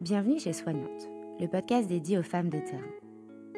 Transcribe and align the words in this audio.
Bienvenue 0.00 0.38
chez 0.38 0.52
Soignante, 0.52 1.08
le 1.40 1.48
podcast 1.48 1.88
dédié 1.88 2.18
aux 2.18 2.22
femmes 2.22 2.50
de 2.50 2.60
terrain. 2.60 2.86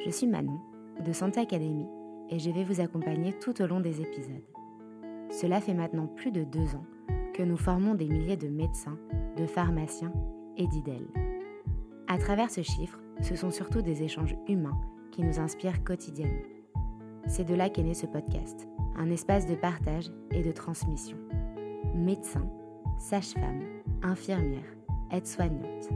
Je 0.02 0.08
suis 0.08 0.26
Manon, 0.26 0.58
de 1.04 1.12
Santé 1.12 1.38
Academy, 1.38 1.84
et 2.30 2.38
je 2.38 2.48
vais 2.50 2.64
vous 2.64 2.80
accompagner 2.80 3.34
tout 3.34 3.60
au 3.60 3.66
long 3.66 3.78
des 3.78 4.00
épisodes. 4.00 4.42
Cela 5.30 5.60
fait 5.60 5.74
maintenant 5.74 6.06
plus 6.06 6.32
de 6.32 6.42
deux 6.44 6.74
ans 6.74 6.86
que 7.34 7.42
nous 7.42 7.58
formons 7.58 7.94
des 7.94 8.08
milliers 8.08 8.38
de 8.38 8.48
médecins, 8.48 8.98
de 9.36 9.44
pharmaciens 9.44 10.14
et 10.56 10.66
d'IDEL. 10.66 11.06
À 12.08 12.16
travers 12.16 12.50
ce 12.50 12.62
chiffre, 12.62 12.98
ce 13.20 13.36
sont 13.36 13.50
surtout 13.50 13.82
des 13.82 14.02
échanges 14.02 14.36
humains 14.48 14.80
qui 15.10 15.22
nous 15.22 15.40
inspirent 15.40 15.84
quotidiennement. 15.84 16.48
C'est 17.26 17.44
de 17.44 17.54
là 17.54 17.68
qu'est 17.68 17.82
né 17.82 17.92
ce 17.92 18.06
podcast, 18.06 18.66
un 18.96 19.10
espace 19.10 19.44
de 19.44 19.56
partage 19.56 20.10
et 20.30 20.42
de 20.42 20.52
transmission. 20.52 21.18
Médecins, 21.94 22.48
sages-femmes, 22.98 23.66
infirmières, 24.02 24.74
aides-soignantes, 25.10 25.90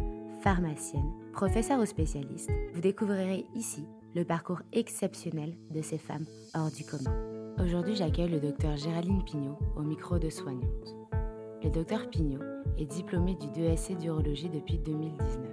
pharmacienne, 0.45 1.11
professeure 1.33 1.81
ou 1.81 1.87
spécialiste, 1.87 2.51
vous 2.75 2.83
découvrirez 2.83 3.47
ici 3.55 3.87
le 4.15 4.27
parcours 4.27 4.61
exceptionnel 4.75 5.57
de 5.71 5.81
ces 5.81 5.97
femmes 5.97 6.27
hors 6.55 6.71
du 6.71 6.85
commun. 6.85 7.17
Aujourd'hui, 7.59 7.97
j'accueille 7.97 8.29
le 8.29 8.41
docteur 8.41 8.77
Géraldine 8.77 9.25
Pignot 9.25 9.57
au 9.75 9.81
micro 9.81 10.19
de 10.19 10.29
Soignante. 10.29 10.97
Le 11.63 11.71
docteur 11.71 12.11
Pignot 12.11 12.43
est 12.77 12.85
diplômé 12.85 13.37
du 13.37 13.47
DSC 13.53 13.97
d'urologie 13.97 14.51
depuis 14.51 14.77
2019. 14.77 15.47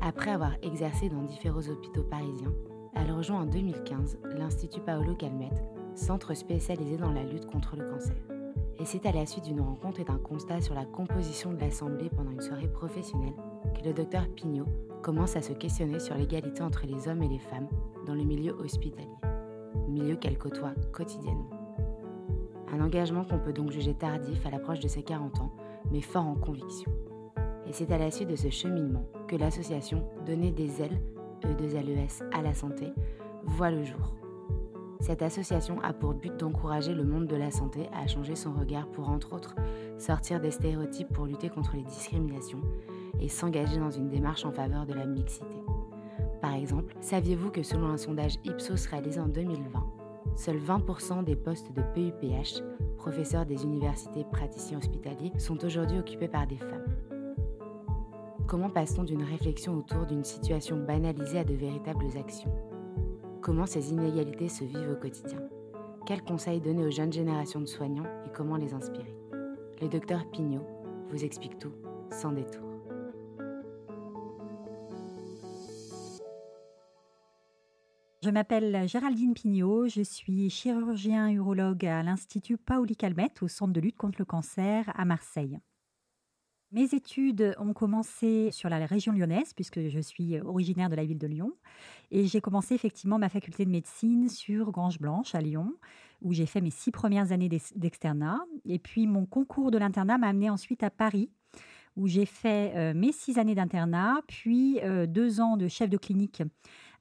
Après 0.00 0.30
avoir 0.30 0.52
exercé 0.62 1.08
dans 1.08 1.22
différents 1.22 1.68
hôpitaux 1.68 2.04
parisiens, 2.04 2.54
elle 2.94 3.10
rejoint 3.10 3.40
en 3.40 3.46
2015 3.46 4.18
l'Institut 4.38 4.80
Paolo 4.80 5.16
Calmette, 5.16 5.64
centre 5.96 6.34
spécialisé 6.34 6.98
dans 6.98 7.10
la 7.10 7.24
lutte 7.24 7.46
contre 7.46 7.74
le 7.74 7.90
cancer. 7.90 8.14
Et 8.78 8.84
c'est 8.84 9.06
à 9.06 9.12
la 9.12 9.26
suite 9.26 9.46
d'une 9.46 9.60
rencontre 9.60 9.98
et 9.98 10.04
d'un 10.04 10.18
constat 10.18 10.60
sur 10.60 10.76
la 10.76 10.84
composition 10.84 11.52
de 11.52 11.58
l'Assemblée 11.58 12.10
pendant 12.10 12.30
une 12.30 12.40
soirée 12.40 12.68
professionnelle 12.68 13.34
que 13.74 13.84
le 13.84 13.92
docteur 13.92 14.26
Pignot 14.28 14.66
commence 15.02 15.36
à 15.36 15.42
se 15.42 15.52
questionner 15.52 15.98
sur 15.98 16.14
l'égalité 16.16 16.62
entre 16.62 16.86
les 16.86 17.08
hommes 17.08 17.22
et 17.22 17.28
les 17.28 17.38
femmes 17.38 17.68
dans 18.06 18.14
le 18.14 18.24
milieu 18.24 18.52
hospitalier, 18.52 19.08
milieu 19.88 20.16
qu'elle 20.16 20.38
côtoie 20.38 20.74
quotidiennement. 20.92 21.50
Un 22.72 22.80
engagement 22.80 23.24
qu'on 23.24 23.38
peut 23.38 23.52
donc 23.52 23.70
juger 23.70 23.94
tardif 23.94 24.44
à 24.46 24.50
l'approche 24.50 24.80
de 24.80 24.88
ses 24.88 25.02
40 25.02 25.40
ans, 25.40 25.52
mais 25.92 26.00
fort 26.00 26.26
en 26.26 26.34
conviction. 26.34 26.90
Et 27.66 27.72
c'est 27.72 27.92
à 27.92 27.98
la 27.98 28.10
suite 28.10 28.28
de 28.28 28.36
ce 28.36 28.50
cheminement 28.50 29.06
que 29.28 29.36
l'association 29.36 30.04
Donner 30.26 30.50
des 30.50 30.82
ailes, 30.82 31.00
E2LES 31.42 32.22
à 32.32 32.42
la 32.42 32.54
santé, 32.54 32.92
voit 33.44 33.70
le 33.70 33.84
jour. 33.84 34.14
Cette 35.00 35.20
association 35.20 35.82
a 35.82 35.92
pour 35.92 36.14
but 36.14 36.34
d'encourager 36.34 36.94
le 36.94 37.04
monde 37.04 37.26
de 37.26 37.36
la 37.36 37.50
santé 37.50 37.88
à 37.92 38.06
changer 38.06 38.36
son 38.36 38.54
regard 38.54 38.86
pour, 38.88 39.10
entre 39.10 39.34
autres, 39.34 39.54
sortir 39.98 40.40
des 40.40 40.50
stéréotypes 40.50 41.12
pour 41.12 41.26
lutter 41.26 41.50
contre 41.50 41.76
les 41.76 41.82
discriminations 41.82 42.62
et 43.24 43.28
s'engager 43.28 43.78
dans 43.78 43.90
une 43.90 44.10
démarche 44.10 44.44
en 44.44 44.52
faveur 44.52 44.84
de 44.84 44.92
la 44.92 45.06
mixité. 45.06 45.46
Par 46.42 46.52
exemple, 46.52 46.94
saviez-vous 47.00 47.50
que 47.50 47.62
selon 47.62 47.86
un 47.86 47.96
sondage 47.96 48.36
Ipsos 48.44 48.86
réalisé 48.90 49.18
en 49.18 49.28
2020, 49.28 49.82
seuls 50.36 50.58
20% 50.58 51.24
des 51.24 51.34
postes 51.34 51.72
de 51.72 51.80
PUPH, 51.94 52.62
professeurs 52.98 53.46
des 53.46 53.64
universités 53.64 54.24
praticiens 54.30 54.76
hospitaliers, 54.76 55.32
sont 55.38 55.64
aujourd'hui 55.64 55.98
occupés 55.98 56.28
par 56.28 56.46
des 56.46 56.58
femmes? 56.58 56.84
Comment 58.46 58.68
passe-t-on 58.68 59.04
d'une 59.04 59.22
réflexion 59.22 59.78
autour 59.78 60.04
d'une 60.04 60.24
situation 60.24 60.76
banalisée 60.76 61.38
à 61.38 61.44
de 61.44 61.54
véritables 61.54 62.18
actions? 62.18 62.52
Comment 63.40 63.64
ces 63.64 63.90
inégalités 63.90 64.50
se 64.50 64.64
vivent 64.64 64.92
au 64.92 65.00
quotidien? 65.00 65.40
Quels 66.04 66.22
conseils 66.22 66.60
donner 66.60 66.84
aux 66.84 66.90
jeunes 66.90 67.12
générations 67.12 67.60
de 67.60 67.66
soignants 67.66 68.04
et 68.26 68.30
comment 68.34 68.58
les 68.58 68.74
inspirer? 68.74 69.16
Le 69.80 69.88
docteur 69.88 70.26
Pignot 70.30 70.66
vous 71.08 71.24
explique 71.24 71.58
tout 71.58 71.72
sans 72.10 72.32
détour. 72.32 72.73
Je 78.24 78.30
m'appelle 78.30 78.88
Géraldine 78.88 79.34
Pignot, 79.34 79.86
je 79.86 80.00
suis 80.00 80.48
chirurgien 80.48 81.28
urologue 81.28 81.84
à 81.84 82.02
l'Institut 82.02 82.56
Paoli 82.56 82.96
Calmette 82.96 83.42
au 83.42 83.48
Centre 83.48 83.74
de 83.74 83.80
lutte 83.82 83.98
contre 83.98 84.18
le 84.18 84.24
cancer 84.24 84.90
à 84.94 85.04
Marseille. 85.04 85.58
Mes 86.72 86.94
études 86.94 87.54
ont 87.58 87.74
commencé 87.74 88.48
sur 88.50 88.70
la 88.70 88.86
région 88.86 89.12
lyonnaise, 89.12 89.52
puisque 89.52 89.88
je 89.88 90.00
suis 90.00 90.40
originaire 90.40 90.88
de 90.88 90.94
la 90.94 91.04
ville 91.04 91.18
de 91.18 91.26
Lyon. 91.26 91.52
Et 92.10 92.26
j'ai 92.26 92.40
commencé 92.40 92.74
effectivement 92.74 93.18
ma 93.18 93.28
faculté 93.28 93.66
de 93.66 93.70
médecine 93.70 94.30
sur 94.30 94.72
Grange 94.72 94.98
Blanche 94.98 95.34
à 95.34 95.42
Lyon, 95.42 95.74
où 96.22 96.32
j'ai 96.32 96.46
fait 96.46 96.62
mes 96.62 96.70
six 96.70 96.92
premières 96.92 97.30
années 97.30 97.50
d'externat. 97.50 98.40
Et 98.64 98.78
puis 98.78 99.06
mon 99.06 99.26
concours 99.26 99.70
de 99.70 99.76
l'internat 99.76 100.16
m'a 100.16 100.28
amené 100.28 100.48
ensuite 100.48 100.82
à 100.82 100.88
Paris, 100.88 101.28
où 101.94 102.06
j'ai 102.06 102.24
fait 102.24 102.72
euh, 102.74 102.94
mes 102.94 103.12
six 103.12 103.38
années 103.38 103.54
d'internat, 103.54 104.22
puis 104.28 104.80
euh, 104.82 105.06
deux 105.06 105.42
ans 105.42 105.58
de 105.58 105.68
chef 105.68 105.90
de 105.90 105.98
clinique 105.98 106.42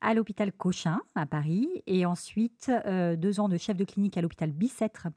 à 0.03 0.13
l'hôpital 0.13 0.51
Cochin 0.53 1.01
à 1.15 1.25
Paris, 1.25 1.67
et 1.87 2.05
ensuite 2.05 2.69
euh, 2.85 3.15
deux 3.15 3.39
ans 3.39 3.49
de 3.49 3.57
chef 3.57 3.75
de 3.75 3.83
clinique 3.83 4.17
à 4.17 4.21
l'hôpital 4.21 4.51
Bicêtre 4.51 5.07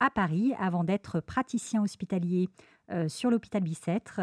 à 0.00 0.10
Paris, 0.10 0.52
avant 0.58 0.84
d'être 0.84 1.20
praticien 1.20 1.82
hospitalier 1.82 2.50
sur 3.08 3.30
l'hôpital 3.30 3.62
Bicêtre, 3.62 4.20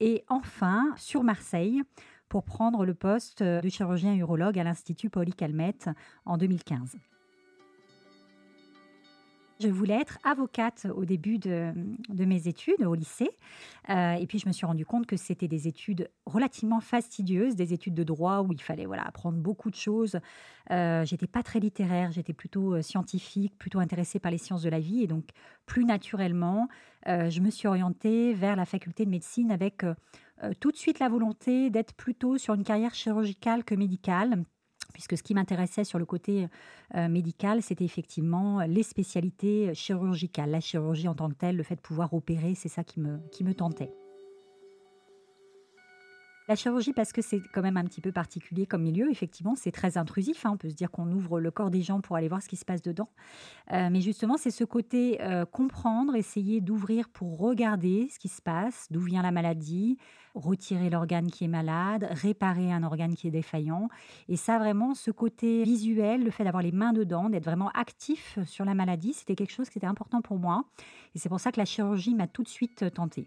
et 0.00 0.24
enfin 0.28 0.92
sur 0.98 1.22
Marseille 1.22 1.80
pour 2.28 2.44
prendre 2.44 2.84
le 2.84 2.92
poste 2.92 3.42
de 3.42 3.68
chirurgien 3.68 4.14
urologue 4.14 4.58
à 4.58 4.64
l'Institut 4.64 5.08
Pauli 5.08 5.32
Calmette 5.32 5.88
en 6.26 6.36
2015. 6.36 6.96
Je 9.62 9.68
voulais 9.68 10.00
être 10.00 10.18
avocate 10.24 10.88
au 10.96 11.04
début 11.04 11.38
de, 11.38 11.72
mes 12.08 12.48
études 12.48 12.82
au 12.82 12.94
lycée. 12.94 13.30
Euh, 13.90 14.14
et 14.14 14.26
puis, 14.26 14.40
je 14.40 14.48
me 14.48 14.52
suis 14.52 14.66
rendu 14.66 14.84
compte 14.84 15.06
que 15.06 15.16
c'était 15.16 15.46
des 15.46 15.68
études 15.68 16.10
relativement 16.26 16.80
fastidieuses, 16.80 17.54
des 17.54 17.72
études 17.72 17.94
de 17.94 18.02
droit 18.02 18.40
où 18.40 18.52
il 18.52 18.60
fallait 18.60 18.86
voilà, 18.86 19.06
apprendre 19.06 19.38
beaucoup 19.38 19.70
de 19.70 19.76
choses. 19.76 20.18
Euh, 20.72 21.04
j'étais 21.04 21.28
pas 21.28 21.44
très 21.44 21.60
littéraire, 21.60 22.10
j'étais 22.10 22.32
plutôt 22.32 22.74
euh, 22.74 22.82
scientifique, 22.82 23.56
plutôt 23.56 23.78
intéressée 23.78 24.18
par 24.18 24.32
les 24.32 24.38
sciences 24.38 24.62
de 24.62 24.70
la 24.70 24.80
vie. 24.80 25.04
Et 25.04 25.06
donc, 25.06 25.28
plus 25.64 25.84
naturellement, 25.84 26.68
je 27.06 27.40
me 27.40 27.50
suis 27.50 27.68
orientée 27.68 28.34
vers 28.34 28.56
la 28.56 28.64
faculté 28.64 29.04
de 29.04 29.10
médecine 29.10 29.50
avec 29.50 29.84
tout 30.60 30.70
de 30.70 30.76
suite 30.76 30.98
la 30.98 31.08
volonté 31.08 31.70
d'être 31.70 31.94
plutôt 31.94 32.36
sur 32.36 32.54
une 32.54 32.64
carrière 32.64 32.94
chirurgicale 32.94 33.64
que 33.64 33.74
médicale 33.74 34.44
puisque 34.92 35.16
ce 35.16 35.22
qui 35.22 35.34
m'intéressait 35.34 35.84
sur 35.84 35.98
le 35.98 36.04
côté 36.04 36.48
euh, 36.94 37.08
médical, 37.08 37.62
c'était 37.62 37.84
effectivement 37.84 38.60
les 38.62 38.82
spécialités 38.82 39.74
chirurgicales, 39.74 40.50
la 40.50 40.60
chirurgie 40.60 41.08
en 41.08 41.14
tant 41.14 41.28
que 41.28 41.34
telle, 41.34 41.56
le 41.56 41.62
fait 41.62 41.76
de 41.76 41.80
pouvoir 41.80 42.12
opérer, 42.14 42.54
c'est 42.54 42.68
ça 42.68 42.84
qui 42.84 43.00
me, 43.00 43.18
qui 43.30 43.44
me 43.44 43.54
tentait. 43.54 43.90
La 46.52 46.56
chirurgie, 46.56 46.92
parce 46.92 47.14
que 47.14 47.22
c'est 47.22 47.40
quand 47.54 47.62
même 47.62 47.78
un 47.78 47.84
petit 47.84 48.02
peu 48.02 48.12
particulier 48.12 48.66
comme 48.66 48.82
milieu, 48.82 49.10
effectivement, 49.10 49.54
c'est 49.56 49.72
très 49.72 49.96
intrusif. 49.96 50.44
Hein. 50.44 50.50
On 50.52 50.56
peut 50.58 50.68
se 50.68 50.74
dire 50.74 50.90
qu'on 50.90 51.10
ouvre 51.10 51.40
le 51.40 51.50
corps 51.50 51.70
des 51.70 51.80
gens 51.80 52.02
pour 52.02 52.14
aller 52.14 52.28
voir 52.28 52.42
ce 52.42 52.48
qui 52.50 52.56
se 52.56 52.66
passe 52.66 52.82
dedans. 52.82 53.08
Euh, 53.72 53.88
mais 53.90 54.02
justement, 54.02 54.36
c'est 54.36 54.50
ce 54.50 54.62
côté 54.62 55.22
euh, 55.22 55.46
comprendre, 55.46 56.14
essayer 56.14 56.60
d'ouvrir 56.60 57.08
pour 57.08 57.38
regarder 57.38 58.10
ce 58.12 58.18
qui 58.18 58.28
se 58.28 58.42
passe, 58.42 58.86
d'où 58.90 59.00
vient 59.00 59.22
la 59.22 59.30
maladie, 59.30 59.96
retirer 60.34 60.90
l'organe 60.90 61.30
qui 61.30 61.44
est 61.44 61.48
malade, 61.48 62.06
réparer 62.10 62.70
un 62.70 62.82
organe 62.82 63.14
qui 63.14 63.28
est 63.28 63.30
défaillant. 63.30 63.88
Et 64.28 64.36
ça, 64.36 64.58
vraiment, 64.58 64.94
ce 64.94 65.10
côté 65.10 65.64
visuel, 65.64 66.22
le 66.22 66.30
fait 66.30 66.44
d'avoir 66.44 66.62
les 66.62 66.72
mains 66.72 66.92
dedans, 66.92 67.30
d'être 67.30 67.46
vraiment 67.46 67.70
actif 67.70 68.38
sur 68.44 68.66
la 68.66 68.74
maladie, 68.74 69.14
c'était 69.14 69.36
quelque 69.36 69.52
chose 69.52 69.70
qui 69.70 69.78
était 69.78 69.86
important 69.86 70.20
pour 70.20 70.36
moi. 70.36 70.66
Et 71.14 71.18
c'est 71.18 71.30
pour 71.30 71.40
ça 71.40 71.50
que 71.50 71.58
la 71.58 71.64
chirurgie 71.64 72.14
m'a 72.14 72.26
tout 72.26 72.42
de 72.42 72.48
suite 72.48 72.92
tentée. 72.92 73.26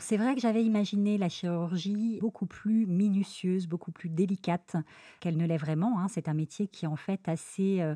C'est 0.00 0.16
vrai 0.16 0.34
que 0.34 0.40
j'avais 0.40 0.64
imaginé 0.64 1.18
la 1.18 1.28
chirurgie 1.28 2.18
beaucoup 2.20 2.46
plus 2.46 2.86
minutieuse, 2.86 3.68
beaucoup 3.68 3.92
plus 3.92 4.08
délicate 4.08 4.76
qu'elle 5.20 5.36
ne 5.36 5.46
l'est 5.46 5.58
vraiment. 5.58 6.00
Hein. 6.00 6.08
C'est 6.08 6.28
un 6.28 6.34
métier 6.34 6.68
qui 6.68 6.86
est 6.86 6.88
en 6.88 6.96
fait 6.96 7.28
assez, 7.28 7.82
euh, 7.82 7.94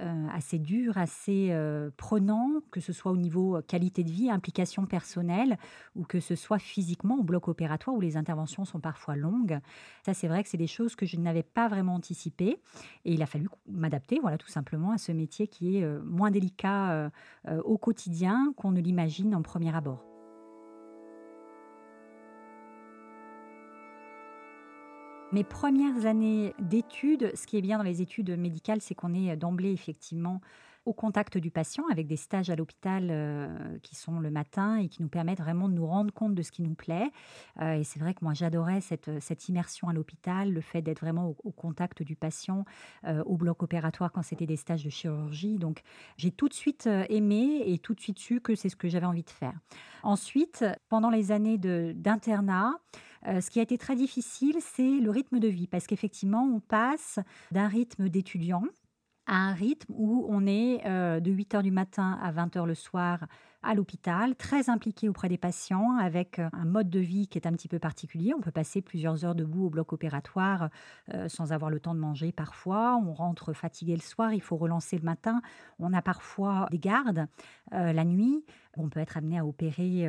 euh, 0.00 0.26
assez 0.32 0.58
dur, 0.58 0.96
assez 0.96 1.48
euh, 1.50 1.90
prenant, 1.98 2.48
que 2.70 2.80
ce 2.80 2.94
soit 2.94 3.12
au 3.12 3.18
niveau 3.18 3.60
qualité 3.68 4.02
de 4.02 4.10
vie, 4.10 4.30
implication 4.30 4.86
personnelle, 4.86 5.58
ou 5.94 6.04
que 6.04 6.20
ce 6.20 6.36
soit 6.36 6.58
physiquement 6.58 7.18
au 7.18 7.22
bloc 7.22 7.48
opératoire 7.48 7.94
où 7.94 8.00
les 8.00 8.16
interventions 8.16 8.64
sont 8.64 8.80
parfois 8.80 9.14
longues. 9.14 9.60
Ça, 10.06 10.14
c'est 10.14 10.28
vrai 10.28 10.42
que 10.42 10.48
c'est 10.48 10.56
des 10.56 10.66
choses 10.66 10.96
que 10.96 11.04
je 11.04 11.18
n'avais 11.18 11.44
pas 11.44 11.68
vraiment 11.68 11.96
anticipées. 11.96 12.56
Et 13.04 13.12
il 13.12 13.22
a 13.22 13.26
fallu 13.26 13.48
m'adapter, 13.68 14.20
voilà, 14.20 14.38
tout 14.38 14.48
simplement, 14.48 14.92
à 14.92 14.98
ce 14.98 15.12
métier 15.12 15.48
qui 15.48 15.76
est 15.76 15.86
moins 16.02 16.30
délicat 16.30 17.10
au 17.64 17.76
quotidien 17.76 18.54
qu'on 18.56 18.72
ne 18.72 18.80
l'imagine 18.80 19.34
en 19.34 19.42
premier 19.42 19.74
abord. 19.76 20.11
Mes 25.32 25.44
premières 25.44 26.04
années 26.04 26.54
d'études, 26.58 27.32
ce 27.34 27.46
qui 27.46 27.56
est 27.56 27.62
bien 27.62 27.78
dans 27.78 27.84
les 27.84 28.02
études 28.02 28.36
médicales, 28.38 28.82
c'est 28.82 28.94
qu'on 28.94 29.14
est 29.14 29.34
d'emblée 29.34 29.72
effectivement 29.72 30.42
au 30.84 30.92
contact 30.92 31.38
du 31.38 31.50
patient 31.50 31.84
avec 31.90 32.06
des 32.06 32.16
stages 32.16 32.50
à 32.50 32.56
l'hôpital 32.56 33.08
euh, 33.10 33.78
qui 33.82 33.94
sont 33.94 34.18
le 34.18 34.30
matin 34.30 34.76
et 34.76 34.88
qui 34.88 35.00
nous 35.00 35.08
permettent 35.08 35.40
vraiment 35.40 35.68
de 35.68 35.74
nous 35.74 35.86
rendre 35.86 36.12
compte 36.12 36.34
de 36.34 36.42
ce 36.42 36.50
qui 36.50 36.60
nous 36.60 36.74
plaît. 36.74 37.10
Euh, 37.60 37.74
et 37.74 37.84
c'est 37.84 38.00
vrai 38.00 38.14
que 38.14 38.18
moi, 38.22 38.34
j'adorais 38.34 38.80
cette, 38.80 39.10
cette 39.20 39.48
immersion 39.48 39.88
à 39.88 39.92
l'hôpital, 39.92 40.52
le 40.52 40.60
fait 40.60 40.82
d'être 40.82 41.00
vraiment 41.00 41.34
au, 41.44 41.50
contact 41.52 42.02
du 42.02 42.16
patient, 42.16 42.64
euh, 43.06 43.22
au 43.24 43.36
bloc 43.36 43.62
opératoire 43.62 44.10
quand 44.12 44.22
c'était 44.22 44.46
des 44.46 44.56
stages 44.56 44.84
de 44.84 44.90
chirurgie. 44.90 45.56
Donc, 45.56 45.82
j'ai 46.16 46.30
tout 46.30 46.48
de 46.48 46.54
suite 46.54 46.88
aimé 47.08 47.62
et 47.64 47.78
tout 47.78 47.94
de 47.94 48.00
suite 48.00 48.18
su 48.18 48.40
que 48.40 48.54
c'est 48.54 48.68
ce 48.68 48.76
que 48.76 48.88
j'avais 48.88 49.06
envie 49.06 49.22
de 49.22 49.30
faire. 49.30 49.54
Ensuite, 50.02 50.64
pendant 50.88 51.10
les 51.10 51.30
années 51.30 51.58
d'internat, 51.58 52.74
ce 53.26 53.50
qui 53.50 53.60
a 53.60 53.62
été 53.62 53.78
très 53.78 53.96
difficile, 53.96 54.56
c'est 54.60 54.98
le 55.00 55.10
rythme 55.10 55.38
de 55.38 55.48
vie, 55.48 55.66
parce 55.66 55.86
qu'effectivement, 55.86 56.44
on 56.44 56.60
passe 56.60 57.18
d'un 57.50 57.68
rythme 57.68 58.08
d'étudiant 58.08 58.64
à 59.32 59.36
un 59.36 59.54
rythme 59.54 59.94
où 59.96 60.26
on 60.28 60.46
est 60.46 60.86
euh, 60.86 61.18
de 61.18 61.30
8 61.30 61.54
heures 61.54 61.62
du 61.62 61.70
matin 61.70 62.18
à 62.22 62.32
20 62.32 62.54
heures 62.58 62.66
le 62.66 62.74
soir 62.74 63.24
à 63.62 63.74
l'hôpital, 63.74 64.34
très 64.34 64.68
impliqué 64.68 65.08
auprès 65.08 65.30
des 65.30 65.38
patients, 65.38 65.96
avec 65.96 66.38
euh, 66.38 66.50
un 66.52 66.66
mode 66.66 66.90
de 66.90 66.98
vie 66.98 67.28
qui 67.28 67.38
est 67.38 67.46
un 67.46 67.52
petit 67.52 67.68
peu 67.68 67.78
particulier. 67.78 68.34
On 68.36 68.42
peut 68.42 68.50
passer 68.50 68.82
plusieurs 68.82 69.24
heures 69.24 69.34
debout 69.34 69.66
au 69.66 69.70
bloc 69.70 69.94
opératoire 69.94 70.68
euh, 71.14 71.30
sans 71.30 71.52
avoir 71.52 71.70
le 71.70 71.80
temps 71.80 71.94
de 71.94 72.00
manger 72.00 72.30
parfois. 72.30 73.00
On 73.02 73.14
rentre 73.14 73.54
fatigué 73.54 73.94
le 73.94 74.02
soir, 74.02 74.34
il 74.34 74.42
faut 74.42 74.58
relancer 74.58 74.98
le 74.98 75.04
matin. 75.04 75.40
On 75.78 75.94
a 75.94 76.02
parfois 76.02 76.66
des 76.70 76.78
gardes 76.78 77.26
la 77.70 78.04
nuit. 78.04 78.44
On 78.76 78.90
peut 78.90 79.00
être 79.00 79.16
amené 79.16 79.38
à 79.38 79.46
opérer 79.46 80.06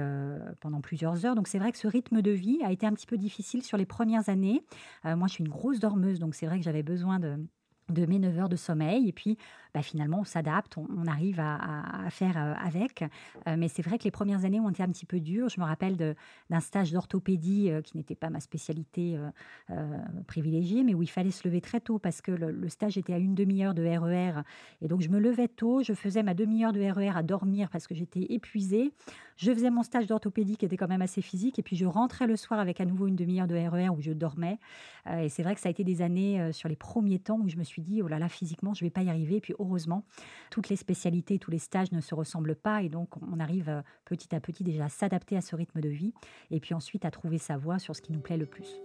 pendant 0.60 0.82
plusieurs 0.82 1.26
heures. 1.26 1.36
Donc 1.36 1.48
c'est 1.48 1.60
vrai 1.60 1.72
que 1.72 1.78
ce 1.78 1.88
rythme 1.88 2.22
de 2.22 2.32
vie 2.32 2.60
a 2.64 2.74
été 2.74 2.86
un 2.86 2.92
petit 2.92 3.08
peu 3.08 3.18
difficile 3.18 3.64
sur 3.64 3.78
les 3.78 3.86
premières 3.86 4.28
années. 4.28 4.66
moi, 5.06 5.28
je 5.28 5.34
suis 5.34 5.44
une 5.44 5.50
grosse 5.50 5.80
dormeuse, 5.80 6.20
donc 6.20 6.36
c'est 6.36 6.46
vrai 6.46 6.58
que 6.58 6.66
j'avais 6.66 6.84
besoin 6.84 7.20
de 7.20 7.38
de 7.94 8.06
mes 8.06 8.20
9 8.20 8.40
heures 8.40 8.50
de 8.50 8.56
sommeil. 8.56 9.08
Et 9.08 9.12
puis, 9.12 9.38
bah, 9.74 9.82
finalement, 9.82 10.20
on 10.20 10.24
s'adapte, 10.24 10.78
on, 10.78 11.08
arrive 11.08 11.40
à, 11.40 12.08
faire 12.12 12.38
euh, 12.38 12.54
avec. 12.64 13.04
Euh, 13.48 13.56
mais 13.58 13.68
c'est 13.68 13.82
vrai 13.82 13.98
que 13.98 14.04
les 14.04 14.12
premières 14.12 14.46
années 14.46 14.60
ont 14.60 14.70
été 14.70 14.84
un 14.84 14.88
petit 14.88 15.08
peu 15.08 15.20
dures. 15.20 15.50
Je 15.50 15.60
me 15.60 15.66
rappelle 15.66 16.16
d'un 16.50 16.60
stage 16.60 16.92
d'orthopédie 16.92 17.72
euh, 17.72 17.82
qui 17.82 17.98
n'était 17.98 18.14
pas 18.16 18.30
ma 18.30 18.40
spécialité 18.40 19.18
privilégiée, 20.28 20.84
mais 20.84 20.94
où 20.94 21.02
il 21.02 21.10
fallait 21.10 21.32
se 21.32 21.48
lever 21.48 21.62
très 21.62 21.80
tôt 21.80 21.98
parce 21.98 22.22
que 22.22 22.32
le, 22.32 22.70
stage 22.70 22.98
était 22.98 23.14
à 23.14 23.18
une 23.18 23.34
demi-heure 23.34 23.74
de 23.74 23.84
RER. 23.84 24.40
E 24.40 24.44
et 24.82 24.88
donc, 24.88 25.02
je 25.02 25.10
me 25.10 25.20
levais 25.20 25.48
tôt, 25.48 25.82
je 25.82 25.94
faisais 25.94 26.22
ma 26.22 26.34
demi-heure 26.34 26.72
de 26.72 26.82
RER 26.82 27.10
e 27.10 27.18
à 27.18 27.24
dormir 27.24 27.70
parce 27.70 27.88
que 27.88 27.96
j'étais 27.96 28.28
épuisée. 28.30 28.92
Je 29.38 29.52
faisais 29.52 29.72
mon 29.72 29.82
stage 29.82 30.06
d'orthopédie 30.06 30.58
qui 30.58 30.66
était 30.66 30.78
quand 30.78 30.88
même 30.88 31.02
assez 31.02 31.22
physique. 31.22 31.58
Et 31.58 31.64
puis, 31.64 31.76
je 31.76 31.86
rentrais 31.86 32.28
le 32.28 32.36
soir 32.36 32.60
avec 32.60 32.80
à 32.80 32.86
nouveau 32.86 33.08
une 33.08 33.16
demi-heure 33.16 33.48
de 33.48 33.56
RER 33.56 33.88
e 33.88 33.90
où 33.90 34.02
je 34.02 34.12
dormais. 34.12 34.60
et 35.12 35.30
c'est 35.30 35.42
vrai 35.42 35.56
que 35.56 35.62
ça 35.62 35.70
a 35.70 35.72
été 35.72 35.84
des 35.84 36.02
années 36.02 36.52
sur 36.54 36.70
les 36.70 36.76
premiers 36.76 37.20
temps 37.20 37.40
où 37.40 37.50
je 37.50 37.58
me 37.58 37.64
suis 37.64 37.82
dit, 37.84 38.02
oh 38.02 38.08
là 38.08 38.20
là, 38.20 38.30
physiquement, 38.30 38.74
je 38.74 38.84
ne 38.84 38.88
vais 38.88 38.92
pas 38.92 39.04
y 39.04 39.10
arriver. 39.10 39.38
Et 39.38 39.42
puis, 39.42 39.54
heureusement, 39.60 40.06
toutes 40.50 40.70
les 40.70 40.76
spécialités, 40.76 41.40
tous 41.40 41.52
les 41.52 41.60
stages 41.60 41.92
ne 41.92 42.02
se 42.02 42.16
ressemblent 42.16 42.56
pas 42.56 42.82
et 42.82 42.90
donc 42.90 43.10
on 43.22 43.40
arrive 43.40 43.70
euh, 43.70 43.82
petit 44.06 44.34
à 44.36 44.40
petit 44.40 44.64
déjà 44.64 44.86
à 44.86 44.90
s'adapter 44.90 45.38
à 45.38 45.42
ce 45.42 45.56
rythme 45.56 45.82
de 45.82 45.90
vie 45.90 46.14
et 46.52 46.60
puis 46.60 46.74
ensuite 46.74 47.06
à 47.06 47.12
trouver 47.12 47.38
sa 47.38 47.58
voie 47.58 47.80
sur 47.80 47.96
ce 47.96 48.02
qui 48.02 48.12
nous 48.12 48.20
plaît 48.20 48.38
le 48.38 48.46
plus. 48.46 48.80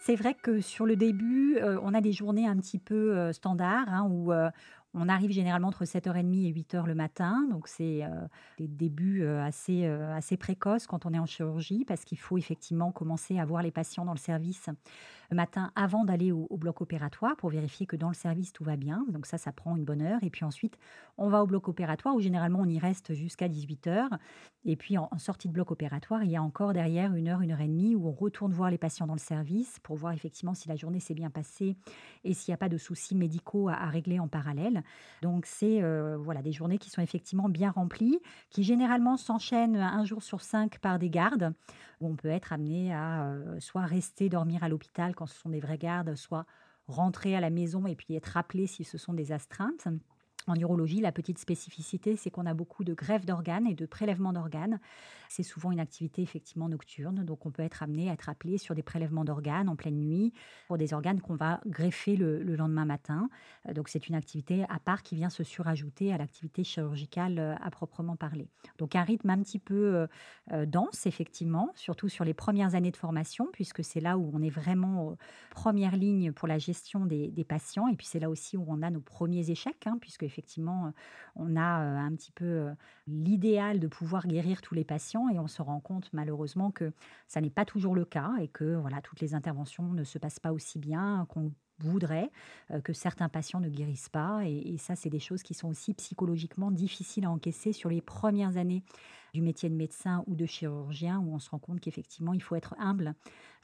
C'est 0.00 0.16
vrai 0.16 0.34
que 0.34 0.60
sur 0.60 0.84
le 0.84 0.96
début, 0.96 1.58
euh, 1.58 1.78
on 1.82 1.94
a 1.94 2.00
des 2.00 2.10
journées 2.10 2.48
un 2.48 2.56
petit 2.56 2.78
peu 2.78 3.16
euh, 3.16 3.32
standards 3.32 3.88
hein, 3.88 4.08
où 4.10 4.32
on 4.94 5.08
arrive 5.08 5.30
généralement 5.30 5.68
entre 5.68 5.84
7h30 5.84 6.46
et 6.46 6.52
8h 6.52 6.86
le 6.86 6.94
matin, 6.94 7.46
donc 7.50 7.68
c'est 7.68 8.02
des 8.58 8.68
débuts 8.68 9.26
assez, 9.26 9.86
assez 9.86 10.36
précoces 10.36 10.86
quand 10.86 11.06
on 11.06 11.14
est 11.14 11.18
en 11.18 11.26
chirurgie, 11.26 11.84
parce 11.84 12.04
qu'il 12.04 12.18
faut 12.18 12.36
effectivement 12.36 12.92
commencer 12.92 13.38
à 13.38 13.44
voir 13.44 13.62
les 13.62 13.70
patients 13.70 14.04
dans 14.04 14.12
le 14.12 14.18
service 14.18 14.68
matin 15.34 15.72
avant 15.74 16.04
d'aller 16.04 16.32
au, 16.32 16.56
bloc 16.56 16.80
opératoire 16.80 17.36
pour 17.36 17.50
vérifier 17.50 17.86
que 17.86 17.96
dans 17.96 18.08
le 18.08 18.14
service 18.14 18.52
tout 18.52 18.64
va 18.64 18.76
bien. 18.76 19.04
Donc 19.08 19.26
ça, 19.26 19.38
ça 19.38 19.52
prend 19.52 19.76
une 19.76 19.84
bonne 19.84 20.02
heure. 20.02 20.22
Et 20.22 20.30
puis 20.30 20.44
ensuite, 20.44 20.78
on 21.18 21.28
va 21.28 21.42
au 21.42 21.46
bloc 21.46 21.68
opératoire 21.68 22.14
où 22.14 22.20
généralement 22.20 22.60
on 22.60 22.68
y 22.68 22.78
reste 22.78 23.14
jusqu'à 23.14 23.48
18 23.48 23.86
heures. 23.88 24.10
Et 24.64 24.76
puis 24.76 24.96
en, 24.98 25.08
sortie 25.18 25.48
de 25.48 25.52
bloc 25.52 25.70
opératoire, 25.70 26.22
il 26.22 26.30
y 26.30 26.36
a 26.36 26.42
encore 26.42 26.72
derrière 26.72 27.14
une 27.14 27.28
heure, 27.28 27.40
une 27.40 27.50
heure 27.50 27.60
et 27.60 27.66
demie 27.66 27.96
où 27.96 28.06
on 28.06 28.12
retourne 28.12 28.52
voir 28.52 28.70
les 28.70 28.78
patients 28.78 29.06
dans 29.06 29.14
le 29.14 29.18
service 29.18 29.78
pour 29.82 29.96
voir 29.96 30.12
effectivement 30.12 30.54
si 30.54 30.68
la 30.68 30.76
journée 30.76 31.00
s'est 31.00 31.14
bien 31.14 31.30
passée 31.30 31.76
et 32.24 32.34
s'il 32.34 32.52
n'y 32.52 32.54
a 32.54 32.58
pas 32.58 32.68
de 32.68 32.78
soucis 32.78 33.16
médicaux 33.16 33.68
à, 33.68 33.86
régler 33.86 34.20
en 34.20 34.28
parallèle. 34.28 34.81
Donc 35.22 35.46
c'est 35.46 35.82
euh, 35.82 36.16
voilà 36.18 36.42
des 36.42 36.52
journées 36.52 36.78
qui 36.78 36.90
sont 36.90 37.02
effectivement 37.02 37.48
bien 37.48 37.70
remplies, 37.70 38.20
qui 38.50 38.62
généralement 38.62 39.16
s'enchaînent 39.16 39.76
un 39.76 40.04
jour 40.04 40.22
sur 40.22 40.40
cinq 40.40 40.78
par 40.78 40.98
des 40.98 41.10
gardes 41.10 41.54
où 42.00 42.08
on 42.08 42.16
peut 42.16 42.28
être 42.28 42.52
amené 42.52 42.92
à 42.92 43.24
euh, 43.24 43.60
soit 43.60 43.82
rester 43.82 44.28
dormir 44.28 44.64
à 44.64 44.68
l'hôpital 44.68 45.14
quand 45.14 45.26
ce 45.26 45.38
sont 45.38 45.50
des 45.50 45.60
vrais 45.60 45.78
gardes, 45.78 46.14
soit 46.16 46.46
rentrer 46.88 47.36
à 47.36 47.40
la 47.40 47.50
maison 47.50 47.86
et 47.86 47.94
puis 47.94 48.14
être 48.14 48.26
rappelé 48.26 48.66
si 48.66 48.84
ce 48.84 48.98
sont 48.98 49.14
des 49.14 49.32
astreintes. 49.32 49.86
En 50.48 50.56
urologie, 50.56 51.00
la 51.00 51.12
petite 51.12 51.38
spécificité, 51.38 52.16
c'est 52.16 52.30
qu'on 52.30 52.46
a 52.46 52.54
beaucoup 52.54 52.84
de 52.84 52.94
greffes 52.94 53.26
d'organes 53.26 53.66
et 53.66 53.74
de 53.74 53.86
prélèvements 53.86 54.32
d'organes. 54.32 54.80
C'est 55.28 55.42
souvent 55.42 55.70
une 55.70 55.80
activité 55.80 56.20
effectivement 56.20 56.68
nocturne, 56.68 57.24
donc 57.24 57.46
on 57.46 57.50
peut 57.50 57.62
être 57.62 57.82
amené 57.82 58.10
à 58.10 58.12
être 58.12 58.28
appelé 58.28 58.58
sur 58.58 58.74
des 58.74 58.82
prélèvements 58.82 59.24
d'organes 59.24 59.70
en 59.70 59.76
pleine 59.76 59.98
nuit 59.98 60.34
pour 60.68 60.76
des 60.76 60.92
organes 60.92 61.22
qu'on 61.22 61.36
va 61.36 61.60
greffer 61.64 62.16
le, 62.16 62.42
lendemain 62.54 62.84
matin. 62.84 63.30
Euh, 63.66 63.72
donc 63.72 63.88
c'est 63.88 64.08
une 64.08 64.14
activité 64.14 64.64
à 64.68 64.78
part 64.78 65.02
qui 65.02 65.14
vient 65.14 65.30
se 65.30 65.42
surajouter 65.42 66.12
à 66.12 66.18
l'activité 66.18 66.64
chirurgicale 66.64 67.38
euh, 67.38 67.54
à 67.62 67.70
proprement 67.70 68.14
parler. 68.14 68.48
Donc 68.76 68.94
un 68.94 69.04
rythme 69.04 69.30
un 69.30 69.42
petit 69.42 69.58
peu 69.58 70.06
euh, 70.52 70.66
dense 70.66 71.06
effectivement, 71.06 71.70
surtout 71.76 72.10
sur 72.10 72.26
les 72.26 72.34
premières 72.34 72.74
années 72.74 72.90
de 72.90 72.96
formation, 72.96 73.48
puisque 73.52 73.82
c'est 73.82 74.00
là 74.00 74.18
où 74.18 74.30
on 74.34 74.42
est 74.42 74.50
vraiment 74.50 75.16
première 75.50 75.96
ligne 75.96 76.32
pour 76.32 76.46
la 76.46 76.58
gestion 76.58 77.06
des, 77.06 77.46
patients, 77.48 77.88
et 77.88 77.96
puis 77.96 78.06
c'est 78.06 78.20
là 78.20 78.28
aussi 78.28 78.56
où 78.56 78.64
on 78.68 78.82
a 78.82 78.90
nos 78.90 79.00
premiers 79.00 79.50
échecs, 79.50 79.86
hein, 79.86 79.96
puisque 80.00 80.26
effectivement, 80.32 80.86
euh, 80.86 80.90
on 81.36 81.56
a 81.56 81.82
euh, 81.82 81.96
un 81.96 82.14
petit 82.14 82.32
peu 82.32 82.44
euh, 82.44 82.74
l'idéal 83.06 83.78
de 83.78 83.86
pouvoir 83.86 84.26
guérir 84.26 84.62
tous 84.62 84.74
les 84.74 84.84
patients 84.84 85.28
et 85.28 85.38
on 85.38 85.46
se 85.46 85.62
rend 85.62 85.80
compte 85.80 86.08
malheureusement 86.12 86.70
que 86.70 86.92
ça 87.28 87.40
n'est 87.40 87.50
pas 87.50 87.64
toujours 87.64 87.94
le 87.94 88.04
cas 88.04 88.32
et 88.40 88.48
que 88.48 88.76
voilà, 88.76 89.00
toutes 89.02 89.20
les 89.20 89.34
interventions 89.34 89.84
ne 89.84 90.04
se 90.04 90.18
passent 90.18 90.40
pas 90.40 90.52
aussi 90.52 90.78
bien 90.78 91.26
qu'on 91.28 91.52
voudrait, 91.78 92.30
que 92.84 92.92
certains 92.92 93.28
patients 93.28 93.58
ne 93.58 93.68
guérissent 93.68 94.10
pas. 94.10 94.42
Et, 94.46 94.76
ça, 94.78 94.94
c'est 94.94 95.10
des 95.10 95.18
choses 95.18 95.42
qui 95.42 95.52
sont 95.52 95.68
aussi 95.68 95.94
psychologiquement 95.94 96.70
difficiles 96.70 97.24
à 97.24 97.30
encaisser 97.30 97.72
sur 97.72 97.88
les 97.88 98.00
premières 98.00 98.56
années 98.56 98.84
du 99.34 99.42
métier 99.42 99.68
de 99.68 99.74
médecin 99.74 100.22
ou 100.28 100.36
de 100.36 100.46
chirurgien, 100.46 101.18
où 101.18 101.34
on 101.34 101.40
se 101.40 101.50
rend 101.50 101.58
compte 101.58 101.80
qu'effectivement, 101.80 102.34
il 102.34 102.42
faut 102.42 102.54
être 102.54 102.76
humble, 102.78 103.14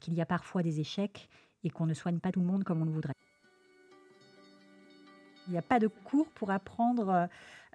qu'il 0.01 0.15
y 0.15 0.21
a 0.21 0.25
parfois 0.25 0.63
des 0.63 0.81
échecs 0.81 1.29
et 1.63 1.69
qu'on 1.69 1.85
ne 1.85 1.93
soigne 1.93 2.19
pas 2.19 2.33
tout 2.33 2.41
le 2.41 2.47
monde 2.47 2.65
comme 2.65 2.81
on 2.81 2.85
le 2.85 2.91
voudrait. 2.91 3.13
Il 5.49 5.53
n'y 5.53 5.57
a 5.57 5.63
pas 5.63 5.79
de 5.79 5.87
cours 5.87 6.29
pour 6.29 6.51
apprendre 6.51 7.09
euh, 7.09 7.25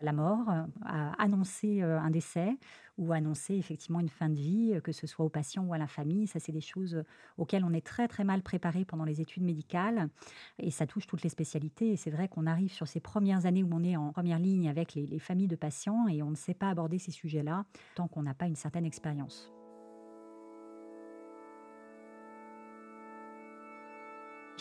la 0.01 0.13
mort, 0.13 0.49
euh, 0.49 0.63
à 0.85 1.21
annoncer 1.21 1.83
euh, 1.83 1.99
un 1.99 2.11
décès 2.11 2.57
ou 2.99 3.13
annoncer 3.13 3.55
effectivement 3.55 3.99
une 3.99 4.09
fin 4.09 4.29
de 4.29 4.37
vie, 4.37 4.79
que 4.85 4.93
ce 4.93 5.09
soit 5.09 5.25
aux 5.25 5.29
patients 5.29 5.65
ou 5.65 5.75
à 5.75 5.79
la 5.79 5.89
famille. 5.89 6.29
Ça, 6.29 6.39
c'est 6.39 6.53
des 6.53 6.61
choses 6.61 7.03
auxquelles 7.37 7.65
on 7.65 7.73
est 7.73 7.85
très 7.85 8.07
très 8.07 8.23
mal 8.23 8.43
préparé 8.43 8.85
pendant 8.85 9.05
les 9.05 9.21
études 9.21 9.43
médicales 9.43 10.09
et 10.61 10.71
ça 10.71 10.87
touche 10.87 11.09
toutes 11.09 11.23
les 11.23 11.29
spécialités. 11.29 11.91
Et 11.91 11.97
c'est 11.97 12.13
vrai 12.13 12.29
qu'on 12.29 12.47
arrive 12.47 12.71
sur 12.71 12.87
ces 12.87 13.01
premières 13.01 13.47
années 13.47 13.65
où 13.65 13.71
on 13.73 13.83
est 13.83 13.97
en 13.97 14.13
première 14.13 14.39
ligne 14.39 14.69
avec 14.69 14.95
les 14.95 15.19
familles 15.19 15.49
de 15.49 15.57
patients 15.57 16.07
et 16.07 16.23
on 16.23 16.31
ne 16.31 16.37
sait 16.37 16.55
pas 16.55 16.71
aborder 16.71 17.01
ces 17.01 17.11
sujets-là 17.11 17.65
tant 17.97 18.07
qu'on 18.07 18.23
n'a 18.23 18.35
pas 18.35 18.47
une 18.47 18.55
certaine 18.55 18.85
expérience. 18.85 19.51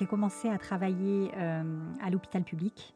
J'ai 0.03 0.09
commencé 0.09 0.49
à 0.49 0.57
travailler 0.57 1.31
euh, 1.37 1.63
à 2.01 2.09
l'hôpital 2.09 2.43
public, 2.43 2.93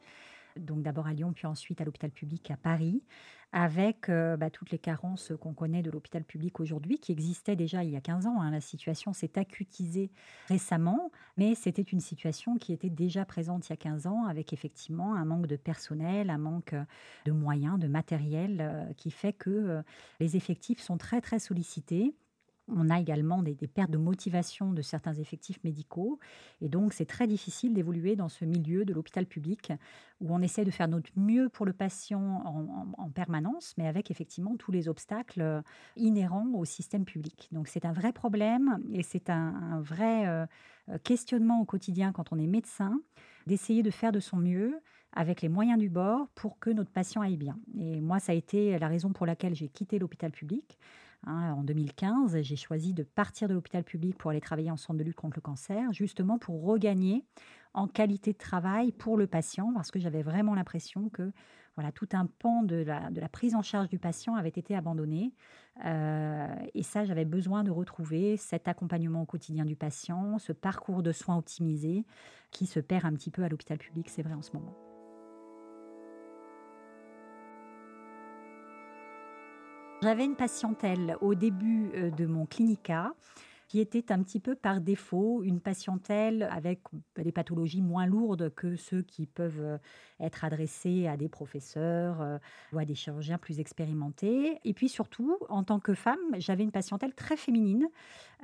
donc 0.57 0.81
d'abord 0.81 1.07
à 1.07 1.13
Lyon, 1.13 1.31
puis 1.31 1.47
ensuite 1.47 1.79
à 1.79 1.85
l'hôpital 1.85 2.11
public 2.11 2.51
à 2.51 2.57
Paris, 2.57 3.01
avec 3.53 4.09
euh, 4.09 4.35
bah, 4.35 4.49
toutes 4.49 4.71
les 4.71 4.77
carences 4.77 5.31
qu'on 5.39 5.53
connaît 5.53 5.81
de 5.81 5.89
l'hôpital 5.89 6.25
public 6.25 6.59
aujourd'hui, 6.59 6.99
qui 6.99 7.13
existaient 7.13 7.55
déjà 7.55 7.85
il 7.85 7.91
y 7.91 7.95
a 7.95 8.01
15 8.01 8.27
ans. 8.27 8.41
Hein. 8.41 8.51
La 8.51 8.59
situation 8.59 9.13
s'est 9.13 9.39
acutisée 9.39 10.11
récemment, 10.49 11.09
mais 11.37 11.55
c'était 11.55 11.81
une 11.81 12.01
situation 12.01 12.57
qui 12.57 12.73
était 12.73 12.89
déjà 12.89 13.23
présente 13.23 13.69
il 13.69 13.71
y 13.71 13.73
a 13.73 13.77
15 13.77 14.05
ans, 14.07 14.25
avec 14.25 14.51
effectivement 14.51 15.15
un 15.15 15.23
manque 15.23 15.47
de 15.47 15.55
personnel, 15.55 16.29
un 16.29 16.37
manque 16.37 16.75
de 17.23 17.31
moyens, 17.31 17.79
de 17.79 17.87
matériel, 17.87 18.57
euh, 18.59 18.93
qui 18.97 19.11
fait 19.11 19.31
que 19.31 19.81
les 20.19 20.35
effectifs 20.35 20.81
sont 20.81 20.97
très 20.97 21.21
très 21.21 21.39
sollicités 21.39 22.17
on 22.67 22.89
a 22.89 22.99
également 22.99 23.41
des, 23.41 23.55
pertes 23.67 23.91
de 23.91 23.97
motivation 23.97 24.73
de 24.73 24.81
certains 24.81 25.13
effectifs 25.13 25.63
médicaux. 25.63 26.19
Et 26.61 26.69
donc, 26.69 26.93
c'est 26.93 27.05
très 27.05 27.27
difficile 27.27 27.73
d'évoluer 27.73 28.15
dans 28.15 28.29
ce 28.29 28.45
milieu 28.45 28.85
de 28.85 28.93
l'hôpital 28.93 29.25
public 29.25 29.71
où 30.19 30.33
on 30.33 30.41
essaie 30.41 30.65
de 30.65 30.71
faire 30.71 30.87
notre 30.87 31.11
mieux 31.15 31.49
pour 31.49 31.65
le 31.65 31.73
patient 31.73 32.43
en, 32.97 33.09
permanence, 33.11 33.73
mais 33.77 33.87
avec 33.87 34.11
effectivement 34.11 34.55
tous 34.57 34.71
les 34.71 34.89
obstacles 34.89 35.41
euh, 35.41 35.61
inhérents 35.95 36.47
au 36.53 36.65
système 36.65 37.05
public. 37.05 37.47
Donc, 37.51 37.67
c'est 37.67 37.85
un 37.85 37.93
vrai 37.93 38.11
problème 38.11 38.79
et 38.91 39.01
c'est 39.01 39.29
un, 39.29 39.81
vrai 39.81 40.27
euh, 40.27 40.45
questionnement 41.03 41.61
au 41.61 41.65
quotidien 41.65 42.11
quand 42.11 42.31
on 42.31 42.37
est 42.37 42.47
médecin 42.47 42.99
d'essayer 43.47 43.81
de 43.81 43.91
faire 43.91 44.11
de 44.11 44.19
son 44.19 44.37
mieux 44.37 44.79
avec 45.13 45.41
les 45.41 45.49
moyens 45.49 45.79
du 45.79 45.89
bord 45.89 46.27
pour 46.35 46.59
que 46.59 46.69
notre 46.69 46.91
patient 46.91 47.21
aille 47.21 47.37
bien. 47.37 47.57
Et 47.79 48.01
moi, 48.01 48.19
ça 48.19 48.33
a 48.33 48.35
été 48.35 48.77
la 48.77 48.87
raison 48.87 49.13
pour 49.13 49.25
laquelle 49.25 49.55
j'ai 49.55 49.69
quitté 49.69 49.99
l'hôpital 49.99 50.31
public 50.31 50.77
Hein, 51.27 51.53
en 51.53 51.63
2015, 51.63 52.41
j'ai 52.41 52.55
choisi 52.55 52.93
de 52.93 53.03
partir 53.03 53.49
de 53.49 53.53
l'hôpital 53.53 53.83
public 53.83 54.17
pour 54.17 54.31
aller 54.31 54.39
travailler 54.39 54.71
en 54.71 54.77
centre 54.77 54.97
de 54.97 55.03
lutte 55.03 55.17
contre 55.17 55.37
le 55.37 55.41
cancer, 55.41 55.91
justement 55.91 56.37
pour 56.37 56.63
regagner 56.63 57.25
en 57.73 57.87
qualité 57.87 58.31
de 58.31 58.37
travail 58.37 58.93
pour 58.93 59.17
le 59.17 59.27
patient, 59.27 59.73
parce 59.73 59.91
que 59.91 59.99
j'avais 59.99 60.23
vraiment 60.23 60.55
l'impression 60.55 61.09
que 61.09 61.33
voilà, 61.75 61.91
tout 61.91 62.07
un 62.13 62.27
pan 62.39 62.63
de 62.63 62.77
la, 62.77 63.11
de 63.11 63.19
la 63.19 63.27
prise 63.27 63.55
en 63.55 63.61
charge 63.61 63.89
du 63.89 63.99
patient 63.99 64.35
avait 64.35 64.49
été 64.49 64.73
abandonné. 64.73 65.33
Euh, 65.85 66.47
et 66.73 66.81
ça, 66.81 67.03
j'avais 67.03 67.25
besoin 67.25 67.63
de 67.63 67.71
retrouver 67.71 68.37
cet 68.37 68.69
accompagnement 68.69 69.21
au 69.21 69.25
quotidien 69.25 69.65
du 69.65 69.75
patient, 69.75 70.39
ce 70.39 70.53
parcours 70.53 71.03
de 71.03 71.11
soins 71.11 71.37
optimisé 71.37 72.05
qui 72.51 72.65
se 72.65 72.79
perd 72.79 73.05
un 73.05 73.13
petit 73.13 73.31
peu 73.31 73.43
à 73.43 73.49
l'hôpital 73.49 73.77
public, 73.77 74.09
c'est 74.09 74.23
vrai 74.23 74.33
en 74.33 74.41
ce 74.41 74.53
moment. 74.53 74.86
J'avais 80.03 80.25
une 80.25 80.35
patientèle 80.35 81.17
au 81.21 81.33
début 81.33 81.89
euh, 81.95 82.11
de 82.11 82.27
mon 82.27 82.45
clinica 82.45 83.13
qui 83.67 83.81
était 83.81 84.11
un 84.11 84.23
petit 84.23 84.39
peu 84.39 84.55
par 84.55 84.79
défaut 84.79 85.43
une 85.43 85.59
patientèle 85.59 86.47
avec 86.51 86.79
des 87.17 87.31
pathologies 87.31 87.81
moins 87.81 88.05
lourdes 88.05 88.53
que 88.55 88.77
ceux 88.77 89.01
qui 89.01 89.25
peuvent 89.25 89.59
euh, 89.59 89.77
être 90.21 90.45
adressés 90.45 91.07
à 91.07 91.17
des 91.17 91.27
professeurs 91.27 92.21
euh, 92.21 92.37
ou 92.71 92.79
à 92.79 92.85
des 92.85 92.95
chirurgiens 92.95 93.37
plus 93.37 93.59
expérimentés. 93.59 94.59
Et 94.63 94.73
puis 94.73 94.87
surtout, 94.87 95.37
en 95.49 95.63
tant 95.63 95.79
que 95.79 95.93
femme, 95.93 96.17
j'avais 96.37 96.63
une 96.63 96.71
patientèle 96.71 97.13
très 97.13 97.35
féminine, 97.35 97.87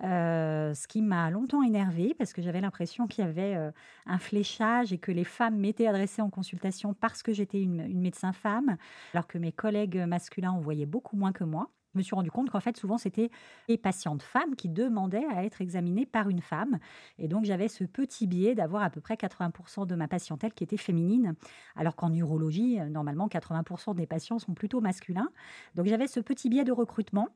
euh, 0.03 0.73
ce 0.73 0.87
qui 0.87 1.01
m'a 1.01 1.29
longtemps 1.29 1.63
énervée 1.63 2.13
parce 2.17 2.33
que 2.33 2.41
j'avais 2.41 2.61
l'impression 2.61 3.07
qu'il 3.07 3.23
y 3.23 3.27
avait 3.27 3.71
un 4.05 4.17
fléchage 4.17 4.91
et 4.91 4.97
que 4.97 5.11
les 5.11 5.23
femmes 5.23 5.57
m'étaient 5.57 5.87
adressées 5.87 6.21
en 6.21 6.29
consultation 6.29 6.93
parce 6.93 7.23
que 7.23 7.31
j'étais 7.31 7.61
une 7.61 7.87
médecin 7.99 8.33
femme, 8.33 8.77
alors 9.13 9.27
que 9.27 9.37
mes 9.37 9.51
collègues 9.51 9.97
masculins 10.07 10.51
en 10.51 10.59
voyaient 10.59 10.85
beaucoup 10.85 11.15
moins 11.15 11.31
que 11.31 11.43
moi 11.43 11.69
je 11.93 11.99
me 11.99 12.03
suis 12.03 12.15
rendu 12.15 12.31
compte 12.31 12.49
qu'en 12.49 12.59
fait, 12.59 12.75
souvent, 12.75 12.97
c'était 12.97 13.29
les 13.67 13.77
patientes 13.77 14.23
femmes 14.23 14.55
qui 14.55 14.69
demandaient 14.69 15.25
à 15.31 15.43
être 15.43 15.61
examinées 15.61 16.05
par 16.05 16.29
une 16.29 16.41
femme. 16.41 16.79
Et 17.19 17.27
donc, 17.27 17.45
j'avais 17.45 17.67
ce 17.67 17.83
petit 17.83 18.25
biais 18.25 18.55
d'avoir 18.55 18.83
à 18.83 18.89
peu 18.89 18.99
près 18.99 19.15
80% 19.15 19.85
de 19.85 19.95
ma 19.95 20.07
patientèle 20.07 20.53
qui 20.53 20.63
était 20.63 20.77
féminine, 20.77 21.35
alors 21.75 21.95
qu'en 21.95 22.11
urologie, 22.11 22.79
euh, 22.79 22.89
normalement, 22.89 23.27
80% 23.27 23.95
des 23.95 24.07
patients 24.07 24.39
sont 24.39 24.53
plutôt 24.53 24.81
masculins. 24.81 25.29
Donc, 25.75 25.85
j'avais 25.85 26.07
ce 26.07 26.19
petit 26.19 26.49
biais 26.49 26.63
de 26.63 26.71
recrutement 26.71 27.29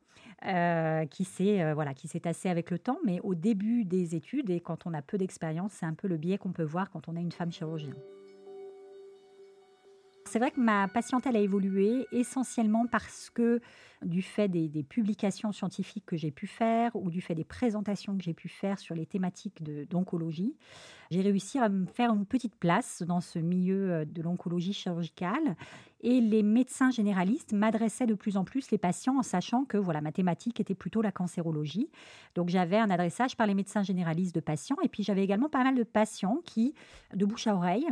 euh, 0.45 1.05
qui 1.05 1.23
s'est 1.23 1.61
euh, 1.61 1.73
voilà, 1.73 1.93
qui 1.93 2.07
s'est 2.07 2.21
tassé 2.21 2.49
avec 2.49 2.71
le 2.71 2.79
temps. 2.79 2.97
Mais 3.05 3.19
au 3.21 3.35
début 3.35 3.85
des 3.85 4.15
études 4.15 4.49
et 4.49 4.59
quand 4.59 4.87
on 4.87 4.93
a 4.93 5.01
peu 5.01 5.17
d'expérience, 5.17 5.73
c'est 5.73 5.85
un 5.85 5.93
peu 5.93 6.07
le 6.07 6.17
biais 6.17 6.37
qu'on 6.37 6.51
peut 6.51 6.63
voir 6.63 6.89
quand 6.89 7.07
on 7.07 7.15
est 7.15 7.21
une 7.21 7.31
femme 7.31 7.51
chirurgienne. 7.51 7.95
C'est 10.27 10.39
vrai 10.39 10.51
que 10.51 10.59
ma 10.59 10.87
patientèle 10.87 11.35
a 11.37 11.39
évolué 11.39 12.05
essentiellement 12.11 12.85
parce 12.85 13.29
que 13.29 13.61
du 14.03 14.21
fait 14.21 14.47
des, 14.47 14.83
publications 14.83 15.51
scientifiques 15.51 16.05
que 16.05 16.17
j'ai 16.17 16.31
pu 16.31 16.47
faire 16.47 16.95
ou 16.95 17.09
du 17.09 17.21
fait 17.21 17.33
des 17.33 17.43
présentations 17.43 18.15
que 18.15 18.23
j'ai 18.23 18.33
pu 18.33 18.47
faire 18.47 18.77
sur 18.77 18.93
les 18.93 19.05
thématiques 19.05 19.63
d'oncologie, 19.89 20.55
j'ai 21.09 21.21
réussi 21.21 21.57
à 21.57 21.69
me 21.69 21.85
faire 21.85 22.13
une 22.13 22.25
petite 22.25 22.55
place 22.55 23.01
dans 23.01 23.21
ce 23.21 23.39
milieu 23.39 23.91
euh, 23.91 24.05
de 24.05 24.21
l'oncologie 24.21 24.73
chirurgicale. 24.73 25.55
Et 26.01 26.21
les 26.21 26.43
médecins 26.43 26.91
généralistes 26.91 27.53
m'adressaient 27.53 28.05
de 28.05 28.13
plus 28.13 28.37
en 28.37 28.43
plus 28.43 28.69
les 28.69 28.77
patients 28.77 29.17
en 29.17 29.23
sachant 29.23 29.65
que 29.65 29.77
voilà, 29.77 29.99
ma 30.01 30.11
thématique 30.11 30.59
était 30.59 30.75
plutôt 30.75 31.01
la 31.01 31.11
cancérologie. 31.11 31.89
Donc 32.35 32.49
j'avais 32.49 32.77
un 32.77 32.89
adressage 32.91 33.35
par 33.35 33.47
les 33.47 33.55
médecins 33.55 33.81
généralistes 33.81 34.35
de 34.35 34.41
patients. 34.41 34.77
Et 34.83 34.89
puis 34.89 35.01
j'avais 35.01 35.23
également 35.23 35.49
pas 35.49 35.63
mal 35.63 35.75
de 35.75 35.83
patients 35.83 36.39
qui, 36.45 36.75
de 37.15 37.25
bouche 37.25 37.47
à 37.47 37.55
oreille, 37.55 37.87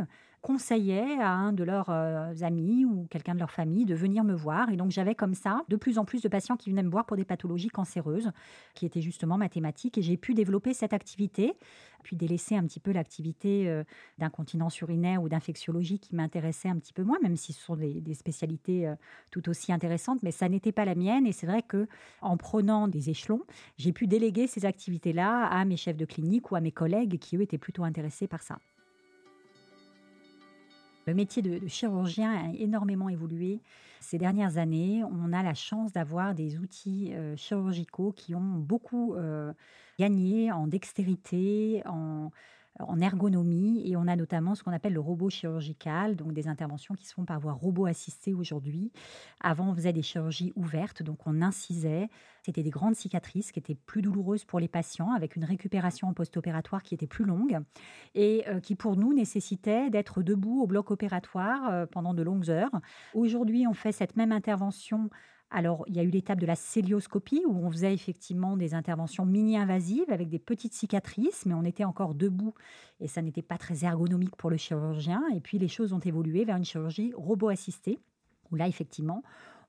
conseillaient 0.46 1.18
à 1.20 1.32
un 1.32 1.52
de 1.52 1.64
leurs 1.64 1.90
euh, 1.90 2.32
amis 2.42 2.84
ou 2.84 3.08
quelqu'un 3.10 3.34
de 3.34 3.40
leur 3.40 3.50
famille 3.50 3.84
de 3.84 3.96
venir 3.96 4.22
me 4.22 4.32
voir. 4.32 4.70
Et 4.70 4.76
donc 4.76 4.92
j'avais 4.92 5.16
comme 5.16 5.34
ça 5.34 5.62
de 5.68 5.74
plus 5.74 5.98
en 5.98 6.04
plus 6.04 6.22
de 6.22 6.28
patients 6.28 6.56
qui 6.56 6.70
venaient 6.70 6.84
me 6.84 6.88
voir 6.88 7.04
pour 7.04 7.16
des 7.16 7.24
pathologies 7.24 7.66
cancéreuses, 7.66 8.30
qui 8.74 8.86
étaient 8.86 9.00
justement 9.00 9.38
mathématiques. 9.38 9.98
Et 9.98 10.02
j'ai 10.02 10.16
pu 10.16 10.34
développer 10.34 10.72
cette 10.72 10.92
activité, 10.92 11.54
puis 12.04 12.14
délaisser 12.14 12.54
un 12.54 12.62
petit 12.62 12.78
peu 12.78 12.92
l'activité 12.92 13.68
euh, 13.68 13.82
d'incontinence 14.18 14.80
urinaire 14.82 15.20
ou 15.20 15.28
d'infectiologie 15.28 15.98
qui 15.98 16.14
m'intéressait 16.14 16.68
un 16.68 16.76
petit 16.76 16.92
peu 16.92 17.02
moins, 17.02 17.18
même 17.24 17.34
si 17.34 17.52
ce 17.52 17.60
sont 17.60 17.74
des, 17.74 18.14
spécialités 18.14 18.86
euh, 18.86 18.94
tout 19.32 19.48
aussi 19.48 19.72
intéressantes, 19.72 20.22
mais 20.22 20.30
ça 20.30 20.48
n'était 20.48 20.70
pas 20.70 20.84
la 20.84 20.94
mienne. 20.94 21.26
Et 21.26 21.32
c'est 21.32 21.48
vrai 21.48 21.62
que 21.62 21.88
en 22.20 22.36
prenant 22.36 22.86
des 22.86 23.10
échelons, 23.10 23.42
j'ai 23.78 23.92
pu 23.92 24.06
déléguer 24.06 24.46
ces 24.46 24.64
activités-là 24.64 25.46
à 25.46 25.64
mes 25.64 25.76
chefs 25.76 25.96
de 25.96 26.04
clinique 26.04 26.52
ou 26.52 26.54
à 26.54 26.60
mes 26.60 26.70
collègues 26.70 27.18
qui, 27.18 27.36
eux, 27.36 27.42
étaient 27.42 27.58
plutôt 27.58 27.82
intéressés 27.82 28.28
par 28.28 28.44
ça. 28.44 28.60
Le 31.06 31.14
métier 31.14 31.40
de, 31.40 31.66
chirurgien 31.68 32.32
a 32.32 32.52
énormément 32.58 33.08
évolué 33.08 33.60
ces 34.00 34.18
dernières 34.18 34.58
années. 34.58 35.02
On 35.04 35.32
a 35.32 35.42
la 35.42 35.54
chance 35.54 35.92
d'avoir 35.92 36.34
des 36.34 36.58
outils 36.58 37.12
euh, 37.14 37.36
chirurgicaux 37.36 38.12
qui 38.12 38.34
ont 38.34 38.40
beaucoup 38.40 39.14
euh, 39.14 39.52
gagné 40.00 40.50
en 40.50 40.66
dextérité, 40.66 41.82
en 41.86 42.30
en 42.80 43.00
ergonomie 43.00 43.82
et 43.90 43.96
on 43.96 44.06
a 44.06 44.16
notamment 44.16 44.54
ce 44.54 44.62
qu'on 44.62 44.72
appelle 44.72 44.92
le 44.92 45.00
robot 45.00 45.30
chirurgical, 45.30 46.16
donc 46.16 46.32
des 46.32 46.48
interventions 46.48 46.94
qui 46.94 47.06
se 47.06 47.14
font 47.14 47.24
par 47.24 47.40
voie 47.40 47.52
robot 47.52 47.86
assistée 47.86 48.34
aujourd'hui. 48.34 48.92
Avant, 49.40 49.70
on 49.70 49.74
faisait 49.74 49.92
des 49.92 50.02
chirurgies 50.02 50.52
ouvertes, 50.56 51.02
donc 51.02 51.26
on 51.26 51.42
incisait. 51.42 52.08
C'était 52.42 52.62
des 52.62 52.70
grandes 52.70 52.94
cicatrices 52.94 53.50
qui 53.50 53.58
étaient 53.58 53.74
plus 53.74 54.02
douloureuses 54.02 54.44
pour 54.44 54.60
les 54.60 54.68
patients, 54.68 55.12
avec 55.12 55.36
une 55.36 55.44
récupération 55.44 56.12
post-opératoire 56.12 56.82
qui 56.82 56.94
était 56.94 57.06
plus 57.06 57.24
longue 57.24 57.58
et 58.14 58.44
euh, 58.48 58.60
qui 58.60 58.74
pour 58.74 58.96
nous 58.96 59.12
nécessitait 59.12 59.90
d'être 59.90 60.22
debout 60.22 60.62
au 60.62 60.66
bloc 60.66 60.90
opératoire 60.90 61.70
euh, 61.70 61.86
pendant 61.86 62.14
de 62.14 62.22
longues 62.22 62.50
heures. 62.50 62.70
Aujourd'hui, 63.14 63.66
on 63.66 63.74
fait 63.74 63.92
cette 63.92 64.16
même 64.16 64.32
intervention 64.32 65.10
alors, 65.50 65.84
il 65.86 65.94
y 65.94 66.00
a 66.00 66.02
eu 66.02 66.10
l'étape 66.10 66.40
de 66.40 66.46
la 66.46 66.56
célioscopie 66.56 67.42
où 67.46 67.64
on 67.64 67.70
faisait 67.70 67.94
effectivement 67.94 68.56
des 68.56 68.74
interventions 68.74 69.24
mini-invasives 69.24 70.10
avec 70.10 70.28
des 70.28 70.40
petites 70.40 70.74
cicatrices, 70.74 71.46
mais 71.46 71.54
on 71.54 71.62
était 71.62 71.84
encore 71.84 72.14
debout 72.14 72.52
et 72.98 73.06
ça 73.06 73.22
n'était 73.22 73.42
pas 73.42 73.56
très 73.56 73.84
ergonomique 73.84 74.34
pour 74.34 74.50
le 74.50 74.56
chirurgien. 74.56 75.22
Et 75.34 75.40
puis, 75.40 75.58
les 75.58 75.68
choses 75.68 75.92
ont 75.92 76.00
évolué 76.00 76.44
vers 76.44 76.56
une 76.56 76.64
chirurgie 76.64 77.12
robot-assistée 77.16 78.00
où 78.50 78.56
là, 78.56 78.66
effectivement, 78.66 79.22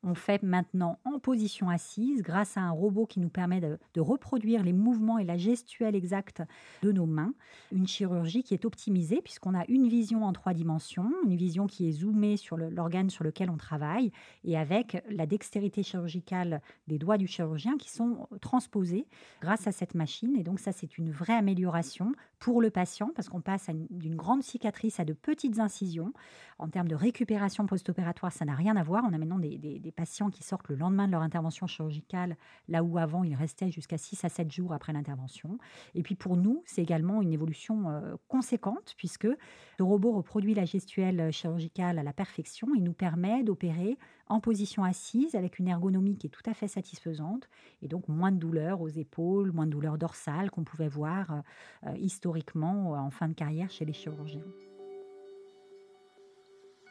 on 0.07 0.15
fait 0.15 0.41
maintenant 0.41 0.99
en 1.03 1.19
position 1.19 1.69
assise 1.69 2.21
grâce 2.21 2.55
à 2.55 2.61
un 2.61 2.71
robot 2.71 3.05
qui 3.05 3.19
nous 3.19 3.27
permet 3.27 3.59
de, 3.59 3.77
reproduire 3.99 4.63
les 4.63 4.71
mouvements 4.71 5.17
et 5.17 5.25
la 5.25 5.37
gestuelle 5.37 5.95
exacte 5.95 6.41
de 6.81 6.93
nos 6.93 7.05
mains. 7.05 7.33
Une 7.73 7.87
chirurgie 7.87 8.43
qui 8.43 8.53
est 8.53 8.63
optimisée 8.63 9.21
puisqu'on 9.21 9.53
a 9.53 9.65
une 9.67 9.89
vision 9.89 10.23
en 10.23 10.31
trois 10.31 10.53
dimensions, 10.53 11.11
une 11.25 11.35
vision 11.35 11.67
qui 11.67 11.89
est 11.89 11.91
zoomée 11.91 12.37
sur 12.37 12.55
l'organe 12.55 13.09
sur 13.09 13.25
lequel 13.25 13.49
on 13.49 13.57
travaille 13.57 14.11
et 14.45 14.57
avec 14.57 15.03
la 15.09 15.25
dextérité 15.25 15.83
chirurgicale 15.83 16.61
des 16.87 16.99
doigts 16.99 17.17
du 17.17 17.27
chirurgien 17.27 17.75
qui 17.77 17.89
sont 17.89 18.29
transposés 18.39 19.07
grâce 19.41 19.67
à 19.67 19.73
cette 19.73 19.93
machine. 19.93 20.37
Et 20.37 20.43
donc 20.43 20.59
ça, 20.59 20.71
c'est 20.71 20.97
une 20.97 21.11
vraie 21.11 21.35
amélioration 21.35 22.13
pour 22.39 22.61
le 22.61 22.69
patient 22.69 23.11
parce 23.15 23.27
qu'on 23.27 23.41
passe 23.41 23.69
d'une 23.89 24.15
grande 24.15 24.43
cicatrice 24.43 24.99
à 24.99 25.05
de 25.05 25.13
petites 25.13 25.59
incisions. 25.59 26.13
En 26.59 26.69
termes 26.69 26.87
de 26.87 26.95
récupération 26.95 27.65
post-opératoire, 27.65 28.31
ça 28.31 28.45
n'a 28.45 28.55
rien 28.55 28.75
à 28.77 28.83
voir. 28.83 29.03
On 29.07 29.13
a 29.13 29.17
maintenant 29.17 29.39
des, 29.39 29.93
patients 29.97 30.29
qui 30.29 30.43
sortent 30.43 30.69
le 30.69 30.75
lendemain 30.75 31.07
de 31.07 31.11
leur 31.11 31.21
intervention 31.21 31.67
chirurgicale, 31.67 32.37
là 32.69 32.83
où 32.83 32.97
avant 32.97 33.23
ils 33.23 33.35
restaient 33.35 33.71
jusqu'à 33.71 33.97
6 33.97 34.23
à 34.23 34.29
7 34.29 34.49
jours 34.49 34.71
après 34.71 34.93
l'intervention. 34.93 35.57
Et 35.95 36.03
puis 36.03 36.15
pour 36.15 36.37
nous, 36.37 36.63
c'est 36.65 36.81
également 36.81 37.21
une 37.21 37.33
évolution 37.33 37.89
euh, 37.89 38.15
conséquente 38.29 38.93
puisque 38.95 39.25
le 39.27 39.83
robot 39.83 40.13
reproduit 40.13 40.53
la 40.53 40.63
gestuelle 40.63 41.31
chirurgicale 41.31 41.99
à 41.99 42.03
la 42.03 42.13
perfection 42.13 42.73
et 42.75 42.79
nous 42.79 42.93
permet 42.93 43.43
d'opérer 43.43 43.97
en 44.27 44.39
position 44.39 44.83
assise 44.83 45.35
avec 45.35 45.57
une 45.59 45.67
ergonomie 45.67 46.17
qui 46.17 46.27
est 46.27 46.29
tout 46.29 46.47
à 46.49 46.53
fait 46.53 46.67
satisfaisante 46.67 47.49
et 47.81 47.87
donc 47.87 48.07
moins 48.07 48.31
de 48.31 48.37
douleur 48.37 48.81
aux 48.81 48.89
épaules, 48.89 49.51
moins 49.51 49.65
de 49.65 49.71
douleur 49.71 49.97
dorsale 49.97 50.51
qu'on 50.51 50.63
pouvait 50.63 50.87
voir 50.87 51.31
euh, 51.31 51.41
euh, 51.87 51.97
historiquement 51.97 52.91
en 52.91 53.09
fin 53.09 53.27
de 53.27 53.33
carrière 53.33 53.71
chez 53.71 53.85
les 53.85 53.93
chirurgiens 53.93 54.45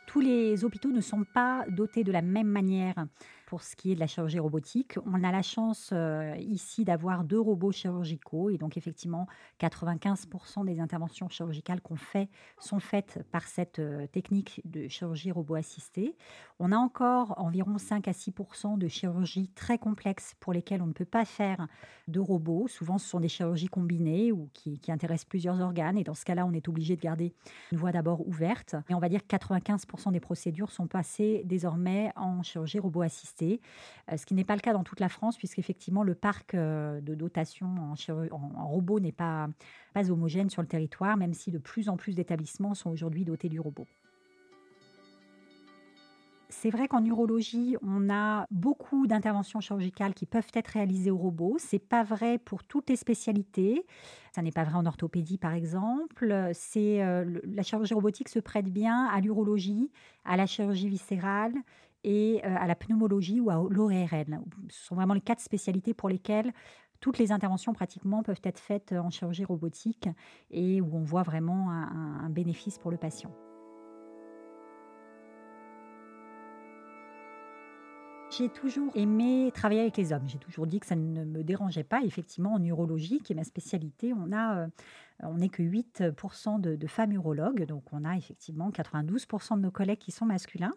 tous 0.07 0.21
les 0.21 0.65
hôpitaux 0.65 0.91
ne 0.91 1.01
sont 1.01 1.25
pas 1.25 1.65
dotés 1.69 2.05
de 2.05 2.13
la 2.13 2.23
même 2.23 2.49
manière 2.49 3.07
pour 3.47 3.62
ce 3.62 3.76
qui 3.76 3.93
est 3.93 3.95
de 3.95 4.00
la 4.00 4.09
chirurgie 4.09 4.41
robotique. 4.41 4.99
On 5.07 5.23
a 5.23 5.31
la 5.31 5.41
chance 5.41 5.91
euh, 5.93 6.35
ici 6.38 6.85
d'avoir 6.85 7.25
deux 7.25 7.38
robots 7.38 7.71
chirurgicaux 7.71 8.50
et 8.50 8.59
donc 8.59 8.76
effectivement 8.76 9.26
95% 9.61 10.67
des 10.67 10.81
interventions 10.81 11.29
chirurgicales 11.29 11.81
qu'on 11.81 11.97
fait 11.97 12.29
sont 12.59 12.81
faites 12.81 13.25
par 13.31 13.45
cette 13.45 13.79
euh, 13.79 14.07
technique 14.09 14.61
de 14.65 14.88
chirurgie 14.88 15.31
robot 15.31 15.55
assistée. 15.55 16.17
On 16.59 16.73
a 16.73 16.76
encore 16.76 17.38
environ 17.38 17.79
5 17.79 18.09
à 18.09 18.12
6% 18.12 18.79
de 18.79 18.88
chirurgies 18.88 19.49
très 19.55 19.79
complexes 19.79 20.35
pour 20.41 20.53
lesquelles 20.53 20.83
on 20.83 20.87
ne 20.87 20.93
peut 20.93 21.05
pas 21.05 21.25
faire 21.25 21.69
de 22.09 22.19
robots. 22.19 22.67
Souvent 22.67 22.99
ce 22.99 23.09
sont 23.09 23.21
des 23.21 23.29
chirurgies 23.29 23.69
combinées 23.69 24.33
ou 24.33 24.50
qui, 24.55 24.81
qui 24.81 24.91
intéressent 24.91 25.26
plusieurs 25.26 25.61
organes 25.61 25.99
et 25.99 26.05
dans 26.05 26.15
ce 26.15 26.25
cas-là 26.25 26.45
on 26.47 26.53
est 26.53 26.69
obligé 26.69 26.97
de 26.97 27.00
garder 27.00 27.33
une 27.71 27.79
voie 27.79 27.93
d'abord 27.93 28.26
ouverte. 28.26 28.75
Et 28.88 28.95
on 28.95 28.99
va 28.99 29.09
dire 29.09 29.25
que 29.25 29.37
95% 29.37 30.11
des 30.11 30.21
procédures 30.21 30.73
sont 30.73 30.88
passées 30.88 31.43
désormais 31.45 32.11
en 32.17 32.43
chirurgie 32.43 32.81
robot 32.81 33.03
assistée 33.03 33.36
euh, 33.43 34.16
ce 34.16 34.26
qui 34.26 34.35
n'est 34.35 34.45
pas 34.45 34.55
le 34.55 34.61
cas 34.61 34.73
dans 34.73 34.85
toute 34.85 35.00
la 35.00 35.09
France, 35.09 35.37
puisqu'effectivement, 35.37 36.02
le 36.02 36.14
parc 36.14 36.55
euh, 36.55 37.00
de 37.00 37.14
dotation 37.14 37.66
en, 37.66 37.95
en, 38.31 38.66
robot 38.69 39.00
n'est 39.00 39.12
pas, 39.12 39.49
homogène 40.11 40.50
sur 40.50 40.62
le 40.62 40.69
territoire, 40.69 41.16
même 41.16 41.35
si 41.35 41.50
de 41.50 41.59
plus 41.59 41.88
en 41.88 41.97
plus 41.97 42.14
d'établissements 42.14 42.75
sont 42.75 42.90
aujourd'hui 42.90 43.25
dotés 43.25 43.49
du 43.49 43.61
robot. 43.61 43.87
C'est 46.49 46.71
vrai 46.71 46.87
qu'en 46.87 47.05
urologie, 47.05 47.76
on 47.83 48.09
a 48.09 48.47
beaucoup 48.50 49.07
d'interventions 49.07 49.61
chirurgicales 49.61 50.14
qui 50.14 50.26
peuvent 50.26 50.50
être 50.55 50.69
réalisées 50.69 51.11
au 51.11 51.16
robot. 51.16 51.57
C'est 51.59 51.81
pas 51.81 52.05
vrai 52.05 52.38
pour 52.38 52.62
toutes 52.62 52.88
les 52.88 52.97
spécialités. 52.97 53.85
Ça 54.33 54.43
n'est 54.43 54.52
pas 54.52 54.64
vrai 54.64 54.76
en 54.76 54.87
orthopédie, 54.87 55.38
par 55.38 55.55
exemple. 55.55 56.50
C'est 56.55 57.02
euh, 57.02 57.40
la 57.45 57.62
chirurgie 57.62 57.95
robotique 57.95 58.28
se 58.28 58.38
prête 58.38 58.66
bien 58.66 59.07
à 59.07 59.21
l'urologie, 59.21 59.90
à 60.25 60.37
la 60.37 60.47
chirurgie 60.47 60.88
viscérale 60.88 61.55
et 62.07 62.41
euh, 62.45 62.57
à 62.59 62.67
la 62.67 62.75
pneumologie 62.75 63.41
ou 63.41 63.51
à 63.51 63.55
l'ORL. 63.69 64.41
Ce 64.71 64.87
sont 64.87 64.95
vraiment 64.95 65.13
les 65.13 65.21
quatre 65.21 65.41
spécialités 65.41 65.93
pour 65.93 66.09
lesquelles 66.09 66.53
toutes 67.01 67.19
les 67.19 67.33
interventions 67.33 67.75
pratiquement 67.75 68.23
peuvent 68.23 68.41
être 68.45 68.59
faites 68.59 68.93
en 68.93 69.11
chirurgie 69.11 69.45
robotique 69.45 70.09
et 70.51 70.81
où 70.81 70.97
on 70.97 71.03
voit 71.03 71.25
vraiment 71.25 71.71
un 71.71 72.31
bénéfice 72.31 72.79
pour 72.79 72.91
le 72.91 72.97
patient. 72.97 73.31
J'ai 78.37 78.50
toujours 78.50 78.90
aimé 78.95 79.50
travailler 79.55 79.81
avec 79.81 79.97
les 79.97 80.12
hommes. 80.12 80.28
J'ai 80.28 80.38
toujours 80.38 80.66
dit 80.66 80.78
que 80.78 80.87
ça 80.87 80.95
ne 80.95 81.25
me 81.25 81.43
dérangeait 81.43 81.85
pas. 81.85 82.02
Effectivement, 82.02 82.52
en 82.52 82.62
urologie, 82.62 83.21
qui 83.21 83.33
est 83.33 83.37
ma 83.37 83.45
spécialité, 83.45 84.12
on 84.12 84.31
a 84.31 84.59
euh, 84.59 84.66
on 85.23 85.38
n'est 85.38 85.49
que 85.49 85.62
8% 85.62 86.61
de, 86.61 86.87
femmes 86.87 87.12
urologues, 87.12 87.64
donc 87.66 87.85
on 87.93 88.05
a 88.05 88.16
effectivement 88.16 88.71
92% 88.71 89.57
de 89.57 89.61
nos 89.61 89.71
collègues 89.71 89.99
qui 89.99 90.12
sont 90.12 90.26
masculins. 90.26 90.75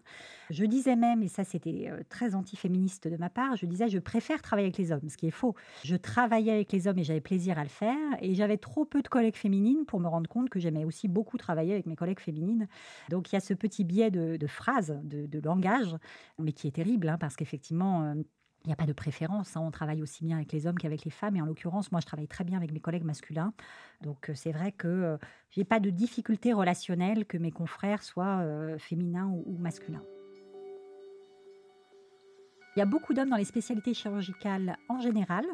Je 0.49 0.65
disais 0.65 0.95
même, 0.95 1.21
et 1.21 1.27
ça 1.27 1.43
c'était 1.43 1.87
euh, 1.89 2.01
très 2.09 2.35
antiféministe 2.35 3.07
de 3.07 3.17
ma 3.17 3.29
part, 3.29 3.55
je 3.55 3.65
disais 3.65 3.89
je 3.89 3.99
préfère 3.99 4.41
travailler 4.41 4.67
avec 4.67 4.77
les 4.77 4.91
hommes, 4.91 5.07
ce 5.09 5.17
qui 5.17 5.27
est 5.27 5.31
faux. 5.31 5.55
Je 5.83 5.95
travaillais 5.95 6.53
avec 6.53 6.71
les 6.71 6.87
hommes 6.87 6.97
et 6.97 7.03
j'avais 7.03 7.21
plaisir 7.21 7.59
à 7.59 7.63
le 7.63 7.69
faire, 7.69 7.97
et 8.21 8.33
j'avais 8.33 8.57
trop 8.57 8.85
peu 8.85 9.01
de 9.01 9.07
collègues 9.07 9.35
féminines 9.35 9.85
pour 9.85 9.99
me 9.99 10.07
rendre 10.07 10.29
compte 10.29 10.49
que 10.49 10.59
j'aimais 10.59 10.85
aussi 10.85 11.07
beaucoup 11.07 11.37
travailler 11.37 11.73
avec 11.73 11.85
mes 11.85 11.95
collègues 11.95 12.19
féminines. 12.19 12.67
Donc 13.09 13.31
il 13.31 13.35
y 13.35 13.37
a 13.37 13.41
ce 13.41 13.53
petit 13.53 13.83
biais 13.83 14.11
de, 14.11 14.47
phrase, 14.47 14.97
de, 15.03 15.39
langage, 15.39 15.95
mais 16.37 16.51
qui 16.53 16.67
est 16.67 16.71
terrible, 16.71 17.09
hein, 17.09 17.17
parce 17.19 17.35
qu'effectivement, 17.35 17.48
euh, 17.53 18.23
il 18.65 18.67
n'y 18.67 18.73
a 18.73 18.75
pas 18.75 18.85
de 18.85 18.93
préférence. 18.93 19.55
Hein. 19.55 19.61
On 19.61 19.71
travaille 19.71 20.01
aussi 20.01 20.23
bien 20.23 20.37
avec 20.37 20.51
les 20.51 20.67
hommes 20.67 20.77
qu'avec 20.77 21.05
les 21.05 21.11
femmes. 21.11 21.35
Et 21.35 21.41
en 21.41 21.45
l'occurrence, 21.45 21.91
moi, 21.91 22.01
je 22.01 22.05
travaille 22.05 22.27
très 22.27 22.43
bien 22.43 22.57
avec 22.57 22.71
mes 22.71 22.79
collègues 22.79 23.05
masculins. 23.05 23.53
Donc, 24.01 24.29
euh, 24.29 24.33
c'est 24.35 24.51
vrai 24.51 24.71
que 24.71 24.87
euh, 24.87 25.17
je 25.51 25.59
n'ai 25.59 25.65
pas 25.65 25.79
de 25.79 25.89
difficulté 25.89 26.51
relationnelle 26.51 27.25
que 27.25 27.37
mes 27.37 27.51
confrères 27.51 28.03
soient 28.03 28.39
euh, 28.39 28.77
féminins 28.77 29.27
ou, 29.27 29.57
masculins. 29.57 30.03
Il 32.75 32.79
y 32.79 32.81
a 32.81 32.85
beaucoup 32.85 33.13
d'hommes 33.13 33.29
dans 33.29 33.37
les 33.37 33.45
spécialités 33.45 33.93
chirurgicales 33.93 34.77
en 34.89 34.99
général, 34.99 35.45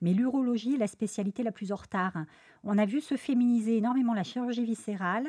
mais 0.00 0.12
l'urologie 0.12 0.74
est 0.74 0.78
la 0.78 0.86
spécialité 0.86 1.42
la 1.42 1.52
plus 1.52 1.70
en 1.70 1.76
retard. 1.76 2.24
On 2.62 2.76
a 2.78 2.84
vu 2.84 3.00
se 3.00 3.16
féminiser 3.16 3.76
énormément 3.76 4.12
la 4.12 4.24
chirurgie 4.24 4.64
viscérale, 4.64 5.28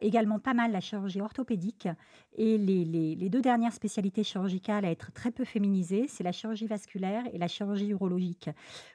également 0.00 0.38
pas 0.38 0.54
mal 0.54 0.72
la 0.72 0.80
chirurgie 0.80 1.20
orthopédique. 1.20 1.88
Et 2.36 2.58
les, 2.58 3.28
deux 3.28 3.40
dernières 3.40 3.72
spécialités 3.72 4.22
chirurgicales 4.22 4.84
à 4.84 4.90
être 4.90 5.12
très 5.12 5.30
peu 5.30 5.44
féminisées, 5.44 6.06
c'est 6.08 6.24
la 6.24 6.32
chirurgie 6.32 6.66
vasculaire 6.66 7.24
et 7.32 7.38
la 7.38 7.48
chirurgie 7.48 7.88
urologique. 7.88 8.50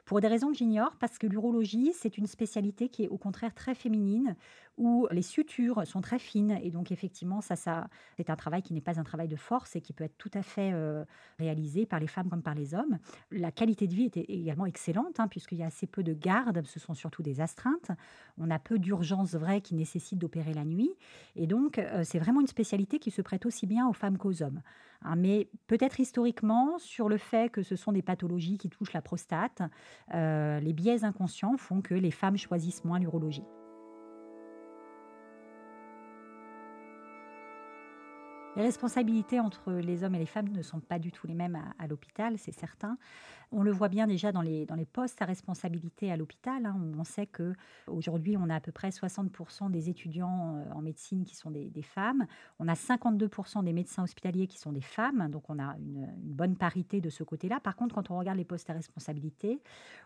Pour 0.06 0.22
des 0.22 0.28
raisons 0.28 0.52
que 0.52 0.58
j'ignore, 0.58 0.96
parce 1.00 1.18
que 1.18 1.28
l'urologie, 1.28 1.94
c'est 1.94 2.18
une 2.18 2.28
spécialité 2.28 2.90
qui 2.90 3.04
est 3.04 3.10
au 3.10 3.18
contraire 3.18 3.54
très 3.54 3.76
féminine, 3.76 4.36
où 4.78 5.08
les 5.12 5.22
sutures 5.22 5.86
sont 5.86 6.02
très 6.02 6.20
fines. 6.20 6.58
Et 6.64 6.72
donc, 6.72 6.92
effectivement, 6.92 7.42
ça, 7.42 7.56
c'est 7.56 8.30
un 8.30 8.36
travail 8.36 8.62
qui 8.62 8.74
n'est 8.74 8.82
pas 8.82 9.00
un 9.00 9.04
travail 9.04 9.28
de 9.28 9.36
force 9.36 9.76
et 9.76 9.82
qui 9.82 9.94
peut 9.94 10.04
être 10.04 10.18
tout 10.18 10.32
à 10.34 10.42
fait 10.42 10.72
euh, 10.74 11.06
réalisé 11.40 11.86
par 11.86 12.00
les 12.00 12.08
femmes 12.08 12.30
comme 12.30 12.42
par 12.42 12.56
les 12.56 12.74
hommes. 12.74 12.98
La 13.32 13.52
qualité 13.52 13.88
de 13.88 13.94
vie 13.94 14.06
est 14.06 14.18
également 14.18 14.66
excellente, 14.66 15.20
hein, 15.20 15.28
puisqu'il 15.28 15.60
y 15.60 15.64
a 15.64 15.68
assez 15.68 15.88
peu 15.88 16.04
de 16.04 16.14
gardes, 16.14 16.66
ce 16.66 16.80
sont 16.80 16.94
surtout 16.94 17.22
des 17.22 17.42
astreintes. 17.42 17.92
On 18.38 18.50
a 18.50 18.60
peu 18.60 18.80
d'urgences 18.80 19.36
vraies 19.36 19.62
qui 19.62 19.76
nécessitent 19.76 20.20
d'opérer 20.20 20.54
la 20.54 20.66
nuit. 20.66 20.92
Et 21.36 21.48
donc, 21.48 21.78
euh, 21.78 22.04
c'est 22.04 22.20
vraiment 22.20 22.42
une 22.42 22.48
spécialité 22.48 23.00
qui 23.00 23.12
se 23.12 23.22
prête 23.22 23.46
aussi 23.46 23.68
bien 23.68 23.88
aux 23.88 23.94
femmes 23.94 24.18
qu'aux 24.18 24.42
hommes. 24.42 24.62
Hein. 25.06 25.16
mais 25.18 25.50
peut-être 25.68 26.00
historiquement, 26.00 26.80
sur 26.80 27.10
le 27.10 27.18
fait 27.18 27.52
que 27.52 27.62
ce 27.62 27.76
sont 27.76 27.92
des 27.92 28.02
pathologies 28.02 28.58
qui 28.58 28.70
touchent 28.70 28.94
la 28.94 29.02
prostate, 29.02 29.62
euh, 30.14 30.60
les 30.60 30.74
biais 30.74 31.04
inconscients 31.04 31.58
font 31.58 31.82
que 31.82 31.94
les 31.94 32.12
femmes 32.12 32.38
choisissent 32.38 32.86
moins 32.86 33.00
l'urologie. 33.00 33.44
Les 38.56 38.62
responsabilités 38.62 39.40
entre 39.40 39.72
les 39.72 40.04
hommes 40.04 40.14
et 40.14 40.20
les 40.20 40.28
femmes 40.28 40.50
ne 40.50 40.62
sont 40.62 40.80
pas 40.80 41.00
du 41.00 41.12
tout 41.12 41.26
les 41.26 41.34
mêmes 41.34 41.60
à, 41.80 41.88
l'hôpital, 41.88 42.38
c'est 42.38 42.52
certain. 42.52 42.98
On 43.52 43.64
le 43.64 43.72
voit 43.72 43.88
bien 43.88 44.06
déjà 44.06 44.32
dans 44.32 44.44
les, 44.44 44.68
dans 44.68 44.76
les 44.76 44.86
postes 44.86 45.22
à 45.24 45.26
responsabilité 45.26 46.12
à 46.12 46.18
l'hôpital. 46.18 46.68
Hein. 46.68 46.76
On 46.98 47.04
sait 47.04 47.26
que 47.26 47.54
aujourd'hui, 47.88 48.38
on 48.38 48.50
a 48.50 48.56
à 48.56 48.60
peu 48.60 48.72
près 48.72 48.90
60% 48.90 49.72
des 49.72 49.90
étudiants 49.90 50.56
euh, 50.56 50.74
en 50.74 50.82
médecine 50.82 51.24
qui 51.24 51.36
sont 51.36 51.50
des, 51.50 51.72
femmes. 51.82 52.28
On 52.60 52.68
a 52.68 52.74
52% 52.74 53.64
des 53.64 53.74
médecins 53.74 54.04
hospitaliers 54.04 54.46
qui 54.46 54.60
sont 54.60 54.72
des 54.72 54.82
femmes. 54.82 55.30
Donc, 55.30 55.50
on 55.50 55.58
a 55.58 55.76
une, 55.78 56.08
bonne 56.18 56.56
parité 56.56 57.02
de 57.02 57.10
ce 57.10 57.24
côté-là. 57.24 57.60
Par 57.60 57.76
contre, 57.76 57.96
quand 57.96 58.12
on 58.12 58.20
regarde 58.20 58.38
les 58.38 58.46
postes 58.46 58.70
à 58.70 58.74
responsabilité, 58.74 59.62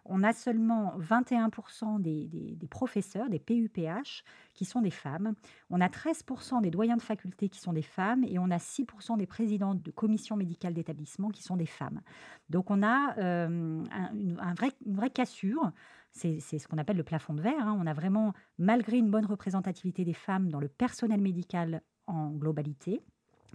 on 0.06 0.24
a 0.24 0.32
seulement 0.32 0.98
21% 1.00 2.02
des, 2.02 2.28
des 2.28 2.68
professeurs, 2.68 3.30
des 3.30 3.40
PUPH, 3.40 4.24
qui 4.58 4.66
sont 4.66 4.82
des 4.82 4.92
femmes. 4.92 5.36
On 5.70 5.80
a 5.80 5.88
13% 5.88 6.62
des 6.62 6.72
doyens 6.72 6.98
de 6.98 7.02
faculté 7.02 7.48
qui 7.48 7.60
sont 7.60 7.72
des 7.72 7.82
femmes 7.82 8.26
et 8.26 8.40
on 8.40 8.52
a 8.52 8.58
6% 8.58 9.18
des 9.18 9.28
présidentes 9.28 9.82
de 9.82 9.92
commissions 9.92 10.36
médicales 10.36 10.74
d'établissement 10.74 11.30
qui 11.30 11.44
sont 11.44 11.56
des 11.56 11.66
femmes. 11.66 12.02
Donc 12.50 12.70
on 12.72 12.84
a 12.84 13.18
euh, 13.20 13.84
un, 13.92 14.54
vrai, 14.56 14.72
une 14.86 14.96
vraie 14.96 15.12
cassure. 15.12 15.72
C'est 16.12 16.40
ce 16.40 16.68
qu'on 16.68 16.80
appelle 16.80 16.98
le 16.98 17.04
plafond 17.04 17.36
de 17.36 17.42
verre. 17.42 17.68
Hein. 17.68 17.78
On 17.80 17.86
a 17.86 17.94
vraiment, 17.94 18.34
malgré 18.58 18.98
une 18.98 19.12
bonne 19.12 19.26
représentativité 19.26 20.04
des 20.04 20.14
femmes 20.14 20.50
dans 20.50 20.60
le 20.60 20.68
personnel 20.68 21.22
médical 21.22 21.84
en 22.08 22.32
globalité, 22.32 23.04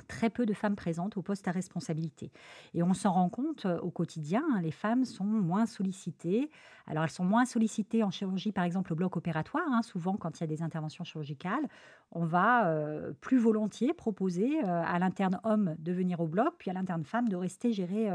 très 0.08 0.30
peu 0.30 0.46
de 0.46 0.54
femmes 0.54 0.76
présentes 0.76 1.16
au 1.16 1.22
poste 1.22 1.48
à 1.48 1.50
responsabilité. 1.50 2.30
Et 2.74 2.82
on 2.82 2.94
s'en 2.94 3.12
rend 3.12 3.28
compte 3.28 3.66
euh, 3.66 3.78
au 3.80 3.90
quotidien, 3.90 4.42
hein, 4.52 4.60
les 4.60 4.70
femmes 4.70 5.04
sont 5.04 5.24
moins 5.24 5.66
sollicitées. 5.66 6.50
Alors 6.86 7.04
elles 7.04 7.10
sont 7.10 7.24
moins 7.24 7.44
sollicitées 7.44 8.02
en 8.02 8.10
chirurgie, 8.10 8.52
par 8.52 8.64
exemple 8.64 8.92
au 8.92 8.96
bloc 8.96 9.16
opératoire. 9.16 9.66
Hein, 9.70 9.82
souvent, 9.82 10.16
quand 10.16 10.38
il 10.38 10.42
y 10.42 10.44
a 10.44 10.48
des 10.48 10.62
interventions 10.62 11.04
chirurgicales, 11.04 11.68
on 12.10 12.24
va 12.24 12.66
euh, 12.66 13.12
plus 13.20 13.38
volontiers 13.38 13.94
proposer 13.94 14.62
euh, 14.64 14.82
à 14.84 14.98
l'interne 14.98 15.40
homme 15.44 15.76
de 15.78 15.92
venir 15.92 16.20
au 16.20 16.26
bloc, 16.26 16.54
puis 16.58 16.70
à 16.70 16.74
l'interne 16.74 17.04
femme 17.04 17.28
de 17.28 17.36
rester 17.36 17.72
gérer 17.72 18.10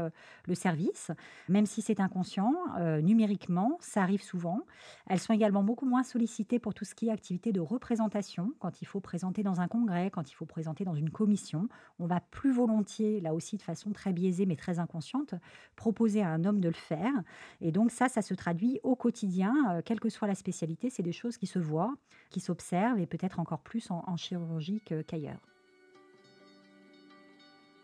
le 0.46 0.54
service, 0.54 1.10
même 1.48 1.66
si 1.66 1.82
c'est 1.82 2.00
inconscient. 2.00 2.54
numériquement, 3.02 3.78
ça 3.80 4.02
arrive 4.02 4.22
souvent. 4.22 4.60
Elles 5.06 5.18
sont 5.18 5.32
également 5.32 5.62
beaucoup 5.62 5.86
moins 5.86 6.02
sollicitées 6.02 6.58
pour 6.58 6.74
tout 6.74 6.84
ce 6.84 6.94
qui 6.94 7.08
est 7.08 7.10
activité 7.10 7.52
de 7.52 7.60
représentation, 7.60 8.52
quand 8.60 8.82
il 8.82 8.84
faut 8.84 9.00
présenter 9.00 9.42
dans 9.42 9.60
un 9.60 9.68
congrès, 9.68 10.10
quand 10.10 10.30
il 10.30 10.34
faut 10.34 10.46
présenter 10.46 10.84
dans 10.84 10.94
une 10.94 11.10
commission 11.10 11.67
on 11.98 12.06
va 12.06 12.20
plus 12.20 12.52
volontiers, 12.52 13.20
là 13.20 13.34
aussi 13.34 13.56
de 13.56 13.62
façon 13.62 13.92
très 13.92 14.12
biaisée 14.12 14.46
mais 14.46 14.56
très 14.56 14.78
inconsciente, 14.78 15.34
proposer 15.76 16.22
à 16.22 16.28
un 16.28 16.44
homme 16.44 16.60
de 16.60 16.68
le 16.68 16.74
faire. 16.74 17.12
Et 17.60 17.72
donc 17.72 17.90
ça, 17.90 18.08
ça 18.08 18.22
se 18.22 18.34
traduit 18.34 18.80
au 18.82 18.96
quotidien, 18.96 19.54
euh, 19.70 19.82
quelle 19.84 20.00
que 20.00 20.08
soit 20.08 20.28
la 20.28 20.34
spécialité, 20.34 20.90
c'est 20.90 21.02
des 21.02 21.12
choses 21.12 21.36
qui 21.36 21.46
se 21.46 21.58
voient, 21.58 21.94
qui 22.30 22.40
s'observent 22.40 22.98
et 22.98 23.06
peut-être 23.06 23.40
encore 23.40 23.60
plus 23.60 23.90
en, 23.90 24.16
chirurgie 24.16 24.80
qu'ailleurs. 25.06 25.40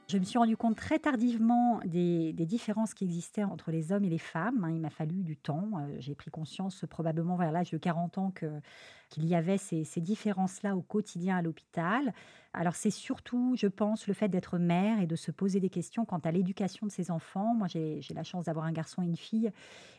Je 0.09 0.19
me 0.19 0.25
suis 0.25 0.39
rendu 0.39 0.57
compte 0.57 0.77
très 0.77 0.99
tardivement 0.99 1.81
des, 1.87 2.33
différences 2.33 2.93
qui 2.93 3.05
existaient 3.05 3.45
entre 3.45 3.71
les 3.71 3.91
hommes 3.91 4.05
et 4.05 4.11
les 4.11 4.19
femmes. 4.19 4.65
Hein. 4.65 4.71
Il 4.71 4.81
m'a 4.81 4.91
fallu 4.91 5.23
du 5.23 5.37
temps. 5.37 5.71
Euh, 5.79 5.97
j'ai 5.99 6.15
pris 6.15 6.31
conscience 6.31 6.85
probablement 6.91 7.37
vers 7.37 7.53
l'âge 7.53 7.71
de 7.71 7.79
40 7.79 8.19
ans 8.19 8.33
qu'il 8.33 9.25
y 9.27 9.35
avait 9.35 9.57
ces 9.57 10.01
différences-là 10.01 10.77
au 10.77 10.83
quotidien 10.83 11.39
à 11.39 11.43
l'hôpital. 11.43 12.13
Alors 12.55 12.77
c'est 12.77 12.91
surtout, 12.91 13.55
je 13.57 13.67
pense, 13.67 14.07
le 14.07 14.15
fait 14.15 14.29
d'être 14.29 14.59
mère 14.59 15.01
et 15.01 15.07
de 15.07 15.17
se 15.17 15.33
poser 15.33 15.59
des 15.59 15.71
questions 15.71 16.05
quant 16.05 16.19
à 16.19 16.31
l'éducation 16.31 16.87
de 16.87 16.93
ses 16.93 17.11
enfants. 17.11 17.53
Moi, 17.55 17.67
j'ai 17.67 18.01
la 18.15 18.23
chance 18.23 18.45
d'avoir 18.45 18.65
un 18.65 18.73
garçon 18.73 19.03
et 19.03 19.07
une 19.07 19.17
fille. 19.17 19.51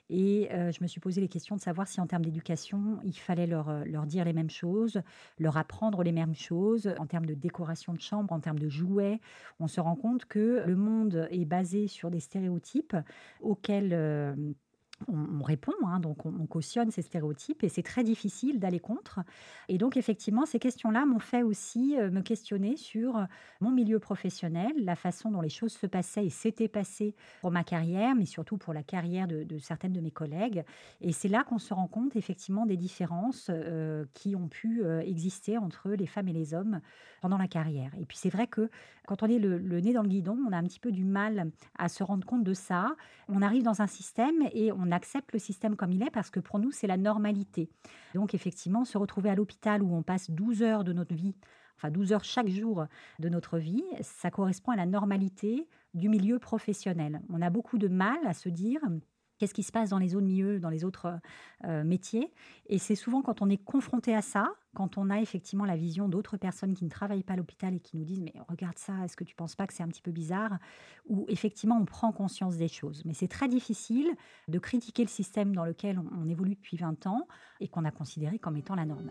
Et 0.09 0.49
euh, 0.51 0.71
je 0.71 0.81
me 0.81 0.87
suis 0.87 1.01
posé 1.01 1.19
les 1.19 1.27
questions 1.27 1.55
de 1.55 1.61
savoir 1.61 1.87
si 1.87 1.99
en 1.99 2.07
termes 2.07 2.23
d'éducation, 2.23 2.99
il 3.03 3.17
fallait 3.17 3.47
leur, 3.47 3.69
euh, 3.69 3.83
leur 3.85 4.05
dire 4.05 4.23
les 4.23 4.33
mêmes 4.33 4.49
choses, 4.49 5.01
leur 5.37 5.57
apprendre 5.57 6.03
les 6.03 6.11
mêmes 6.11 6.35
choses, 6.35 6.93
en 6.97 7.07
termes 7.07 7.25
de 7.25 7.33
décoration 7.33 7.93
de 7.93 8.01
chambre, 8.01 8.31
en 8.31 8.39
termes 8.39 8.59
de 8.59 8.69
jouets. 8.69 9.19
On 9.59 9.67
se 9.67 9.81
rend 9.81 9.95
compte 9.95 10.25
que 10.25 10.63
le 10.65 10.75
monde 10.75 11.27
est 11.31 11.45
basé 11.45 11.87
sur 11.87 12.09
des 12.09 12.19
stéréotypes 12.19 12.95
auxquels... 13.41 13.91
Euh, 13.93 14.35
on, 15.07 15.43
répond, 15.43 15.73
hein, 15.85 15.99
donc 15.99 16.25
on, 16.25 16.45
cautionne 16.47 16.89
ces 16.89 17.01
stéréotypes 17.01 17.63
et 17.63 17.69
c'est 17.69 17.83
très 17.83 18.03
difficile 18.03 18.59
d'aller 18.59 18.79
contre. 18.79 19.19
Et 19.67 19.77
donc 19.77 19.97
effectivement, 19.97 20.45
ces 20.45 20.57
questions-là 20.57 21.05
m'ont 21.05 21.19
fait 21.19 21.43
aussi 21.43 21.97
euh, 21.97 22.09
me 22.09 22.21
questionner 22.21 22.77
sur 22.77 23.17
euh, 23.17 23.25
mon 23.59 23.71
milieu 23.71 23.99
professionnel, 23.99 24.71
la 24.77 24.95
façon 24.95 25.31
dont 25.31 25.41
les 25.41 25.49
choses 25.49 25.73
se 25.73 25.85
passaient 25.85 26.25
et 26.25 26.29
s'étaient 26.29 26.67
passées 26.67 27.13
pour 27.41 27.51
ma 27.51 27.63
carrière, 27.63 28.15
mais 28.15 28.25
surtout 28.25 28.57
pour 28.57 28.73
la 28.73 28.83
carrière 28.83 29.27
de, 29.27 29.45
certaines 29.59 29.93
de 29.93 30.01
mes 30.01 30.11
collègues. 30.11 30.63
Et 31.01 31.11
c'est 31.11 31.29
là 31.29 31.43
qu'on 31.43 31.59
se 31.59 31.73
rend 31.73 31.87
compte 31.87 32.15
effectivement 32.15 32.65
des 32.65 32.77
différences 32.77 33.47
euh, 33.49 34.05
qui 34.13 34.35
ont 34.35 34.47
pu 34.47 34.83
exister 35.01 35.57
entre 35.57 35.91
les 35.91 36.07
femmes 36.07 36.27
et 36.29 36.33
les 36.33 36.53
hommes 36.53 36.79
pendant 37.21 37.37
la 37.37 37.47
carrière. 37.47 37.91
Et 37.99 38.05
puis 38.05 38.17
c'est 38.17 38.29
vrai 38.29 38.47
que 38.47 38.69
quand 39.05 39.23
on 39.23 39.27
est 39.27 39.39
le, 39.39 39.59
nez 39.79 39.93
dans 39.93 40.03
le 40.03 40.09
guidon, 40.09 40.37
on 40.47 40.51
a 40.51 40.57
un 40.57 40.63
petit 40.63 40.79
peu 40.79 40.91
du 40.91 41.05
mal 41.05 41.51
à 41.77 41.89
se 41.89 42.03
rendre 42.03 42.25
compte 42.25 42.43
de 42.43 42.53
ça. 42.53 42.95
On 43.27 43.41
arrive 43.41 43.63
dans 43.63 43.81
un 43.81 43.87
système 43.87 44.35
et 44.53 44.71
on 44.71 44.84
accepte 44.91 45.31
le 45.33 45.39
système 45.39 45.75
comme 45.75 45.91
il 45.91 46.03
est 46.03 46.11
parce 46.11 46.29
que 46.29 46.39
pour 46.39 46.59
nous, 46.59 46.71
c'est 46.71 46.87
la 46.87 46.97
normalité. 46.97 47.69
Donc 48.13 48.33
effectivement, 48.33 48.85
se 48.85 48.97
retrouver 48.97 49.29
à 49.29 49.35
l'hôpital 49.35 49.81
où 49.81 49.95
on 49.95 50.03
passe 50.03 50.29
12 50.29 50.61
heures 50.61 50.83
de 50.83 50.93
notre 50.93 51.13
vie 51.13 51.35
enfin 51.77 51.91
12 51.91 52.13
heures 52.13 52.23
chaque 52.23 52.47
jour 52.47 52.85
de 53.19 53.29
notre 53.29 53.57
vie, 53.57 53.83
ça 54.01 54.31
correspond 54.31 54.71
à 54.71 54.75
la 54.75 54.85
normalité 54.85 55.67
du 55.93 56.09
milieu 56.09 56.39
professionnel. 56.39 57.21
On 57.29 57.41
a 57.41 57.49
beaucoup 57.49 57.77
de 57.77 57.87
mal 57.87 58.17
à 58.25 58.33
se 58.33 58.49
dire 58.49 58.79
qu'est-ce 59.37 59.53
qui 59.53 59.63
se 59.63 59.71
passe 59.71 59.89
dans 59.89 59.99
les 59.99 60.15
autres 60.15 60.25
milieux, 60.25 60.59
dans 60.59 60.69
les 60.69 60.83
autres 60.83 61.19
euh, 61.65 61.83
métiers. 61.83 62.31
Et 62.67 62.79
c'est 62.79 62.95
souvent 62.95 63.21
quand 63.21 63.41
on 63.41 63.49
est 63.49 63.63
confronté 63.63 64.15
à 64.15 64.21
ça, 64.21 64.53
quand 64.75 64.97
on 64.97 65.09
a 65.09 65.19
effectivement 65.19 65.65
la 65.65 65.75
vision 65.75 66.09
d'autres 66.09 66.37
personnes 66.37 66.73
qui 66.73 66.83
ne 66.85 66.89
travaillent 66.89 67.23
pas 67.23 67.33
à 67.33 67.37
l'hôpital 67.37 67.73
et 67.73 67.79
qui 67.79 67.97
nous 67.97 68.05
disent 68.05 68.21
mais 68.21 68.33
regarde 68.49 68.77
ça, 68.77 68.93
est-ce 69.05 69.15
que 69.15 69.23
tu 69.23 69.33
ne 69.33 69.37
penses 69.37 69.55
pas 69.55 69.67
que 69.67 69.73
c'est 69.73 69.83
un 69.83 69.87
petit 69.87 70.01
peu 70.01 70.11
bizarre? 70.11 70.57
Ou 71.07 71.25
effectivement 71.29 71.77
on 71.77 71.85
prend 71.85 72.11
conscience 72.11 72.57
des 72.57 72.67
choses. 72.67 73.03
Mais 73.05 73.13
c'est 73.13 73.27
très 73.27 73.47
difficile 73.47 74.09
de 74.47 74.59
critiquer 74.59 75.03
le 75.03 75.09
système 75.09 75.55
dans 75.55 75.65
lequel 75.65 75.99
on 76.17 76.27
évolue 76.27 76.55
depuis 76.55 76.77
20 76.77 77.07
ans 77.07 77.27
et 77.59 77.67
qu'on 77.67 77.85
a 77.85 77.91
considéré 77.91 78.39
comme 78.39 78.57
étant 78.57 78.75
la 78.75 78.85
norme 78.85 79.09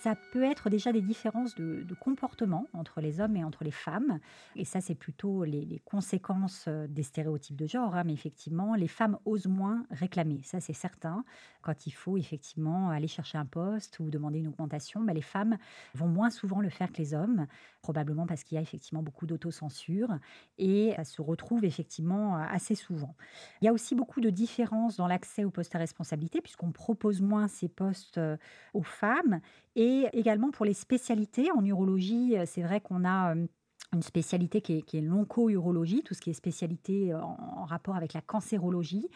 ça 0.00 0.16
peut 0.32 0.44
être 0.44 0.70
déjà 0.70 0.92
des 0.92 1.02
différences 1.02 1.54
de, 1.54 1.84
comportement 2.00 2.66
entre 2.72 3.00
les 3.00 3.20
hommes 3.20 3.36
et 3.36 3.44
entre 3.44 3.64
les 3.64 3.70
femmes. 3.70 4.18
Et 4.56 4.64
ça, 4.64 4.80
c'est 4.80 4.94
plutôt 4.94 5.44
les, 5.44 5.82
conséquences 5.84 6.64
euh, 6.68 6.86
des 6.86 7.02
stéréotypes 7.02 7.56
de 7.56 7.66
genre. 7.66 7.94
Hein. 7.94 8.04
Mais 8.04 8.14
effectivement, 8.14 8.74
les 8.74 8.88
femmes 8.88 9.18
osent 9.26 9.46
moins 9.46 9.84
réclamer. 9.90 10.40
Ça, 10.44 10.60
c'est 10.60 10.72
certain. 10.72 11.24
Quand 11.60 11.86
il 11.86 11.90
faut 11.90 12.16
effectivement 12.16 12.88
aller 12.88 13.08
chercher 13.08 13.36
un 13.36 13.44
poste 13.44 14.00
ou 14.00 14.08
demander 14.08 14.38
une 14.38 14.48
augmentation, 14.48 15.02
bah, 15.02 15.12
les 15.12 15.20
femmes 15.20 15.58
vont 15.94 16.08
moins 16.08 16.30
souvent 16.30 16.60
le 16.60 16.70
faire 16.70 16.90
que 16.90 16.98
les 16.98 17.12
hommes, 17.12 17.46
probablement 17.82 18.26
parce 18.26 18.42
qu'il 18.42 18.56
y 18.56 18.58
a 18.58 18.62
effectivement 18.62 19.02
beaucoup 19.02 19.26
d'autocensure 19.26 20.18
et 20.56 20.94
se 21.04 21.20
retrouvent 21.20 21.64
effectivement 21.64 22.36
assez 22.36 22.74
souvent. 22.74 23.14
Il 23.60 23.66
y 23.66 23.68
a 23.68 23.72
aussi 23.72 23.94
beaucoup 23.94 24.20
de 24.20 24.30
différences 24.30 24.96
dans 24.96 25.06
l'accès 25.06 25.44
aux 25.44 25.50
postes 25.50 25.74
à 25.74 25.78
responsabilité, 25.78 26.40
puisqu'on 26.40 26.72
propose 26.72 27.20
moins 27.20 27.48
ces 27.48 27.68
postes 27.68 28.18
euh, 28.18 28.36
aux 28.74 28.82
femmes 28.82 29.40
et 29.90 30.08
également 30.12 30.50
pour 30.50 30.64
les 30.64 30.74
spécialités. 30.74 31.50
En 31.52 31.64
urologie, 31.64 32.36
euh, 32.36 32.44
c'est 32.46 32.62
vrai 32.62 32.80
qu'on 32.80 33.04
a 33.04 33.34
euh, 33.34 33.46
une 33.92 34.02
spécialité 34.02 34.60
qui 34.60 34.84
est, 34.92 35.00
l'onco-urologie, 35.00 36.02
tout 36.02 36.14
ce 36.14 36.20
qui 36.20 36.30
est 36.30 36.34
spécialité 36.34 37.12
en, 37.14 37.36
en, 37.56 37.64
rapport 37.64 37.96
avec 37.96 38.12
la 38.12 38.20
cancérologie, 38.20 39.08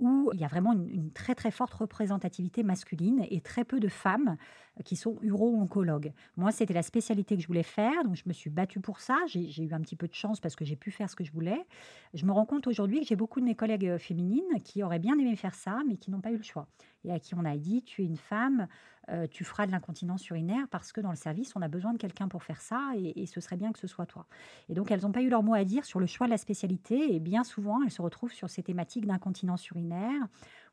où 0.00 0.30
il 0.34 0.40
y 0.40 0.44
a 0.44 0.48
vraiment 0.48 0.72
une, 0.72 1.12
très 1.12 1.34
très 1.34 1.50
forte 1.50 1.74
représentativité 1.74 2.62
masculine 2.62 3.24
et 3.30 3.40
très 3.40 3.64
peu 3.64 3.78
de 3.78 3.88
femmes 3.88 4.36
qui 4.84 4.96
sont 4.96 5.18
uro-oncologues. 5.22 6.12
Moi, 6.36 6.52
c'était 6.52 6.74
la 6.74 6.82
spécialité 6.82 7.36
que 7.36 7.42
je 7.42 7.46
voulais 7.46 7.62
faire, 7.62 8.02
donc 8.04 8.16
je 8.16 8.22
me 8.26 8.32
suis 8.32 8.50
battue 8.50 8.80
pour 8.80 9.00
ça. 9.00 9.18
J'ai 9.26 9.62
eu 9.62 9.72
un 9.74 9.80
petit 9.80 9.96
peu 9.96 10.08
de 10.08 10.14
chance 10.14 10.40
parce 10.40 10.56
que 10.56 10.64
j'ai 10.64 10.76
pu 10.76 10.90
faire 10.90 11.10
ce 11.10 11.16
que 11.16 11.24
je 11.24 11.32
voulais. 11.32 11.66
Je 12.14 12.24
me 12.24 12.32
rends 12.32 12.46
compte 12.46 12.66
aujourd'hui 12.66 13.00
que 13.00 13.06
j'ai 13.06 13.16
beaucoup 13.16 13.40
de 13.40 13.44
mes 13.44 13.54
collègues 13.54 13.86
euh, 13.86 13.98
féminines 13.98 14.60
qui 14.64 14.82
auraient 14.82 14.98
bien 14.98 15.18
aimé 15.18 15.36
faire 15.36 15.54
ça, 15.54 15.80
mais 15.86 15.96
qui 15.96 16.10
n'ont 16.10 16.20
pas 16.20 16.30
eu 16.30 16.36
le 16.36 16.42
choix. 16.42 16.66
Et 17.04 17.12
à 17.12 17.18
qui 17.18 17.34
on 17.34 17.44
a 17.44 17.56
dit, 17.56 17.82
tu 17.82 18.02
es 18.02 18.04
une 18.04 18.16
femme, 18.16 18.68
euh, 19.10 19.26
tu 19.26 19.44
feras 19.44 19.66
de 19.66 19.72
l'incontinence 19.72 20.28
urinaire 20.28 20.66
parce 20.70 20.92
que 20.92 21.00
dans 21.00 21.10
le 21.10 21.16
service, 21.16 21.52
on 21.56 21.62
a 21.62 21.68
besoin 21.68 21.92
de 21.92 21.98
quelqu'un 21.98 22.28
pour 22.28 22.44
faire 22.44 22.60
ça 22.60 22.92
et, 22.96 23.26
ce 23.26 23.40
serait 23.40 23.56
bien 23.56 23.72
que 23.72 23.78
ce 23.78 23.86
soit 23.86 24.06
toi. 24.06 24.26
Et 24.68 24.74
donc, 24.74 24.90
elles 24.90 25.02
n'ont 25.02 25.12
pas 25.12 25.22
eu 25.22 25.28
leur 25.28 25.42
mot 25.42 25.54
à 25.54 25.64
dire 25.64 25.84
sur 25.84 25.98
le 25.98 26.06
choix 26.06 26.26
de 26.26 26.30
la 26.30 26.38
spécialité 26.38 27.14
et 27.14 27.20
bien 27.20 27.42
souvent, 27.42 27.82
elles 27.82 27.90
se 27.90 28.02
retrouvent 28.02 28.32
sur 28.32 28.48
ces 28.48 28.62
thématiques 28.62 29.06
d'incontinence 29.06 29.66
urinaire 29.68 29.89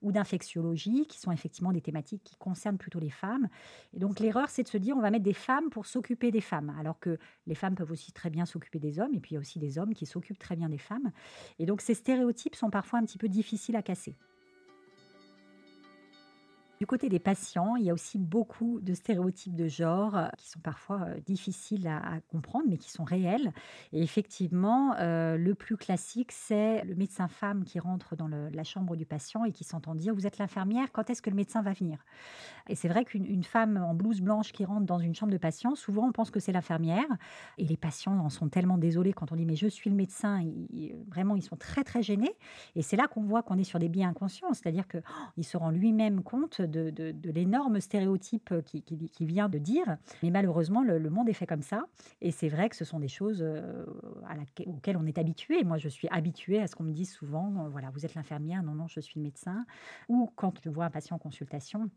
ou 0.01 0.11
d'infectiologie, 0.11 1.05
qui 1.07 1.19
sont 1.19 1.31
effectivement 1.31 1.71
des 1.71 1.81
thématiques 1.81 2.23
qui 2.23 2.35
concernent 2.35 2.77
plutôt 2.77 2.99
les 2.99 3.09
femmes. 3.09 3.47
Et 3.93 3.99
donc 3.99 4.19
l'erreur, 4.19 4.49
c'est 4.49 4.63
de 4.63 4.67
se 4.67 4.77
dire 4.77 4.95
on 4.95 5.01
va 5.01 5.11
mettre 5.11 5.23
des 5.23 5.33
femmes 5.33 5.69
pour 5.69 5.85
s'occuper 5.85 6.31
des 6.31 6.41
femmes, 6.41 6.75
alors 6.79 6.99
que 6.99 7.17
les 7.45 7.55
femmes 7.55 7.75
peuvent 7.75 7.91
aussi 7.91 8.11
très 8.11 8.29
bien 8.29 8.45
s'occuper 8.45 8.79
des 8.79 8.99
hommes, 8.99 9.13
et 9.13 9.19
puis 9.19 9.31
il 9.31 9.33
y 9.35 9.37
a 9.37 9.39
aussi 9.39 9.59
des 9.59 9.79
hommes 9.79 9.93
qui 9.93 10.05
s'occupent 10.05 10.39
très 10.39 10.55
bien 10.55 10.69
des 10.69 10.77
femmes. 10.77 11.11
Et 11.59 11.65
donc 11.65 11.81
ces 11.81 11.93
stéréotypes 11.93 12.55
sont 12.55 12.69
parfois 12.69 12.99
un 12.99 13.05
petit 13.05 13.17
peu 13.17 13.27
difficiles 13.27 13.75
à 13.75 13.81
casser. 13.81 14.15
Du 16.79 16.85
côté 16.85 17.09
des 17.09 17.17
patients, 17.17 17.75
il 17.75 17.85
y 17.85 17.89
a 17.89 17.93
aussi 17.93 18.19
beaucoup 18.19 18.79
de 18.81 18.93
stéréotypes 18.93 19.55
de 19.55 19.67
genre 19.67 20.15
euh, 20.15 20.27
qui 20.37 20.47
sont 20.47 20.59
parfois 20.59 21.01
euh, 21.07 21.19
difficiles 21.25 21.87
à, 21.87 22.19
comprendre, 22.29 22.65
mais 22.69 22.77
qui 22.77 22.91
sont 22.91 23.03
réels. 23.03 23.51
Et 23.93 24.03
effectivement, 24.03 24.93
euh, 24.99 25.37
le 25.37 25.55
plus 25.55 25.75
classique, 25.75 26.31
c'est 26.31 26.83
le 26.83 26.93
médecin 26.93 27.27
femme 27.27 27.63
qui 27.63 27.79
rentre 27.79 28.15
dans 28.15 28.27
la 28.27 28.63
chambre 28.63 28.95
du 28.95 29.07
patient 29.07 29.43
et 29.43 29.51
qui 29.51 29.63
s'entend 29.63 29.95
dire 29.95 30.13
Vous 30.13 30.27
êtes 30.27 30.37
l'infirmière, 30.37 30.91
quand 30.91 31.09
est-ce 31.09 31.23
que 31.23 31.31
le 31.31 31.35
médecin 31.35 31.63
va 31.63 31.73
venir? 31.73 31.97
Et 32.69 32.75
c'est 32.75 32.89
vrai 32.89 33.05
qu'une 33.05 33.43
femme 33.43 33.77
en 33.77 33.95
blouse 33.95 34.21
blanche 34.21 34.51
qui 34.51 34.63
rentre 34.63 34.85
dans 34.85 34.99
une 34.99 35.15
chambre 35.15 35.31
de 35.31 35.37
patient, 35.37 35.73
souvent 35.73 36.07
on 36.07 36.11
pense 36.11 36.29
que 36.29 36.39
c'est 36.39 36.51
l'infirmière. 36.51 37.07
Et 37.57 37.65
les 37.65 37.77
patients 37.77 38.19
en 38.19 38.29
sont 38.29 38.49
tellement 38.49 38.77
désolés 38.77 39.13
quand 39.13 39.31
on 39.31 39.35
dit 39.35 39.45
Mais 39.45 39.55
je 39.55 39.67
suis 39.67 39.89
le 39.89 39.95
médecin. 39.95 40.43
vraiment, 41.07 41.35
ils 41.35 41.41
sont 41.41 41.55
très, 41.55 41.83
très 41.83 42.03
gênés. 42.03 42.35
Et 42.75 42.83
c'est 42.83 42.97
là 42.97 43.07
qu'on 43.07 43.23
voit 43.23 43.41
qu'on 43.41 43.57
est 43.57 43.63
sur 43.63 43.79
des 43.79 43.89
biais 43.89 44.03
inconscients, 44.03 44.53
c'est-à-dire 44.53 44.87
qu'il 44.87 45.01
oh, 45.37 45.41
se 45.41 45.57
rend 45.57 45.71
lui-même 45.71 46.21
compte 46.21 46.61
de, 46.67 47.31
l'énorme 47.31 47.79
stéréotype 47.79 48.53
qui, 48.63 49.25
vient 49.25 49.49
de 49.49 49.57
dire. 49.57 49.97
Mais 50.23 50.29
malheureusement, 50.29 50.83
le, 50.83 51.09
monde 51.09 51.29
est 51.29 51.33
fait 51.33 51.47
comme 51.47 51.61
ça. 51.61 51.85
Et 52.21 52.31
c'est 52.31 52.49
vrai 52.49 52.69
que 52.69 52.75
ce 52.75 52.85
sont 52.85 52.99
des 52.99 53.07
choses 53.07 53.41
euh, 53.41 53.85
à 54.27 54.35
auxquelles 54.67 54.97
on 54.97 55.05
est 55.05 55.17
habitué. 55.17 55.63
Moi, 55.63 55.77
je 55.77 55.89
suis 55.89 56.07
habituée 56.09 56.61
à 56.61 56.67
ce 56.67 56.75
qu'on 56.75 56.83
me 56.83 56.91
dise 56.91 57.11
souvent, 57.11 57.65
euh, 57.65 57.69
voilà, 57.69 57.89
vous 57.89 58.05
êtes 58.05 58.15
l'infirmière, 58.15 58.63
non, 58.63 58.73
non, 58.73 58.87
je 58.87 58.99
suis 58.99 59.19
médecin. 59.19 59.65
Ou 60.09 60.29
quand 60.35 60.53
je 60.63 60.69
vois 60.69 60.85
un 60.85 60.89
patient 60.89 61.15
en 61.15 61.19
consultation, 61.19 61.89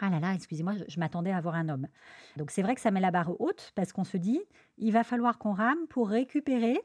ah 0.00 0.10
là 0.10 0.20
là, 0.20 0.34
excusez-moi, 0.34 0.74
je, 0.88 1.00
m'attendais 1.00 1.30
à 1.30 1.38
avoir 1.38 1.54
un 1.54 1.68
homme. 1.68 1.88
Donc 2.36 2.50
c'est 2.50 2.62
vrai 2.62 2.74
que 2.74 2.80
ça 2.80 2.90
met 2.90 3.00
la 3.00 3.10
barre 3.10 3.40
haute 3.40 3.72
parce 3.74 3.92
qu'on 3.92 4.04
se 4.04 4.18
dit, 4.18 4.40
il 4.76 4.92
va 4.92 5.04
falloir 5.04 5.38
qu'on 5.38 5.52
rame 5.52 5.86
pour 5.88 6.08
récupérer 6.08 6.78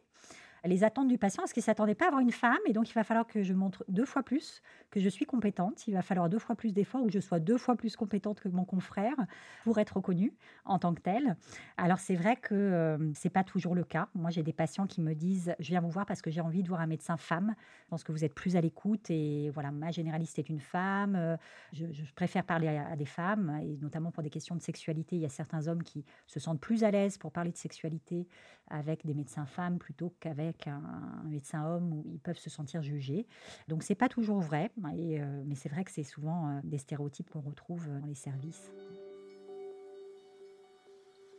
les 0.65 0.83
attentes 0.83 1.07
du 1.07 1.17
patient, 1.17 1.41
parce 1.41 1.53
qu'il 1.53 1.61
ne 1.61 1.65
s'attendait 1.65 1.95
pas 1.95 2.05
à 2.05 2.07
avoir 2.09 2.21
une 2.21 2.31
femme, 2.31 2.59
et 2.67 2.73
donc 2.73 2.89
il 2.89 2.93
va 2.93 3.03
falloir 3.03 3.25
que 3.25 3.41
je 3.41 3.53
montre 3.53 3.83
deux 3.87 4.05
fois 4.05 4.23
plus 4.23 4.61
que 4.91 4.99
je 4.99 5.09
suis 5.09 5.25
compétente, 5.25 5.87
il 5.87 5.93
va 5.93 6.01
falloir 6.01 6.29
deux 6.29 6.39
fois 6.39 6.55
plus 6.55 6.73
d'efforts, 6.73 7.01
ou 7.01 7.07
que 7.07 7.13
je 7.13 7.19
sois 7.19 7.39
deux 7.39 7.57
fois 7.57 7.75
plus 7.75 7.95
compétente 7.95 8.39
que 8.39 8.49
mon 8.49 8.65
confrère 8.65 9.15
pour 9.63 9.79
être 9.79 9.97
reconnue 9.97 10.33
en 10.65 10.77
tant 10.79 10.93
que 10.93 11.01
telle. 11.01 11.35
Alors 11.77 11.99
c'est 11.99 12.15
vrai 12.15 12.35
que 12.35 12.53
euh, 12.53 13.13
ce 13.13 13.27
n'est 13.27 13.31
pas 13.31 13.43
toujours 13.43 13.73
le 13.73 13.83
cas. 13.83 14.09
Moi 14.13 14.29
j'ai 14.29 14.43
des 14.43 14.53
patients 14.53 14.87
qui 14.87 15.01
me 15.01 15.15
disent, 15.15 15.55
je 15.59 15.67
viens 15.67 15.81
vous 15.81 15.89
voir 15.89 16.05
parce 16.05 16.21
que 16.21 16.29
j'ai 16.29 16.41
envie 16.41 16.63
de 16.63 16.67
voir 16.67 16.81
un 16.81 16.87
médecin 16.87 17.17
femme, 17.17 17.55
je 17.85 17.89
pense 17.89 18.03
que 18.03 18.11
vous 18.11 18.23
êtes 18.23 18.35
plus 18.35 18.55
à 18.55 18.61
l'écoute, 18.61 19.09
et 19.09 19.49
voilà, 19.49 19.71
ma 19.71 19.91
généraliste 19.91 20.37
est 20.39 20.49
une 20.49 20.59
femme, 20.59 21.15
euh, 21.15 21.37
je, 21.73 21.85
préfère 22.15 22.43
parler 22.43 22.67
à, 22.67 22.95
des 22.95 23.05
femmes, 23.05 23.59
et 23.63 23.77
notamment 23.77 24.11
pour 24.11 24.21
des 24.21 24.29
questions 24.29 24.55
de 24.55 24.61
sexualité, 24.61 25.15
il 25.15 25.21
y 25.21 25.25
a 25.25 25.29
certains 25.29 25.67
hommes 25.67 25.83
qui 25.83 26.03
se 26.27 26.39
sentent 26.39 26.59
plus 26.59 26.83
à 26.83 26.91
l'aise 26.91 27.17
pour 27.17 27.31
parler 27.31 27.51
de 27.51 27.57
sexualité 27.57 28.27
avec 28.69 29.05
des 29.05 29.13
médecins 29.13 29.45
femmes 29.45 29.79
plutôt 29.79 30.13
qu'avec 30.19 30.50
un, 30.67 31.23
médecin 31.25 31.65
homme 31.65 31.93
où 31.93 32.03
ils 32.11 32.19
peuvent 32.19 32.37
se 32.37 32.49
sentir 32.49 32.81
jugés. 32.81 33.27
Donc 33.67 33.83
c'est 33.83 33.95
pas 33.95 34.09
toujours 34.09 34.39
vrai, 34.39 34.71
euh, 34.77 35.43
mais 35.45 35.55
c'est 35.55 35.69
vrai 35.69 35.83
que 35.83 35.91
c'est 35.91 36.03
souvent 36.03 36.49
euh, 36.49 36.59
des 36.63 36.77
stéréotypes 36.77 37.29
qu'on 37.29 37.41
retrouve 37.41 37.87
dans 37.99 38.07
les 38.07 38.15
services. 38.15 38.71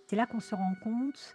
C'est 0.06 0.16
là 0.16 0.26
qu'on 0.26 0.40
se 0.40 0.54
rend 0.54 0.74
compte 0.82 1.34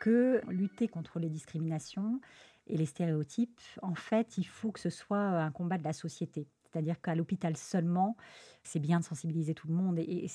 que 0.00 0.40
lutter 0.48 0.88
contre 0.88 1.18
les 1.18 1.28
discriminations 1.28 2.20
et 2.66 2.76
les 2.76 2.86
stéréotypes, 2.86 3.60
en 3.82 3.94
fait, 3.94 4.38
il 4.38 4.44
faut 4.44 4.72
que 4.72 4.80
ce 4.80 4.90
soit 4.90 5.18
un 5.18 5.52
combat 5.52 5.78
de 5.78 5.84
la 5.84 5.92
société. 5.92 6.48
C'est-à-dire 6.76 7.00
qu'à 7.00 7.14
l'hôpital 7.14 7.56
seulement, 7.56 8.18
c'est 8.62 8.80
bien 8.80 9.00
de 9.00 9.04
sensibiliser 9.04 9.54
tout 9.54 9.66
le 9.66 9.72
monde 9.72 9.98
et, 9.98 10.28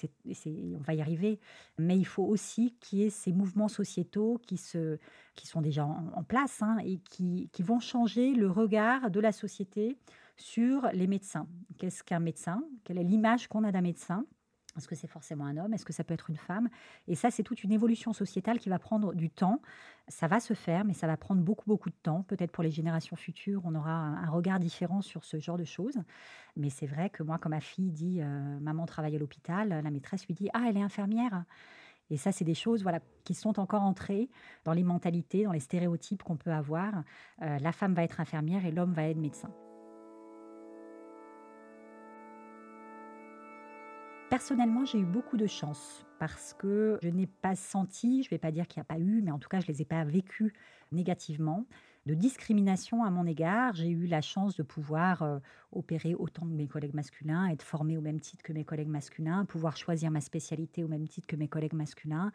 on 0.76 0.82
va 0.82 0.96
y 0.96 1.02
arriver. 1.02 1.40
Mais 1.78 1.96
il 2.00 2.06
faut 2.06 2.24
aussi 2.24 2.76
qu'il 2.80 3.00
y 3.00 3.04
ait 3.04 3.10
ces 3.12 3.32
mouvements 3.32 3.68
sociétaux 3.68 4.42
qui, 4.48 4.58
sont 4.58 5.62
déjà 5.62 5.86
en, 5.86 6.24
place 6.24 6.64
hein, 6.64 6.78
et 6.84 6.98
qui 6.98 7.50
vont 7.60 7.80
changer 7.80 8.34
le 8.34 8.50
regard 8.50 9.12
de 9.12 9.20
la 9.20 9.32
société 9.32 10.00
sur 10.36 10.88
les 10.94 11.06
médecins. 11.06 11.48
Qu'est-ce 11.78 12.04
qu'un 12.04 12.20
médecin? 12.20 12.64
Quelle 12.86 12.98
est 12.98 13.04
l'image 13.04 13.48
qu'on 13.48 13.64
a 13.64 13.72
d'un 13.72 13.82
médecin? 13.82 14.26
Est-ce 14.78 14.88
que 14.88 14.96
c'est 14.96 15.08
forcément 15.08 15.46
un 15.46 15.58
homme? 15.58 15.74
Est-ce 15.74 15.86
que 15.86 15.94
ça 15.94 16.04
peut 16.04 16.14
être 16.14 16.30
une 16.30 16.38
femme? 16.38 16.70
Et 17.08 17.16
ça, 17.16 17.32
c'est 17.32 17.44
toute 17.44 17.64
une 17.64 17.72
évolution 17.72 18.14
sociétale 18.14 18.60
qui 18.60 18.70
va 18.70 18.80
prendre 18.80 19.14
du 19.14 19.30
temps. 19.30 19.62
Ça 20.08 20.28
va 20.28 20.40
se 20.40 20.54
faire, 20.54 20.86
mais 20.86 20.94
ça 20.94 21.08
va 21.08 21.18
prendre 21.18 21.42
beaucoup, 21.42 21.66
beaucoup 21.68 21.90
de 21.90 21.96
temps. 22.04 22.24
Peut-être 22.24 22.52
pour 22.52 22.64
les 22.64 22.72
générations 22.72 23.16
futures, 23.16 23.62
on 23.66 23.76
aura 23.76 23.92
un 23.92 24.30
regard 24.30 24.60
différent 24.60 25.02
sur 25.02 25.26
ce 25.26 25.40
genre 25.40 25.58
de 25.58 25.64
choses. 25.64 25.98
Mais 26.56 26.70
c'est 26.70 26.88
vrai 26.88 27.10
que 27.10 27.24
moi, 27.24 27.38
quand 27.38 27.50
ma 27.50 27.62
fille 27.62 27.92
dit 27.92 28.22
euh, 28.22 28.60
Maman 28.60 28.86
travaille 28.86 29.16
à 29.16 29.20
l'hôpital, 29.20 29.70
la 29.70 29.90
maîtresse 29.90 30.26
lui 30.28 30.34
dit 30.34 30.50
Ah, 30.54 30.66
elle 30.70 30.78
est 30.78 30.84
infirmière. 30.84 31.44
Et 32.10 32.18
ça, 32.18 32.32
c'est 32.32 32.44
des 32.44 32.54
choses 32.54 32.84
voilà, 32.84 33.00
qui 33.24 33.34
sont 33.34 33.58
encore 33.60 33.84
entrées 33.84 34.30
dans 34.66 34.74
les 34.74 34.84
mentalités, 34.84 35.46
dans 35.46 35.54
les 35.54 35.62
stéréotypes 35.62 36.24
qu'on 36.24 36.36
peut 36.36 36.52
avoir. 36.52 37.04
Euh, 37.42 37.58
la 37.60 37.72
femme 37.72 37.94
va 37.94 38.04
être 38.04 38.20
infirmière 38.20 38.66
et 38.66 38.72
l'homme 38.72 38.94
va 38.94 39.08
être 39.08 39.18
médecin. 39.18 39.50
Personnellement, 44.32 44.86
j'ai 44.86 44.98
eu 44.98 45.06
beaucoup 45.06 45.36
de 45.36 45.46
chance 45.46 46.06
parce 46.18 46.54
que 46.54 46.98
je 47.04 47.10
n'ai 47.10 47.28
pas 47.28 47.54
senti, 47.54 48.24
je 48.24 48.28
ne 48.28 48.30
vais 48.30 48.38
pas 48.38 48.54
dire 48.54 48.66
qu'il 48.66 48.80
n'y 48.80 48.84
a 48.84 48.86
pas 48.86 48.98
eu, 48.98 49.22
mais 49.22 49.30
en 49.30 49.40
tout 49.40 49.50
cas, 49.50 49.60
je 49.60 49.68
ne 49.68 49.74
les 49.74 49.82
ai 49.82 49.86
pas 49.86 50.06
vécus 50.06 50.54
négativement 50.94 51.66
de 52.06 52.14
discrimination 52.14 53.04
à 53.04 53.10
mon 53.10 53.26
égard. 53.26 53.76
J'ai 53.76 53.90
eu 53.90 54.08
la 54.08 54.22
chance 54.22 54.56
de 54.56 54.64
pouvoir 54.64 55.22
euh, 55.22 55.40
opérer 55.72 56.16
autant 56.16 56.42
que 56.44 56.54
mes 56.54 56.68
collègues 56.68 56.94
masculins, 56.94 57.48
être 57.48 57.64
formée 57.64 57.98
au 57.98 58.02
même 58.02 58.20
titre 58.20 58.44
que 58.44 58.54
mes 58.54 58.64
collègues 58.64 58.88
masculins, 58.88 59.46
pouvoir 59.46 59.78
choisir 59.78 60.12
ma 60.12 60.22
spécialité 60.22 60.84
au 60.84 60.88
même 60.88 61.08
titre 61.08 61.28
que 61.28 61.36
mes 61.36 61.48
collègues 61.48 61.74
masculins 61.74 62.32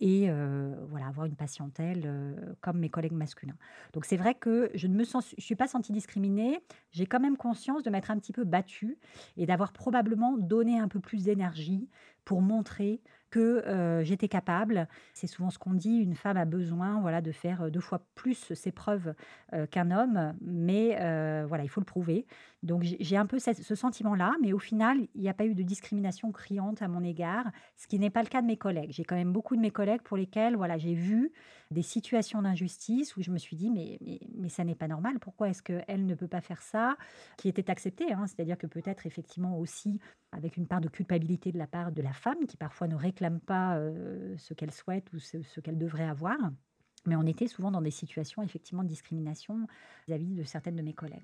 et 0.00 0.26
euh, 0.28 0.74
voilà 0.88 1.06
avoir 1.06 1.26
une 1.26 1.36
patientèle 1.36 2.02
euh, 2.04 2.34
comme 2.60 2.78
mes 2.78 2.88
collègues 2.88 3.12
masculins. 3.12 3.56
Donc 3.92 4.04
c'est 4.04 4.16
vrai 4.16 4.34
que 4.34 4.70
je 4.74 4.86
ne 4.86 4.94
me 4.94 5.04
sens, 5.04 5.34
je 5.38 5.42
suis 5.42 5.56
pas 5.56 5.68
sentie 5.68 5.92
discriminée. 5.92 6.60
J'ai 6.90 7.06
quand 7.06 7.20
même 7.20 7.36
conscience 7.36 7.82
de 7.82 7.90
m'être 7.90 8.10
un 8.10 8.18
petit 8.18 8.32
peu 8.32 8.44
battue 8.44 8.98
et 9.36 9.46
d'avoir 9.46 9.72
probablement 9.72 10.36
donné 10.36 10.78
un 10.78 10.88
peu 10.88 11.00
plus 11.00 11.24
d'énergie 11.24 11.88
pour 12.24 12.42
montrer 12.42 13.00
que 13.30 13.64
euh, 13.66 14.02
j'étais 14.02 14.28
capable. 14.28 14.88
C'est 15.14 15.28
souvent 15.28 15.50
ce 15.50 15.58
qu'on 15.58 15.74
dit, 15.74 15.98
une 15.98 16.14
femme 16.14 16.36
a 16.36 16.44
besoin 16.44 17.00
voilà, 17.00 17.20
de 17.20 17.30
faire 17.30 17.70
deux 17.70 17.80
fois 17.80 18.02
plus 18.16 18.52
ses 18.54 18.72
preuves 18.72 19.14
qu'un 19.70 19.90
homme, 19.90 20.34
mais 20.40 20.96
voilà, 21.46 21.62
il 21.62 21.68
faut 21.68 21.80
le 21.80 21.86
prouver. 21.86 22.26
Donc 22.62 22.79
j'ai 22.82 23.16
un 23.16 23.26
peu 23.26 23.38
ce 23.38 23.74
sentiment-là, 23.74 24.34
mais 24.42 24.52
au 24.52 24.58
final, 24.58 24.98
il 25.14 25.20
n'y 25.20 25.28
a 25.28 25.34
pas 25.34 25.46
eu 25.46 25.54
de 25.54 25.62
discrimination 25.62 26.32
criante 26.32 26.82
à 26.82 26.88
mon 26.88 27.02
égard, 27.02 27.44
ce 27.76 27.86
qui 27.86 27.98
n'est 27.98 28.10
pas 28.10 28.22
le 28.22 28.28
cas 28.28 28.42
de 28.42 28.46
mes 28.46 28.56
collègues. 28.56 28.92
J'ai 28.92 29.04
quand 29.04 29.16
même 29.16 29.32
beaucoup 29.32 29.56
de 29.56 29.60
mes 29.60 29.70
collègues 29.70 30.02
pour 30.02 30.16
lesquels 30.16 30.56
voilà, 30.56 30.78
j'ai 30.78 30.94
vu 30.94 31.32
des 31.70 31.82
situations 31.82 32.42
d'injustice 32.42 33.16
où 33.16 33.22
je 33.22 33.30
me 33.30 33.38
suis 33.38 33.56
dit, 33.56 33.70
mais, 33.70 33.98
mais, 34.36 34.48
ça 34.48 34.64
n'est 34.64 34.74
pas 34.74 34.88
normal, 34.88 35.18
pourquoi 35.20 35.48
est-ce 35.48 35.62
qu'elle 35.62 36.04
ne 36.04 36.14
peut 36.14 36.28
pas 36.28 36.40
faire 36.40 36.62
ça 36.62 36.96
Qui 37.36 37.48
était 37.48 37.70
accepté, 37.70 38.12
hein? 38.12 38.26
c'est-à-dire 38.26 38.58
que 38.58 38.66
peut-être 38.66 39.06
effectivement 39.06 39.58
aussi 39.58 40.00
avec 40.32 40.56
une 40.56 40.66
part 40.66 40.80
de 40.80 40.88
culpabilité 40.88 41.52
de 41.52 41.58
la 41.58 41.66
part 41.66 41.92
de 41.92 42.02
la 42.02 42.12
femme 42.12 42.46
qui 42.46 42.56
parfois 42.56 42.88
ne 42.88 42.96
réclame 42.96 43.40
pas 43.40 43.76
euh, 43.76 44.36
ce 44.36 44.54
qu'elle 44.54 44.72
souhaite 44.72 45.12
ou 45.12 45.18
ce, 45.18 45.60
qu'elle 45.60 45.78
devrait 45.78 46.08
avoir. 46.08 46.38
Mais 47.06 47.16
on 47.16 47.26
était 47.26 47.46
souvent 47.46 47.70
dans 47.70 47.80
des 47.80 47.90
situations 47.90 48.42
effectivement 48.42 48.82
de 48.82 48.88
discrimination 48.88 49.66
vis-à-vis 50.06 50.34
de 50.34 50.42
certaines 50.42 50.76
de 50.76 50.82
mes 50.82 50.92
collègues. 50.92 51.22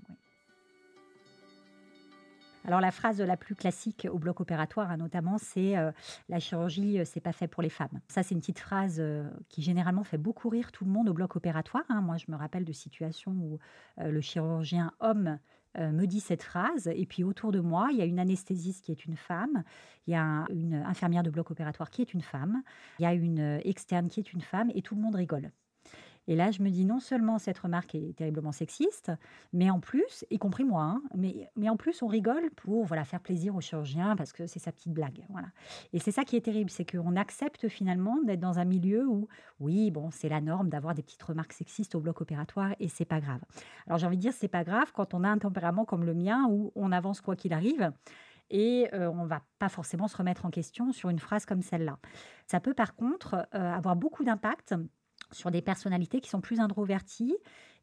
Alors 2.66 2.80
la 2.80 2.90
phrase 2.90 3.20
la 3.20 3.36
plus 3.36 3.54
classique 3.54 4.06
au 4.10 4.18
bloc 4.18 4.40
opératoire, 4.40 4.90
hein, 4.90 4.96
notamment, 4.96 5.38
c'est 5.38 5.76
euh, 5.76 5.92
la 6.28 6.40
chirurgie, 6.40 6.98
euh, 6.98 7.04
c'est 7.04 7.20
pas 7.20 7.32
fait 7.32 7.48
pour 7.48 7.62
les 7.62 7.70
femmes. 7.70 8.00
Ça, 8.08 8.22
c'est 8.22 8.34
une 8.34 8.40
petite 8.40 8.58
phrase 8.58 9.02
qui 9.48 9.62
généralement 9.62 10.04
fait 10.04 10.18
beaucoup 10.18 10.48
rire 10.48 10.72
tout 10.72 10.84
le 10.84 10.90
monde 10.90 11.08
au 11.08 11.14
bloc 11.14 11.36
opératoire. 11.36 11.84
Hein. 11.88 12.00
Moi, 12.00 12.16
je 12.16 12.26
me 12.28 12.36
rappelle 12.36 12.64
de 12.64 12.72
situations 12.72 13.32
où 13.32 13.58
le 13.98 14.20
chirurgien 14.20 14.92
homme 15.00 15.38
euh, 15.78 15.92
me 15.92 16.06
dit 16.06 16.20
cette 16.20 16.42
phrase. 16.42 16.88
Et 16.94 17.04
puis 17.06 17.22
autour 17.22 17.52
de 17.52 17.60
moi, 17.60 17.88
il 17.90 17.98
y 17.98 18.02
a 18.02 18.06
une 18.06 18.18
anesthésiste 18.18 18.84
qui 18.84 18.92
est 18.92 19.04
une 19.04 19.16
femme, 19.16 19.62
il 20.06 20.12
y 20.12 20.16
a 20.16 20.44
une 20.48 20.74
infirmière 20.74 21.22
de 21.22 21.30
bloc 21.30 21.50
opératoire 21.50 21.90
qui 21.90 22.00
est 22.00 22.14
une 22.14 22.22
femme, 22.22 22.62
il 22.98 23.02
y 23.02 23.06
a 23.06 23.12
une 23.12 23.60
externe 23.64 24.08
qui 24.08 24.20
est 24.20 24.32
une 24.32 24.40
femme, 24.40 24.70
et 24.74 24.80
tout 24.80 24.94
le 24.94 25.02
monde 25.02 25.16
rigole. 25.16 25.50
Et 26.28 26.36
là, 26.36 26.50
je 26.50 26.62
me 26.62 26.70
dis 26.70 26.84
non 26.84 26.98
seulement 26.98 27.38
cette 27.38 27.58
remarque 27.58 27.94
est 27.94 28.16
terriblement 28.16 28.52
sexiste, 28.52 29.12
mais 29.52 29.70
en 29.70 29.80
plus, 29.80 30.24
y 30.30 30.38
compris 30.38 30.64
moi, 30.64 30.82
hein, 30.82 31.02
mais, 31.14 31.50
mais 31.56 31.68
en 31.68 31.76
plus, 31.76 32.02
on 32.02 32.06
rigole 32.06 32.50
pour 32.56 32.84
voilà, 32.84 33.04
faire 33.04 33.20
plaisir 33.20 33.54
au 33.54 33.60
chirurgien 33.60 34.16
parce 34.16 34.32
que 34.32 34.46
c'est 34.46 34.58
sa 34.58 34.72
petite 34.72 34.92
blague. 34.92 35.24
Voilà. 35.30 35.48
Et 35.92 35.98
c'est 35.98 36.10
ça 36.10 36.24
qui 36.24 36.36
est 36.36 36.40
terrible, 36.40 36.70
c'est 36.70 36.90
qu'on 36.90 37.16
accepte 37.16 37.68
finalement 37.68 38.22
d'être 38.22 38.40
dans 38.40 38.58
un 38.58 38.64
milieu 38.64 39.06
où, 39.06 39.28
oui, 39.60 39.90
bon, 39.90 40.10
c'est 40.10 40.28
la 40.28 40.40
norme 40.40 40.68
d'avoir 40.68 40.94
des 40.94 41.02
petites 41.02 41.22
remarques 41.22 41.52
sexistes 41.52 41.94
au 41.94 42.00
bloc 42.00 42.20
opératoire 42.20 42.74
et 42.80 42.88
c'est 42.88 43.04
pas 43.04 43.20
grave. 43.20 43.40
Alors 43.86 43.98
j'ai 43.98 44.06
envie 44.06 44.16
de 44.16 44.22
dire, 44.22 44.32
c'est 44.32 44.48
pas 44.48 44.64
grave 44.64 44.92
quand 44.92 45.14
on 45.14 45.24
a 45.24 45.28
un 45.28 45.38
tempérament 45.38 45.84
comme 45.84 46.04
le 46.04 46.14
mien 46.14 46.46
où 46.50 46.72
on 46.74 46.92
avance 46.92 47.20
quoi 47.20 47.36
qu'il 47.36 47.52
arrive 47.52 47.92
et 48.50 48.88
euh, 48.92 49.10
on 49.10 49.24
va 49.24 49.42
pas 49.58 49.68
forcément 49.68 50.08
se 50.08 50.16
remettre 50.16 50.46
en 50.46 50.50
question 50.50 50.92
sur 50.92 51.10
une 51.10 51.18
phrase 51.18 51.46
comme 51.46 51.62
celle-là. 51.62 51.98
Ça 52.46 52.60
peut 52.60 52.74
par 52.74 52.94
contre 52.94 53.46
euh, 53.54 53.72
avoir 53.72 53.96
beaucoup 53.96 54.24
d'impact 54.24 54.74
sur 55.32 55.50
des 55.50 55.62
personnalités 55.62 56.20
qui 56.20 56.30
sont 56.30 56.40
plus 56.40 56.60
introverties 56.60 57.36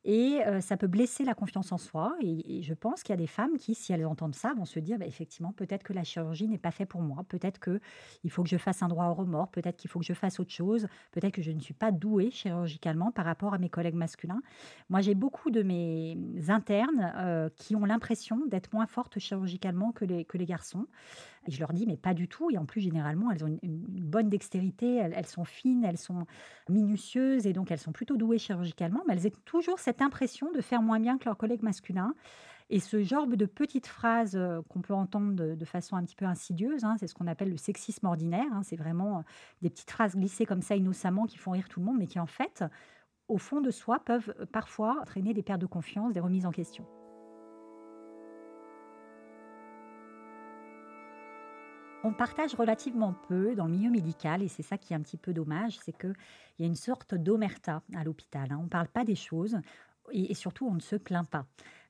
et 0.06 0.42
euh, 0.46 0.60
ça 0.60 0.76
peut 0.76 0.88
blesser 0.88 1.24
la 1.24 1.34
confiance 1.34 1.72
en 1.72 1.78
soi. 1.78 2.16
Et, 2.22 2.62
je 2.62 2.74
pense 2.74 3.04
qu'il 3.04 3.14
y 3.14 3.14
a 3.14 3.18
des 3.18 3.28
femmes 3.28 3.58
qui, 3.58 3.74
si 3.76 3.94
elles 3.94 4.06
entendent 4.06 4.36
ça, 4.36 4.54
vont 4.54 4.66
se 4.66 4.80
dire 4.80 4.98
bah, 4.98 5.06
effectivement, 5.06 5.54
peut-être 5.54 5.84
que 5.84 5.94
la 5.94 6.04
chirurgie 6.04 6.48
n'est 6.48 6.58
pas 6.58 6.72
faite 6.72 6.90
pour 6.90 7.02
moi. 7.02 7.24
Peut-être 7.30 7.60
qu'il 7.60 8.30
faut 8.30 8.44
que 8.44 8.50
je 8.50 8.58
fasse 8.58 8.84
un 8.84 8.88
droit 8.90 9.06
au 9.06 9.14
remords. 9.14 9.50
Peut-être 9.50 9.78
qu'il 9.78 9.90
faut 9.90 10.00
que 10.00 10.06
je 10.06 10.14
fasse 10.14 10.40
autre 10.40 10.52
chose. 10.52 10.88
Peut-être 11.12 11.34
que 11.34 11.42
je 11.42 11.52
ne 11.52 11.60
suis 11.60 11.74
pas 11.74 11.92
douée 11.92 12.32
chirurgicalement 12.32 13.12
par 13.12 13.26
rapport 13.26 13.54
à 13.54 13.58
mes 13.58 13.70
collègues 13.70 13.96
masculins. 13.96 14.42
Moi, 14.90 15.02
j'ai 15.02 15.16
beaucoup 15.16 15.52
de 15.52 15.64
mes 15.64 16.18
internes 16.50 17.14
euh, 17.16 17.50
qui 17.56 17.76
ont 17.76 17.86
l'impression 17.86 18.46
d'être 18.48 18.74
moins 18.74 18.88
fortes 18.88 19.20
chirurgicalement 19.20 19.92
que 19.92 20.06
les, 20.06 20.26
que 20.26 20.38
les 20.38 20.46
garçons. 20.46 20.88
Et 21.48 21.52
je 21.52 21.60
leur 21.60 21.74
dis, 21.74 21.86
mais 21.86 21.98
pas 21.98 22.14
du 22.14 22.28
tout. 22.28 22.50
Et 22.52 22.58
en 22.58 22.66
plus, 22.66 22.82
généralement, 22.82 23.32
elles 23.32 23.44
ont 23.44 23.60
une, 23.62 23.80
bonne 23.80 24.30
dextérité, 24.30 24.96
elles, 24.96 25.26
sont 25.26 25.44
fines, 25.44 25.84
elles 25.84 25.98
sont 25.98 26.26
minutieuses, 26.70 27.48
et 27.48 27.54
donc 27.54 27.72
elles 27.72 27.80
sont 27.80 27.92
plutôt 27.92 28.16
douées 28.16 28.38
chirurgicalement, 28.38 29.02
mais 29.08 29.14
elles 29.14 29.28
ont 29.28 29.32
toujours 29.46 29.80
cette 29.80 29.93
impression 30.02 30.52
de 30.52 30.62
faire 30.62 30.82
moins 30.82 31.00
bien 31.00 31.18
que 31.18 31.26
leurs 31.26 31.38
collègues 31.38 31.64
masculins. 31.64 32.14
Et 32.70 32.80
ce 32.80 33.04
genre 33.04 33.28
de 33.28 33.46
petites 33.46 33.88
phrases 33.88 34.36
euh, 34.36 34.62
qu'on 34.70 34.82
peut 34.82 34.94
entendre 34.94 35.56
de, 35.56 35.66
façon 35.66 35.96
un 35.96 36.04
petit 36.04 36.16
peu 36.16 36.26
insidieuse, 36.26 36.84
hein, 36.84 36.96
c'est 37.00 37.08
ce 37.08 37.14
qu'on 37.14 37.28
appelle 37.28 37.50
le 37.50 37.58
sexisme 37.58 38.08
ordinaire. 38.08 38.48
Hein. 38.52 38.64
c'est 38.64 38.76
vraiment 38.76 39.20
euh, 39.20 39.22
des 39.62 39.70
petites 39.70 39.92
phrases 39.92 40.16
glissées 40.16 40.46
comme 40.46 40.62
ça 40.62 40.76
innocemment 40.76 41.26
qui 41.26 41.38
font 41.38 41.52
rire 41.52 41.70
tout 41.70 41.80
le 41.80 41.86
monde, 41.86 41.98
mais 42.00 42.08
qui 42.08 42.20
en 42.20 42.26
fait, 42.26 42.64
au 43.28 43.38
fond 43.38 43.62
de 43.62 43.70
soi, 43.70 44.00
peuvent 44.00 44.34
euh, 44.40 44.46
parfois 44.46 44.98
entraîner 45.02 45.34
des 45.34 45.44
pertes 45.44 45.62
de 45.62 45.68
confiance, 45.68 46.14
des 46.14 46.20
remises 46.20 46.46
en 46.46 46.52
question. 46.52 46.86
On 52.06 52.12
partage 52.12 52.54
relativement 52.56 53.16
peu 53.30 53.56
dans 53.56 53.66
le 53.66 53.72
milieu 53.72 53.90
médical 53.90 54.44
et 54.44 54.50
c'est 54.50 54.62
ça 54.62 54.78
qui 54.78 54.92
est 54.92 54.96
un 54.96 55.02
petit 55.02 55.16
peu 55.16 55.34
dommage, 55.34 55.80
c'est 55.86 55.98
qu'il 55.98 56.14
y 56.60 56.64
a 56.64 56.66
une 56.66 56.76
sorte 56.76 57.16
d'omerta 57.16 57.82
à 57.96 58.04
l'hôpital. 58.04 58.52
Hein. 58.52 58.58
On 58.60 58.64
ne 58.64 58.70
parle 58.70 58.90
pas 58.90 59.06
des 59.06 59.16
choses 59.16 59.58
et, 60.12 60.34
surtout 60.34 60.68
on 60.68 60.74
ne 60.74 60.82
se 60.82 60.98
plaint 60.98 61.28
pas. 61.28 61.46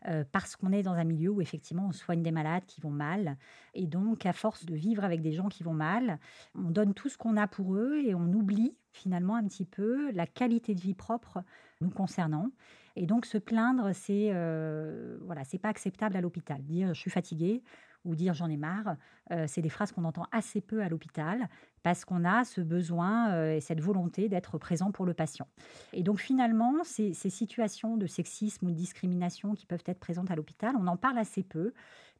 Euh, 0.08 0.24
parce 0.32 0.56
qu'on 0.56 0.72
est 0.72 0.84
dans 0.84 0.94
un 0.94 1.04
milieu 1.06 1.30
où 1.30 1.42
effectivement 1.42 1.88
on 1.88 1.92
soigne 1.94 2.22
des 2.22 2.32
malades 2.32 2.66
qui 2.68 2.80
vont 2.82 2.92
mal. 2.92 3.38
Et 3.74 3.88
donc, 3.88 4.26
à 4.28 4.34
force 4.34 4.66
de 4.66 4.76
vivre 4.76 5.04
avec 5.04 5.22
des 5.22 5.32
gens 5.32 5.48
qui 5.48 5.64
vont 5.64 5.74
mal, 5.74 6.20
on 6.54 6.70
donne 6.70 6.94
tout 6.94 7.10
ce 7.10 7.18
qu'on 7.18 7.38
a 7.38 7.48
pour 7.48 7.74
eux 7.74 7.98
et 8.06 8.14
on 8.14 8.32
oublie 8.34 8.76
finalement 8.92 9.36
un 9.36 9.46
petit 9.46 9.66
peu 9.66 10.12
la 10.12 10.28
qualité 10.28 10.76
de 10.76 10.82
vie 10.82 10.94
propre 10.94 11.42
nous 11.82 11.90
concernant. 11.90 12.50
Et 12.96 13.08
donc, 13.08 13.26
se 13.26 13.40
plaindre, 13.40 13.92
c'est 13.94 14.30
euh, 14.34 15.18
voilà, 15.22 15.44
c'est 15.46 15.58
pas 15.58 15.70
acceptable 15.70 16.18
à 16.18 16.22
l'hôpital. 16.22 16.62
Dire 16.62 16.94
je 16.94 17.00
suis 17.00 17.10
fatigué 17.10 17.64
ou 18.06 18.16
dire 18.16 18.34
j'en 18.34 18.50
ai 18.50 18.58
marre, 18.58 18.96
euh, 19.32 19.46
c'est 19.48 19.62
des 19.62 19.70
phrases 19.70 19.92
qu'on 19.92 20.04
entend 20.04 20.26
assez 20.32 20.62
peu 20.62 20.82
à 20.82 20.90
l'hôpital 20.90 21.50
parce 21.84 22.06
qu'on 22.06 22.26
a 22.26 22.44
ce 22.44 22.62
besoin 22.62 23.32
euh, 23.32 23.56
et 23.56 23.62
cette 23.62 23.82
volonté 23.82 24.30
d'être 24.30 24.58
présent 24.58 24.92
pour 24.92 25.06
le 25.06 25.14
patient. 25.14 25.48
Et 25.92 26.04
donc 26.04 26.20
finalement, 26.20 26.84
ces, 26.84 27.14
ces 27.14 27.30
situations 27.30 27.98
de 27.98 28.08
sexisme 28.08 28.68
ou 28.68 28.72
de 28.72 28.76
discrimination 28.76 29.54
qui 29.54 29.66
peuvent 29.66 29.84
être 29.86 30.00
présentes 30.00 30.32
à 30.32 30.36
l'hôpital, 30.36 30.76
on 30.78 30.88
en 30.88 30.98
parle 30.98 31.18
assez 31.18 31.44
peu 31.44 31.74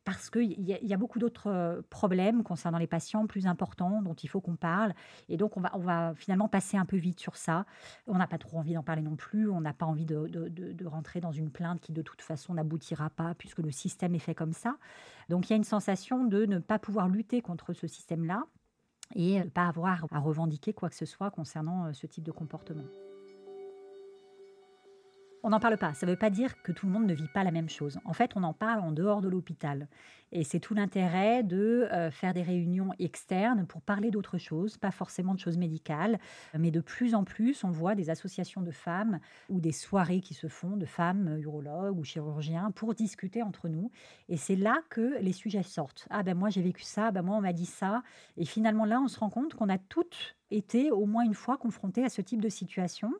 parce 0.06 0.30
qu'il 0.30 0.62
y, 0.62 0.94
a 0.94 0.98
beaucoup 0.98 1.18
d'autres 1.18 1.48
euh, 1.48 1.82
problèmes 1.90 2.44
concernant 2.44 2.78
les 2.78 2.88
patients 2.88 3.26
plus 3.26 3.48
importants 3.48 4.02
dont 4.02 4.14
il 4.14 4.28
faut 4.28 4.42
qu'on 4.42 4.58
parle. 4.58 4.94
Et 5.30 5.38
donc, 5.38 5.56
on 5.56 5.62
va, 5.62 5.72
on 5.76 5.80
va 5.80 6.14
finalement 6.16 6.50
passer 6.50 6.76
un 6.76 6.86
peu 6.86 6.98
vite 6.98 7.20
sur 7.20 7.38
ça. 7.38 7.66
On 8.08 8.18
n'a 8.18 8.28
pas 8.28 8.38
trop 8.38 8.58
envie 8.58 8.74
d'en 8.74 8.84
parler 8.84 9.02
non 9.02 9.16
plus. 9.16 9.50
On 9.50 9.62
n'a 9.62 9.74
pas 9.74 9.86
envie 9.86 10.06
de, 10.06 10.28
de, 10.28 10.50
de, 10.50 10.86
rentrer 10.86 11.22
dans 11.22 11.32
une 11.32 11.50
plainte 11.50 11.80
qui, 11.80 11.94
de 11.94 12.02
toute 12.02 12.22
façon, 12.22 12.54
n'aboutira 12.54 13.10
pas 13.10 13.34
puisque 13.36 13.60
le 13.60 13.72
système 13.72 14.14
est 14.14 14.20
fait 14.20 14.36
comme 14.36 14.54
ça. 14.54 14.76
Donc, 15.30 15.50
il 15.50 15.52
y 15.52 15.54
a 15.54 15.58
une 15.58 15.64
sensation 15.64 16.26
de 16.26 16.46
ne 16.46 16.60
pas 16.60 16.80
pouvoir 16.80 17.08
lutter 17.08 17.42
contre 17.42 17.72
ce 17.72 17.88
système-là 17.88 18.44
et 19.16 19.40
ne 19.40 19.50
pas 19.50 19.68
avoir 19.68 20.06
à 20.12 20.20
revendiquer 20.20 20.74
quoi 20.74 20.90
que 20.90 20.96
ce 20.96 21.06
soit 21.06 21.32
concernant 21.32 21.86
euh, 21.86 21.94
ce 21.94 22.08
type 22.08 22.24
de 22.24 22.32
comportement. 22.32 22.84
On 25.46 25.50
n'en 25.50 25.60
parle 25.60 25.78
pas. 25.78 25.94
Ça 25.94 26.06
ne 26.06 26.12
veut 26.12 26.18
pas 26.18 26.30
dire 26.30 26.62
que 26.62 26.72
tout 26.72 26.86
le 26.86 26.94
monde 26.94 27.06
ne 27.06 27.14
vit 27.14 27.28
pas 27.28 27.44
la 27.44 27.52
même 27.52 27.68
chose. 27.68 28.00
En 28.06 28.14
fait, 28.14 28.32
on 28.36 28.44
en 28.44 28.54
parle 28.54 28.80
en 28.80 28.94
dehors 28.94 29.20
de 29.20 29.28
l'hôpital. 29.28 29.90
Et 30.32 30.46
c'est 30.46 30.62
tout 30.62 30.74
l'intérêt 30.74 31.44
de 31.44 31.90
euh, 31.92 32.10
faire 32.12 32.34
des 32.34 32.42
réunions 32.42 32.92
externes 32.98 33.68
pour 33.68 33.82
parler 33.82 34.10
d'autres 34.10 34.38
choses, 34.38 34.78
pas 34.78 34.90
forcément 34.90 35.34
de 35.34 35.40
choses 35.40 35.58
médicales, 35.58 36.18
mais 36.58 36.72
de 36.72 36.80
plus 36.80 37.14
en 37.14 37.26
plus, 37.26 37.66
on 37.66 37.72
voit 37.72 37.94
des 37.94 38.10
associations 38.10 38.62
de 38.62 38.72
femmes 38.72 39.20
ou 39.50 39.60
des 39.60 39.74
soirées 39.74 40.22
qui 40.22 40.34
se 40.34 40.48
font 40.48 40.78
de 40.78 40.86
femmes 40.86 41.38
urologues 41.40 42.00
ou 42.00 42.06
chirurgiens 42.06 42.72
pour 42.72 42.96
discuter 42.96 43.44
entre 43.44 43.68
nous. 43.68 43.92
Et 44.30 44.38
c'est 44.38 44.56
là 44.56 44.82
que 44.90 45.20
les 45.22 45.34
sujets 45.34 45.62
sortent. 45.62 46.08
Ah 46.10 46.24
ben 46.24 46.36
moi 46.36 46.50
j'ai 46.50 46.62
vécu 46.62 46.84
ça, 46.84 47.12
ben 47.12 47.22
moi 47.22 47.36
on 47.36 47.42
m'a 47.42 47.54
dit 47.54 47.66
ça. 47.66 48.02
Et 48.38 48.46
finalement 48.46 48.86
là, 48.86 49.02
on 49.02 49.10
se 49.10 49.20
rend 49.20 49.30
compte 49.30 49.54
qu'on 49.54 49.70
a 49.70 49.78
toutes 49.78 50.36
été 50.52 50.92
au 50.92 51.06
moins 51.06 51.24
une 51.24 51.34
fois 51.34 51.58
confronté 51.58 52.04
à 52.04 52.10
ce 52.10 52.22
type 52.22 52.42
de 52.42 52.50
situation 52.50 53.12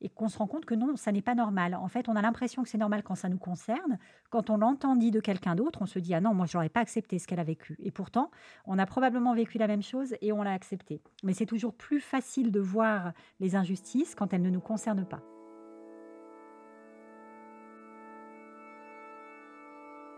et 0.00 0.08
qu'on 0.08 0.28
se 0.28 0.38
rend 0.38 0.46
compte 0.46 0.64
que 0.64 0.74
non, 0.74 0.96
ça 0.96 1.12
n'est 1.12 1.22
pas 1.22 1.34
normal. 1.34 1.74
En 1.74 1.88
fait, 1.88 2.08
on 2.08 2.16
a 2.16 2.22
l'impression 2.22 2.62
que 2.62 2.68
c'est 2.68 2.78
normal 2.78 3.02
quand 3.02 3.14
ça 3.14 3.28
nous 3.28 3.38
concerne. 3.38 3.98
Quand 4.30 4.50
on 4.50 4.56
l'entend 4.56 4.96
dit 4.96 5.10
de 5.10 5.20
quelqu'un 5.20 5.54
d'autre, 5.54 5.82
on 5.82 5.86
se 5.86 5.98
dit 5.98 6.14
ah 6.14 6.20
non, 6.20 6.34
moi 6.34 6.46
je 6.46 6.56
n'aurais 6.56 6.68
pas 6.68 6.80
accepté 6.80 7.18
ce 7.18 7.26
qu'elle 7.26 7.40
a 7.40 7.44
vécu. 7.44 7.76
Et 7.80 7.90
pourtant, 7.90 8.30
on 8.66 8.78
a 8.78 8.86
probablement 8.86 9.34
vécu 9.34 9.58
la 9.58 9.66
même 9.66 9.82
chose 9.82 10.14
et 10.20 10.32
on 10.32 10.42
l'a 10.42 10.52
accepté. 10.52 11.02
Mais 11.22 11.32
c'est 11.32 11.46
toujours 11.46 11.74
plus 11.74 12.00
facile 12.00 12.50
de 12.50 12.60
voir 12.60 13.12
les 13.40 13.56
injustices 13.56 14.14
quand 14.14 14.32
elles 14.32 14.42
ne 14.42 14.50
nous 14.50 14.60
concernent 14.60 15.06
pas. 15.06 15.22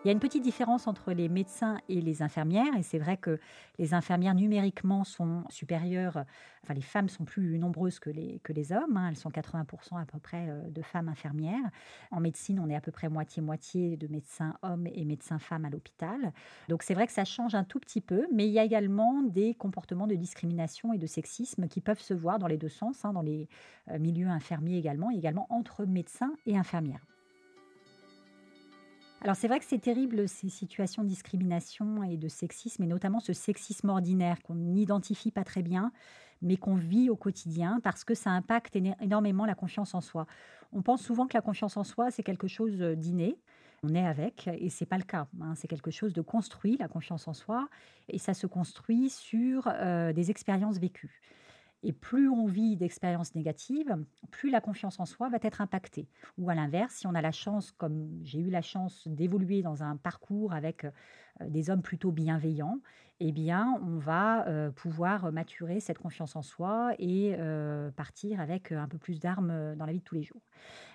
Il 0.05 0.09
y 0.09 0.11
a 0.11 0.13
une 0.13 0.19
petite 0.19 0.43
différence 0.43 0.89
entre 0.89 1.13
les 1.13 1.29
médecins 1.29 1.79
et 1.89 2.01
les 2.01 2.23
infirmières, 2.23 2.75
et 2.77 2.83
c'est 2.83 2.99
vrai 2.99 3.17
que 3.17 3.39
les 3.79 3.95
infirmières 3.95 4.35
numériquement 4.35 5.05
sont 5.05 5.45
supérieures, 5.49 6.25
enfin 6.65 6.75
les 6.75 6.81
femmes 6.81 7.09
sont 7.09 7.25
plus 7.25 7.57
nombreuses 7.57 8.01
que 8.01 8.11
les, 8.11 8.41
que 8.43 8.53
les 8.53 8.73
hommes, 8.73 8.97
hein. 8.97 9.11
elles 9.11 9.17
sont 9.17 9.31
80% 9.31 10.03
à 10.03 10.05
peu 10.05 10.19
près 10.19 10.49
euh, 10.49 10.71
de 10.71 10.83
femmes 10.83 11.09
infirmières. 11.09 11.71
En 12.11 12.19
médecine, 12.19 12.59
on 12.59 12.69
est 12.69 12.75
à 12.75 12.81
peu 12.81 12.91
près 12.91 13.09
moitié-moitié 13.09 13.97
de 13.97 14.09
médecins 14.09 14.57
hommes 14.63 14.89
et 14.93 15.05
médecins 15.05 15.39
femmes 15.39 15.67
à 15.67 15.71
l'hôpital. 15.71 16.33
Donc 16.69 16.83
c'est 16.83 16.95
vrai 16.95 17.07
que 17.07 17.13
ça 17.13 17.25
change 17.25 17.55
un 17.55 17.63
tout 17.65 17.79
petit 17.79 18.01
peu, 18.01 18.27
mais 18.35 18.49
il 18.49 18.53
y 18.53 18.59
a 18.59 18.65
également 18.65 19.23
des 19.23 19.55
comportements 19.55 20.09
de 20.09 20.17
discrimination 20.17 20.93
et 20.93 20.99
de 20.99 21.07
sexisme 21.07 21.69
qui 21.69 21.81
peuvent 21.81 22.01
se 22.01 22.13
voir 22.13 22.41
dans 22.41 22.49
les 22.49 22.59
deux 22.59 22.69
sens, 22.69 23.05
hein, 23.05 23.13
dans 23.13 23.23
les 23.23 23.49
euh, 23.89 24.01
milieux 24.01 24.27
infirmiers 24.27 24.79
également, 24.79 25.13
et 25.13 25.17
également 25.17 25.47
entre 25.49 25.85
médecins 25.85 26.35
et 26.45 26.57
infirmières. 26.57 27.07
Alors 29.25 29.37
c'est 29.37 29.47
vrai 29.47 29.61
que 29.61 29.65
c'est 29.65 29.79
terrible 29.79 30.29
ces 30.29 30.49
situations 30.49 31.05
de 31.05 31.09
discrimination 31.09 32.03
et 32.03 32.17
de 32.17 32.27
sexisme, 32.27 32.83
et 32.83 32.89
notamment 32.89 33.21
ce 33.21 33.33
sexisme 33.33 33.89
ordinaire 33.89 34.43
qu'on 34.43 34.57
n'identifie 34.57 35.31
pas 35.31 35.45
très 35.45 35.63
bien, 35.63 35.93
mais 36.43 36.57
qu'on 36.57 36.75
vit 36.75 37.09
au 37.09 37.15
quotidien 37.15 37.79
parce 37.85 38.03
que 38.03 38.15
ça 38.15 38.31
impacte 38.31 38.75
énormément 39.01 39.47
la 39.47 39.55
confiance 39.55 39.95
en 39.95 40.01
soi. 40.01 40.27
On 40.73 40.83
pense 40.83 41.03
souvent 41.03 41.29
que 41.29 41.35
la 41.35 41.41
confiance 41.41 41.77
en 41.77 41.85
soi, 41.85 42.11
c'est 42.11 42.25
quelque 42.25 42.49
chose 42.49 42.81
d'inné. 42.81 43.39
On 43.85 43.95
est 43.95 44.05
avec, 44.05 44.49
et 44.49 44.71
c'est 44.71 44.87
pas 44.87 44.99
le 44.99 45.05
cas. 45.05 45.29
Hein. 45.41 45.55
C'est 45.55 45.69
quelque 45.69 45.93
chose 45.93 46.13
de 46.13 46.21
construit, 46.21 46.77
la 46.79 46.89
confiance 46.89 47.29
en 47.29 47.33
soi, 47.33 47.69
et 48.09 48.19
ça 48.19 48.35
se 48.35 48.49
construit 48.49 49.09
sur 49.09 49.69
euh, 49.69 50.13
des 50.13 50.33
expériences 50.33 50.79
vécues. 50.79 51.21
Et 51.83 51.93
plus 51.93 52.29
on 52.29 52.47
vit 52.47 52.77
d'expériences 52.77 53.35
négatives, 53.35 53.97
plus 54.31 54.51
la 54.51 54.61
confiance 54.61 55.01
en 55.01 55.05
soi 55.05 55.29
va 55.29 55.39
être 55.43 55.61
impactée. 55.61 56.09
Ou 56.39 56.49
à 56.51 56.55
l'inverse, 56.55 56.95
si 56.95 57.07
on 57.07 57.15
a 57.15 57.23
la 57.23 57.33
chance, 57.33 57.73
comme 57.73 58.21
j'ai 58.23 58.41
eu 58.41 58.51
la 58.51 58.63
chance 58.63 59.09
d'évoluer 59.09 59.63
dans 59.63 59.83
un 59.83 59.97
parcours 59.97 60.53
avec 60.53 60.85
euh, 60.85 60.91
des 61.49 61.71
hommes 61.71 61.83
plutôt 61.83 62.13
bienveillants, 62.13 62.79
eh 63.25 63.31
bien, 63.31 63.81
on 63.83 63.99
va 63.99 64.49
euh, 64.49 64.71
pouvoir 64.71 65.31
maturer 65.33 65.79
cette 65.79 65.99
confiance 65.99 66.35
en 66.35 66.43
soi 66.43 66.93
et 66.99 67.37
euh, 67.39 67.91
partir 67.93 68.41
avec 68.41 68.73
un 68.73 68.89
peu 68.89 68.99
plus 68.99 69.21
d'armes 69.21 69.77
dans 69.77 69.87
la 69.87 69.93
vie 69.93 70.01
de 70.01 70.05
tous 70.05 70.17
les 70.17 70.25
jours. 70.25 70.43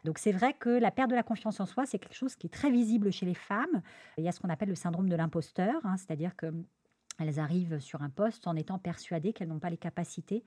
Donc, 0.04 0.18
c'est 0.18 0.34
vrai 0.34 0.54
que 0.54 0.70
la 0.70 0.92
perte 0.92 1.10
de 1.10 1.16
la 1.16 1.24
confiance 1.24 1.60
en 1.60 1.66
soi, 1.66 1.86
c'est 1.86 2.00
quelque 2.00 2.16
chose 2.16 2.36
qui 2.36 2.48
est 2.48 2.54
très 2.54 2.70
visible 2.70 3.12
chez 3.12 3.26
les 3.26 3.34
femmes. 3.34 3.82
Il 4.18 4.26
y 4.26 4.28
a 4.28 4.32
ce 4.32 4.40
qu'on 4.40 4.50
appelle 4.50 4.70
le 4.70 4.76
syndrome 4.76 5.08
de 5.08 5.16
l'imposteur, 5.16 5.76
hein, 5.86 5.96
c'est-à-dire 5.98 6.36
que 6.36 6.54
elles 7.20 7.40
arrivent 7.40 7.80
sur 7.80 8.02
un 8.02 8.10
poste 8.10 8.48
en 8.48 8.56
étant 8.56 8.80
persuadées 8.80 9.34
qu'elles 9.34 9.48
n'ont 9.48 9.60
pas 9.60 9.70
les 9.70 9.78
capacités 9.78 10.44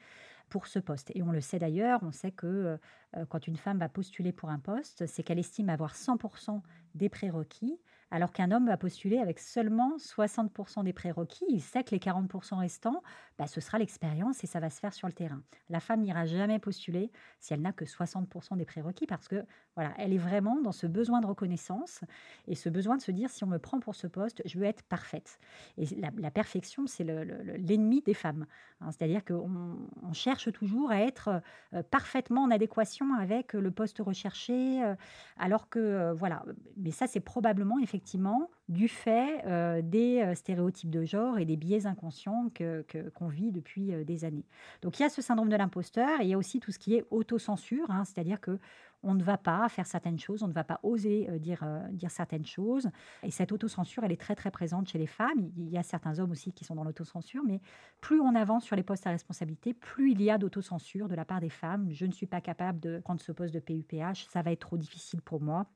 pour 0.48 0.66
ce 0.66 0.78
poste. 0.78 1.12
Et 1.14 1.22
on 1.22 1.32
le 1.32 1.40
sait 1.40 1.58
d'ailleurs, 1.58 2.00
on 2.02 2.12
sait 2.12 2.32
que 2.32 2.78
euh, 3.16 3.24
quand 3.28 3.46
une 3.46 3.56
femme 3.56 3.78
va 3.78 3.88
postuler 3.88 4.32
pour 4.32 4.50
un 4.50 4.58
poste, 4.58 5.06
c'est 5.06 5.22
qu'elle 5.22 5.38
estime 5.38 5.68
avoir 5.68 5.94
100% 5.94 6.60
des 6.94 7.08
prérequis 7.08 7.78
alors 8.10 8.32
qu'un 8.32 8.50
homme 8.50 8.66
va 8.66 8.76
postuler 8.76 9.18
avec 9.18 9.38
seulement 9.38 9.96
60% 9.96 10.84
des 10.84 10.92
prérequis. 10.92 11.44
Il 11.48 11.60
sait 11.60 11.84
que 11.84 11.90
les 11.90 11.98
40% 11.98 12.58
restants, 12.58 13.02
bah, 13.38 13.46
ce 13.46 13.60
sera 13.60 13.78
l'expérience 13.78 14.42
et 14.44 14.46
ça 14.46 14.60
va 14.60 14.70
se 14.70 14.80
faire 14.80 14.92
sur 14.92 15.06
le 15.06 15.12
terrain. 15.12 15.42
La 15.68 15.80
femme 15.80 16.00
n'ira 16.00 16.26
jamais 16.26 16.58
postuler 16.58 17.10
si 17.38 17.54
elle 17.54 17.60
n'a 17.60 17.72
que 17.72 17.84
60% 17.84 18.56
des 18.56 18.64
prérequis 18.64 19.06
parce 19.06 19.28
que 19.28 19.44
voilà, 19.76 19.94
elle 19.98 20.12
est 20.12 20.18
vraiment 20.18 20.60
dans 20.60 20.72
ce 20.72 20.86
besoin 20.86 21.20
de 21.20 21.26
reconnaissance 21.26 22.00
et 22.48 22.54
ce 22.54 22.68
besoin 22.68 22.96
de 22.96 23.02
se 23.02 23.12
dire 23.12 23.30
si 23.30 23.44
on 23.44 23.46
me 23.46 23.58
prend 23.58 23.80
pour 23.80 23.94
ce 23.94 24.06
poste, 24.06 24.42
je 24.44 24.58
veux 24.58 24.66
être 24.66 24.82
parfaite. 24.82 25.38
Et 25.78 25.86
la, 25.96 26.30
perfection, 26.30 26.86
c'est 26.86 27.04
l'ennemi 27.04 28.02
des 28.02 28.14
femmes. 28.14 28.46
Hein. 28.80 28.90
C'est-à-dire 28.92 29.24
qu'on 29.24 29.76
on 30.02 30.12
cherche 30.12 30.52
toujours 30.52 30.90
à 30.90 31.00
être 31.00 31.42
euh, 31.74 31.82
parfaitement 31.82 32.42
en 32.42 32.50
adéquation 32.50 33.14
avec 33.14 33.52
le 33.52 33.70
poste 33.70 33.98
recherché, 34.00 34.82
euh, 34.82 34.94
alors 35.38 35.68
que 35.68 35.78
euh, 35.78 36.12
voilà. 36.12 36.44
Mais 36.76 36.90
ça, 36.90 37.06
c'est 37.06 37.20
probablement 37.20 37.78
effectivement 37.78 37.99
effectivement 38.00 38.50
du 38.68 38.88
fait 38.88 39.42
euh, 39.46 39.82
des 39.82 40.22
euh, 40.22 40.34
stéréotypes 40.34 40.90
de 40.90 41.04
genre 41.04 41.38
et 41.38 41.44
des 41.44 41.56
biais 41.56 41.86
inconscients 41.86 42.48
que, 42.54 42.82
qu'on 43.14 43.28
vit 43.28 43.52
depuis 43.52 43.92
euh, 43.92 44.04
des 44.04 44.24
années. 44.24 44.46
Donc 44.80 44.98
il 44.98 45.02
y 45.02 45.04
a 45.04 45.10
ce 45.10 45.20
syndrome 45.20 45.50
de 45.50 45.56
l'imposteur 45.56 46.22
il 46.22 46.28
y 46.28 46.32
a 46.32 46.38
aussi 46.38 46.60
tout 46.60 46.72
ce 46.72 46.78
qui 46.78 46.94
est 46.94 47.04
autocensure, 47.10 47.90
hein, 47.90 48.04
c'est-à-dire 48.04 48.40
que 48.40 48.58
on 49.02 49.14
ne 49.14 49.22
va 49.22 49.38
pas 49.38 49.66
faire 49.70 49.86
certaines 49.86 50.18
choses, 50.18 50.42
on 50.42 50.48
ne 50.48 50.52
va 50.52 50.62
pas 50.62 50.78
oser 50.82 51.26
dire, 51.38 51.64
dire 51.90 52.10
certaines 52.10 52.44
choses. 52.44 52.90
Et 53.22 53.30
cette 53.30 53.50
autocensure, 53.50 54.04
elle 54.04 54.12
est 54.12 54.20
très 54.20 54.34
très 54.34 54.50
présente 54.50 54.90
chez 54.90 54.98
les 54.98 55.06
femmes. 55.06 55.50
Il 55.56 55.70
y 55.70 55.78
a 55.78 55.82
certains 55.82 56.18
hommes 56.18 56.32
aussi 56.32 56.52
qui 56.52 56.66
sont 56.66 56.74
dans 56.74 56.84
l'autocensure, 56.84 57.42
mais 57.42 57.62
plus 58.02 58.20
on 58.20 58.34
avance 58.34 58.64
sur 58.64 58.76
les 58.76 58.82
postes 58.82 59.06
à 59.06 59.10
responsabilité, 59.10 59.72
plus 59.72 60.12
il 60.12 60.20
y 60.20 60.30
a 60.30 60.36
d'autocensure 60.36 61.08
de 61.08 61.14
la 61.14 61.24
part 61.24 61.40
des 61.40 61.48
femmes. 61.48 61.88
Je 61.90 62.04
ne 62.04 62.12
suis 62.12 62.26
pas 62.26 62.42
capable 62.42 62.78
de 62.78 63.00
prendre 63.00 63.22
ce 63.22 63.32
poste 63.32 63.54
de 63.54 63.60
PUPH, 63.60 64.26
ça 64.28 64.42
va 64.42 64.52
être 64.52 64.60
trop 64.60 64.76
difficile 64.76 65.22
pour 65.22 65.40
moi. 65.40 65.66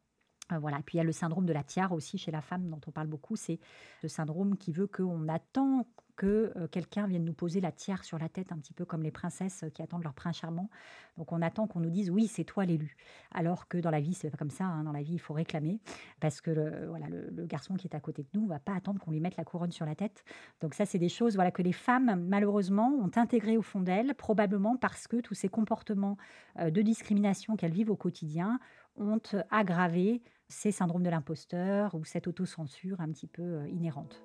Euh. 0.52 0.68
Et 0.68 0.83
puis 0.83 0.96
il 0.96 0.98
y 0.98 1.00
a 1.00 1.04
le 1.04 1.12
syndrome 1.12 1.46
de 1.46 1.52
la 1.52 1.62
tiare 1.62 1.92
aussi 1.92 2.18
chez 2.18 2.30
la 2.30 2.40
femme 2.40 2.68
dont 2.68 2.80
on 2.87 2.90
parle 2.90 3.07
beaucoup. 3.07 3.37
C'est 3.37 3.59
ce 4.02 4.09
syndrome 4.09 4.57
qui 4.57 4.72
veut 4.72 4.87
qu'on 4.87 5.28
attend 5.28 5.87
que 6.16 6.52
euh, 6.57 6.68
quelqu'un 6.68 7.07
vienne 7.07 7.24
nous 7.24 7.33
poser 7.33 7.61
la 7.61 7.72
tiare 7.72 8.04
sur 8.04 8.18
la 8.18 8.28
tête, 8.28 8.52
un 8.52 8.59
petit 8.59 8.72
peu 8.72 8.85
comme 8.85 9.02
les 9.02 9.11
princesses 9.11 9.64
qui 9.74 9.83
attendent 9.83 10.04
leur 10.04 10.14
prince 10.14 10.37
charmant. 10.37 10.70
Donc 11.16 11.33
on 11.33 11.42
attend 11.42 11.66
qu'on 11.66 11.80
nous 11.80 11.90
dise 11.90 12.11
oui, 12.11 12.26
c'est 12.26 12.44
toi 12.44 12.64
l'élu. 12.64 12.96
Alors 13.33 13.68
que 13.68 13.78
dans 13.78 13.90
la 13.90 14.00
vie, 14.00 14.14
c'est 14.14 14.30
pas 14.30 14.37
comme 14.37 14.50
ça. 14.50 14.64
Hein. 14.64 14.85
Dans 14.85 14.92
la 14.92 15.02
vie, 15.02 15.14
il 15.14 15.18
faut 15.18 15.35
réclamer 15.35 15.80
parce 16.20 16.40
que 16.40 16.50
le, 16.50 16.87
voilà, 16.88 17.07
le, 17.09 17.46
garçon 17.46 17.74
qui 17.74 17.88
est 17.88 17.94
à 17.94 18.00
côté 18.00 18.22
de 18.22 18.28
nous 18.38 18.46
va 18.46 18.59
pas 18.59 18.74
attendre 18.74 19.00
qu'on 19.00 19.11
lui 19.11 19.20
mette 19.20 19.37
la 19.37 19.44
couronne 19.44 19.72
sur 19.72 19.87
la 19.87 19.94
tête. 19.94 20.24
Donc 20.61 20.74
ça, 20.74 20.87
c'est 20.87 20.98
des 20.98 21.09
choses 21.09 21.35
voilà 21.35 21.50
que 21.50 21.62
les 21.62 21.72
femmes 21.72 22.26
malheureusement 22.28 22.88
ont 22.88 23.11
intégrées 23.16 23.57
au 23.57 23.62
fond 23.62 23.80
d'elles, 23.80 24.14
probablement 24.14 24.76
parce 24.76 25.09
que 25.09 25.16
tous 25.20 25.35
ces 25.35 25.48
comportements 25.48 26.16
euh, 26.59 26.70
de 26.70 26.83
discrimination 26.83 27.57
qu'elles 27.57 27.72
vivent 27.72 27.90
au 27.90 27.96
quotidien 27.96 28.61
ont 28.96 29.20
aggravé 29.50 30.22
ces 30.48 30.72
syndromes 30.72 31.02
de 31.02 31.11
l'imposteur 31.11 31.94
ou 31.94 32.04
cette 32.04 32.26
autocensure 32.26 33.00
un 33.00 33.11
petit 33.11 33.26
peu 33.26 33.42
euh, 33.42 33.68
inhérente. 33.68 34.22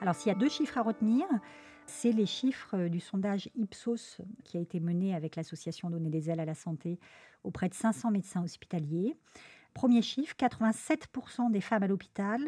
Alors 0.00 0.14
s'il 0.14 0.28
y 0.32 0.34
a 0.34 0.38
deux 0.38 0.48
chiffres 0.48 0.78
à 0.78 0.82
retenir, 0.82 1.26
c'est 1.86 2.12
les 2.12 2.26
chiffres 2.26 2.76
euh, 2.76 2.88
du 2.88 3.00
sondage 3.00 3.50
Ipsos 3.56 4.20
qui 4.44 4.56
a 4.56 4.60
été 4.60 4.78
mené 4.78 5.14
avec 5.14 5.36
l'association 5.36 5.90
Donner 5.90 6.10
des 6.10 6.30
ailes 6.30 6.40
à 6.40 6.44
la 6.44 6.54
santé 6.54 6.98
auprès 7.44 7.68
de 7.68 7.74
500 7.74 8.10
médecins 8.10 8.42
hospitaliers. 8.42 9.16
Premier 9.74 10.02
chiffre, 10.02 10.34
87% 10.38 11.50
des 11.50 11.60
femmes 11.60 11.82
à 11.82 11.86
l'hôpital 11.86 12.40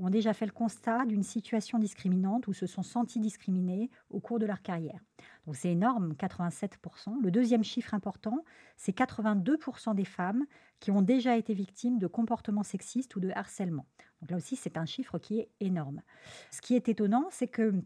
ont 0.00 0.10
déjà 0.10 0.32
fait 0.32 0.46
le 0.46 0.52
constat 0.52 1.04
d'une 1.04 1.22
situation 1.22 1.78
discriminante 1.78 2.46
ou 2.46 2.52
se 2.52 2.66
sont 2.66 2.82
senties 2.82 3.20
discriminées 3.20 3.90
au 4.08 4.20
cours 4.20 4.38
de 4.38 4.46
leur 4.46 4.62
carrière. 4.62 5.00
Donc 5.46 5.56
c'est 5.56 5.70
énorme, 5.70 6.14
87%. 6.14 7.20
Le 7.22 7.30
deuxième 7.30 7.64
chiffre 7.64 7.94
important, 7.94 8.44
c'est 8.76 8.96
82% 8.96 9.94
des 9.94 10.04
femmes 10.04 10.44
qui 10.78 10.90
ont 10.90 11.02
déjà 11.02 11.36
été 11.36 11.54
victimes 11.54 11.98
de 11.98 12.06
comportements 12.06 12.62
sexistes 12.62 13.14
ou 13.16 13.20
de 13.20 13.30
harcèlement. 13.34 13.86
Donc 14.20 14.30
là 14.30 14.36
aussi, 14.36 14.56
c'est 14.56 14.76
un 14.76 14.86
chiffre 14.86 15.18
qui 15.18 15.38
est 15.38 15.50
énorme. 15.60 16.02
Ce 16.50 16.60
qui 16.60 16.74
est 16.74 16.88
étonnant, 16.88 17.26
c'est 17.30 17.48
que 17.48 17.82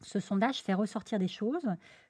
ce 0.00 0.20
sondage 0.20 0.62
fait 0.62 0.74
ressortir 0.74 1.18
des 1.18 1.28
choses 1.28 1.66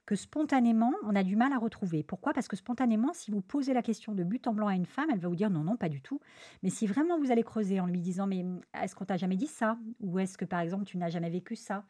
que 0.09 0.17
spontanément, 0.17 0.93
on 1.03 1.15
a 1.15 1.23
du 1.23 1.37
mal 1.37 1.53
à 1.53 1.59
retrouver. 1.59 2.03
Pourquoi? 2.03 2.33
Parce 2.33 2.49
que 2.49 2.57
spontanément, 2.57 3.13
si 3.13 3.31
vous 3.31 3.43
posez 3.43 3.75
la 3.75 3.83
question 3.83 4.15
de 4.15 4.25
but 4.25 4.47
en 4.47 4.55
blanc 4.55 4.67
à 4.67 4.75
une 4.75 4.87
femme, 4.87 5.11
elle 5.13 5.19
va 5.19 5.29
vous 5.29 5.37
dire 5.37 5.51
non, 5.51 5.65
non, 5.65 5.77
pas 5.77 5.91
du 5.91 6.01
tout. 6.01 6.19
Mais 6.63 6.71
si 6.71 6.87
vraiment 6.87 7.19
vous 7.19 7.31
allez 7.31 7.43
creuser 7.43 7.79
en 7.79 7.87
lui 7.87 8.01
disant 8.01 8.27
mais 8.27 8.43
est-ce 8.83 8.95
qu'on 8.95 9.05
t'a 9.05 9.19
jamais 9.19 9.37
dit 9.37 9.47
ça? 9.47 9.77
Ou 10.01 10.19
est-ce 10.19 10.39
que 10.39 10.47
par 10.47 10.61
exemple 10.61 10.85
tu 10.85 10.97
n'as 10.97 11.11
jamais 11.11 11.29
vécu 11.29 11.57
ça? 11.57 11.85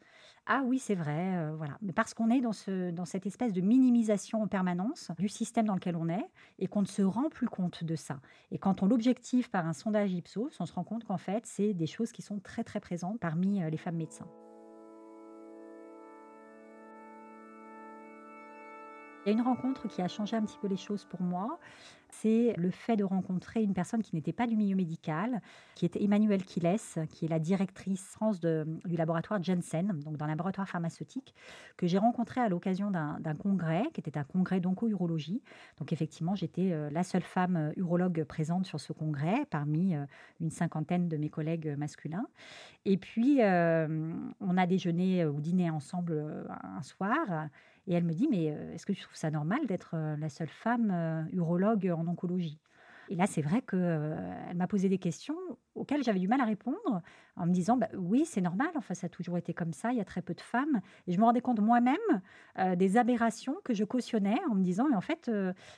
Ah 0.45 0.63
oui, 0.65 0.79
c'est 0.79 0.95
vrai, 0.95 1.37
euh, 1.37 1.55
voilà. 1.55 1.77
Mais 1.81 1.93
parce 1.93 2.13
qu'on 2.13 2.29
est 2.29 2.41
dans, 2.41 2.51
ce, 2.51 2.91
dans 2.91 3.05
cette 3.05 3.25
espèce 3.25 3.53
de 3.53 3.61
minimisation 3.61 4.41
en 4.41 4.47
permanence 4.47 5.11
du 5.17 5.29
système 5.29 5.65
dans 5.65 5.75
lequel 5.75 5.95
on 5.95 6.09
est 6.09 6.29
et 6.57 6.67
qu'on 6.67 6.81
ne 6.81 6.87
se 6.87 7.03
rend 7.03 7.29
plus 7.29 7.47
compte 7.47 7.85
de 7.85 7.95
ça. 7.95 8.19
Et 8.51 8.57
quand 8.57 8.83
on 8.83 8.87
l'objective 8.87 9.49
par 9.49 9.65
un 9.65 9.73
sondage 9.73 10.11
Ipsos, 10.11 10.59
on 10.59 10.65
se 10.65 10.73
rend 10.73 10.83
compte 10.83 11.05
qu'en 11.05 11.17
fait, 11.17 11.45
c'est 11.45 11.73
des 11.73 11.87
choses 11.87 12.11
qui 12.11 12.21
sont 12.21 12.39
très 12.39 12.65
très 12.65 12.81
présentes 12.81 13.19
parmi 13.19 13.63
euh, 13.63 13.69
les 13.69 13.77
femmes 13.77 13.95
médecins. 13.95 14.27
Il 19.25 19.29
y 19.29 19.35
a 19.35 19.37
une 19.37 19.41
rencontre 19.41 19.87
qui 19.87 20.01
a 20.01 20.07
changé 20.07 20.37
un 20.37 20.43
petit 20.43 20.57
peu 20.61 20.67
les 20.67 20.77
choses 20.77 21.03
pour 21.03 21.21
moi. 21.21 21.59
C'est 22.11 22.53
le 22.57 22.71
fait 22.71 22.95
de 22.95 23.03
rencontrer 23.03 23.61
une 23.61 23.73
personne 23.73 24.01
qui 24.01 24.15
n'était 24.15 24.33
pas 24.33 24.47
du 24.47 24.55
milieu 24.55 24.75
médical, 24.75 25.41
qui 25.75 25.85
était 25.85 26.03
Emmanuelle 26.03 26.43
Kiles, 26.43 26.79
qui 27.09 27.25
est 27.25 27.27
la 27.27 27.37
directrice 27.37 28.01
France 28.01 28.39
du 28.39 28.95
laboratoire 28.95 29.43
Jensen, 29.43 29.99
donc 30.03 30.17
dans 30.17 30.25
laboratoire 30.25 30.67
pharmaceutique, 30.67 31.35
que 31.77 31.85
j'ai 31.85 31.97
rencontré 31.97 32.41
à 32.41 32.49
l'occasion 32.49 32.89
d'un 32.91 33.35
congrès, 33.35 33.83
qui 33.93 33.99
était 33.99 34.17
un 34.17 34.23
congrès 34.23 34.59
d'onco-urologie. 34.59 35.43
Donc 35.77 35.93
effectivement, 35.93 36.33
j'étais 36.33 36.71
euh, 36.71 36.89
la 36.89 37.03
seule 37.03 37.21
femme 37.21 37.57
euh, 37.57 37.71
urologue 37.75 38.23
présente 38.23 38.65
sur 38.65 38.79
ce 38.79 38.91
congrès, 38.93 39.45
parmi 39.49 39.95
euh, 39.95 40.05
une 40.39 40.49
cinquantaine 40.49 41.09
de 41.09 41.17
mes 41.17 41.29
collègues 41.29 41.75
masculins. 41.77 42.25
Et 42.85 42.97
puis, 42.97 43.39
on 43.41 44.57
a 44.57 44.65
déjeuné 44.65 45.25
ou 45.25 45.41
dîné 45.41 45.69
ensemble 45.69 46.47
un 46.49 46.81
soir. 46.81 47.49
Et 47.89 47.93
elle 47.93 48.05
me 48.05 48.13
dit, 48.13 48.29
mais 48.29 48.51
euh, 48.51 48.73
est-ce 48.73 48.85
que 48.85 48.93
tu 48.93 49.01
trouves 49.01 49.17
ça 49.17 49.31
normal 49.31 49.65
d'être 49.67 49.95
euh, 49.95 50.15
la 50.15 50.29
seule 50.29 50.47
femme 50.49 50.91
euh, 50.91 51.23
urologue 51.33 51.87
en 51.93 52.07
oncologie? 52.07 52.61
Et 53.09 53.15
là, 53.15 53.25
c'est 53.25 53.41
vrai 53.41 53.63
qu'elle 53.63 54.55
m'a 54.55 54.67
posé 54.67 54.87
des 54.87 54.99
questions 54.99 55.35
auxquelles 55.73 56.03
j'avais 56.03 56.19
du 56.19 56.27
mal 56.27 56.39
à 56.41 56.45
répondre 56.45 57.01
en 57.35 57.45
me 57.47 57.51
disant 57.51 57.75
bah, 57.75 57.89
oui, 57.97 58.23
c'est 58.25 58.41
normal, 58.41 58.69
enfin, 58.75 58.93
ça 58.93 59.07
a 59.07 59.09
toujours 59.09 59.37
été 59.37 59.51
comme 59.53 59.73
ça, 59.73 59.91
il 59.91 59.97
y 59.97 60.01
a 60.01 60.05
très 60.05 60.21
peu 60.21 60.35
de 60.35 60.41
femmes. 60.41 60.79
Et 61.07 61.13
je 61.13 61.19
me 61.19 61.23
rendais 61.25 61.41
compte 61.41 61.59
moi-même 61.59 61.97
des 62.75 62.97
aberrations 62.97 63.55
que 63.63 63.73
je 63.73 63.83
cautionnais 63.83 64.37
en 64.51 64.55
me 64.55 64.63
disant 64.63 64.87
mais 64.89 64.95
en 64.95 65.01
fait, 65.01 65.31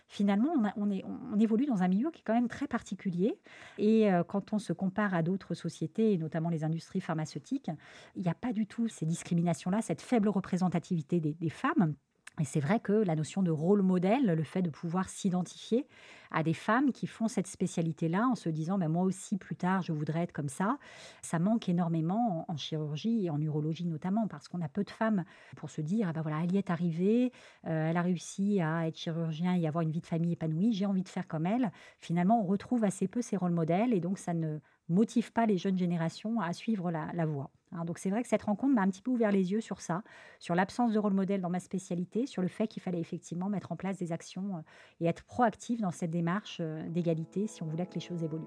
finalement, 0.08 0.54
on, 0.76 0.92
est, 0.92 1.04
on, 1.06 1.40
évolue 1.40 1.66
dans 1.66 1.84
un 1.84 1.88
milieu 1.88 2.12
qui 2.12 2.20
est 2.20 2.24
quand 2.26 2.34
même 2.34 2.50
très 2.50 2.68
particulier. 2.68 3.40
Et 3.78 4.10
quand 4.28 4.52
on 4.54 4.60
se 4.60 4.74
compare 4.74 5.14
à 5.14 5.24
d'autres 5.24 5.54
sociétés, 5.54 6.14
et 6.14 6.18
notamment 6.18 6.50
les 6.50 6.66
industries 6.66 7.02
pharmaceutiques, 7.02 7.72
il 8.16 8.24
n'y 8.24 8.30
a 8.30 8.36
pas 8.36 8.52
du 8.52 8.68
tout 8.68 8.90
ces 8.90 9.06
discriminations-là, 9.06 9.82
cette 9.82 10.02
faible 10.02 10.28
représentativité 10.28 11.20
des 11.20 11.50
femmes. 11.50 11.96
Et 12.42 12.44
c'est 12.44 12.60
vrai 12.60 12.80
que 12.80 12.92
la 12.92 13.16
notion 13.16 13.44
de 13.44 13.52
rôle 13.52 13.84
modèle, 13.84 14.26
le 14.26 14.44
fait 14.44 14.64
de 14.64 14.72
pouvoir 14.72 15.10
s'identifier 15.10 15.86
à 16.32 16.42
des 16.42 16.56
femmes 16.56 16.92
qui 16.92 17.06
font 17.06 17.28
cette 17.28 17.46
spécialité-là 17.46 18.28
en 18.28 18.34
se 18.34 18.50
disant 18.50 18.80
ben, 18.80 18.88
moi 18.88 19.04
aussi 19.04 19.38
plus 19.38 19.56
tard 19.56 19.84
je 19.84 19.92
voudrais 19.92 20.22
être 20.24 20.32
comme 20.32 20.50
ça, 20.50 20.80
ça 21.22 21.38
manque 21.38 21.70
énormément 21.70 22.46
en, 22.48 22.58
chirurgie 22.58 23.28
et 23.28 23.30
en 23.30 23.40
urologie 23.40 23.86
notamment 23.86 24.28
parce 24.28 24.48
qu'on 24.48 24.62
a 24.62 24.70
peu 24.70 24.84
de 24.84 24.90
femmes 24.90 25.24
pour 25.56 25.70
se 25.70 25.82
dire 25.82 26.08
ah 26.10 26.14
ben 26.14 26.24
voilà 26.24 26.40
elle 26.44 26.52
y 26.52 26.58
est 26.58 26.72
arrivée, 26.72 27.32
euh, 27.68 27.90
elle 27.92 27.98
a 27.98 28.02
réussi 28.02 28.60
à 28.60 28.88
être 28.88 28.98
chirurgien 28.98 29.54
et 29.54 29.68
avoir 29.68 29.84
une 29.84 29.92
vie 29.92 30.02
de 30.02 30.08
famille 30.08 30.34
épanouie, 30.34 30.74
j'ai 30.74 30.88
envie 30.88 31.04
de 31.04 31.10
faire 31.10 31.28
comme 31.28 31.46
elle. 31.46 31.72
Finalement 32.00 32.42
on 32.42 32.48
retrouve 32.48 32.84
assez 32.86 33.08
peu 33.08 33.22
ces 33.22 33.38
rôles 33.38 33.52
modèles 33.52 33.94
et 33.94 34.00
donc 34.00 34.18
ça 34.18 34.34
ne 34.34 34.58
motive 34.90 35.32
pas 35.32 35.46
les 35.46 35.60
jeunes 35.60 35.78
générations 35.78 36.42
à 36.42 36.54
suivre 36.54 36.90
la 36.90 37.26
voie. 37.28 37.52
Hein, 37.74 37.86
donc 37.86 37.98
c'est 37.98 38.10
vrai 38.10 38.22
que 38.22 38.28
cette 38.28 38.44
rencontre 38.44 38.74
m'a 38.74 38.82
un 38.82 38.90
petit 38.90 39.02
peu 39.02 39.12
ouvert 39.12 39.32
les 39.32 39.52
yeux 39.52 39.62
sur 39.62 39.82
ça, 39.82 40.04
sur 40.40 40.56
l'absence 40.56 40.92
de 40.92 41.00
rôle 41.00 41.14
modèle 41.14 41.42
dans 41.42 41.50
ma 41.50 41.60
spécialité, 41.60 42.26
sur 42.26 42.42
le 42.42 42.48
fait 42.48 42.68
qu'il 42.68 42.82
fallait 42.82 43.00
effectivement 43.00 43.50
mettre 43.50 43.72
en 43.72 43.76
place 43.76 43.98
des 43.98 44.12
actions 44.12 44.58
euh, 44.58 44.62
et 45.00 45.06
être 45.06 45.24
proactif 45.24 45.80
dans 45.80 45.92
cette 45.92 46.12
démarche 46.12 46.58
euh, 46.60 46.88
d'égalité 46.90 47.48
si 47.48 47.64
on 47.64 47.68
voulait 47.68 47.86
que 47.86 47.96
les 47.96 48.02
choses 48.02 48.24
évoluent. 48.24 48.44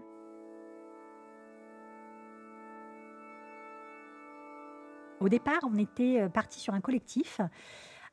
Au 5.20 5.28
départ, 5.28 5.60
on 5.62 5.78
était 5.78 6.20
euh, 6.20 6.28
parti 6.28 6.60
sur 6.60 6.74
un 6.74 6.80
collectif 6.80 7.40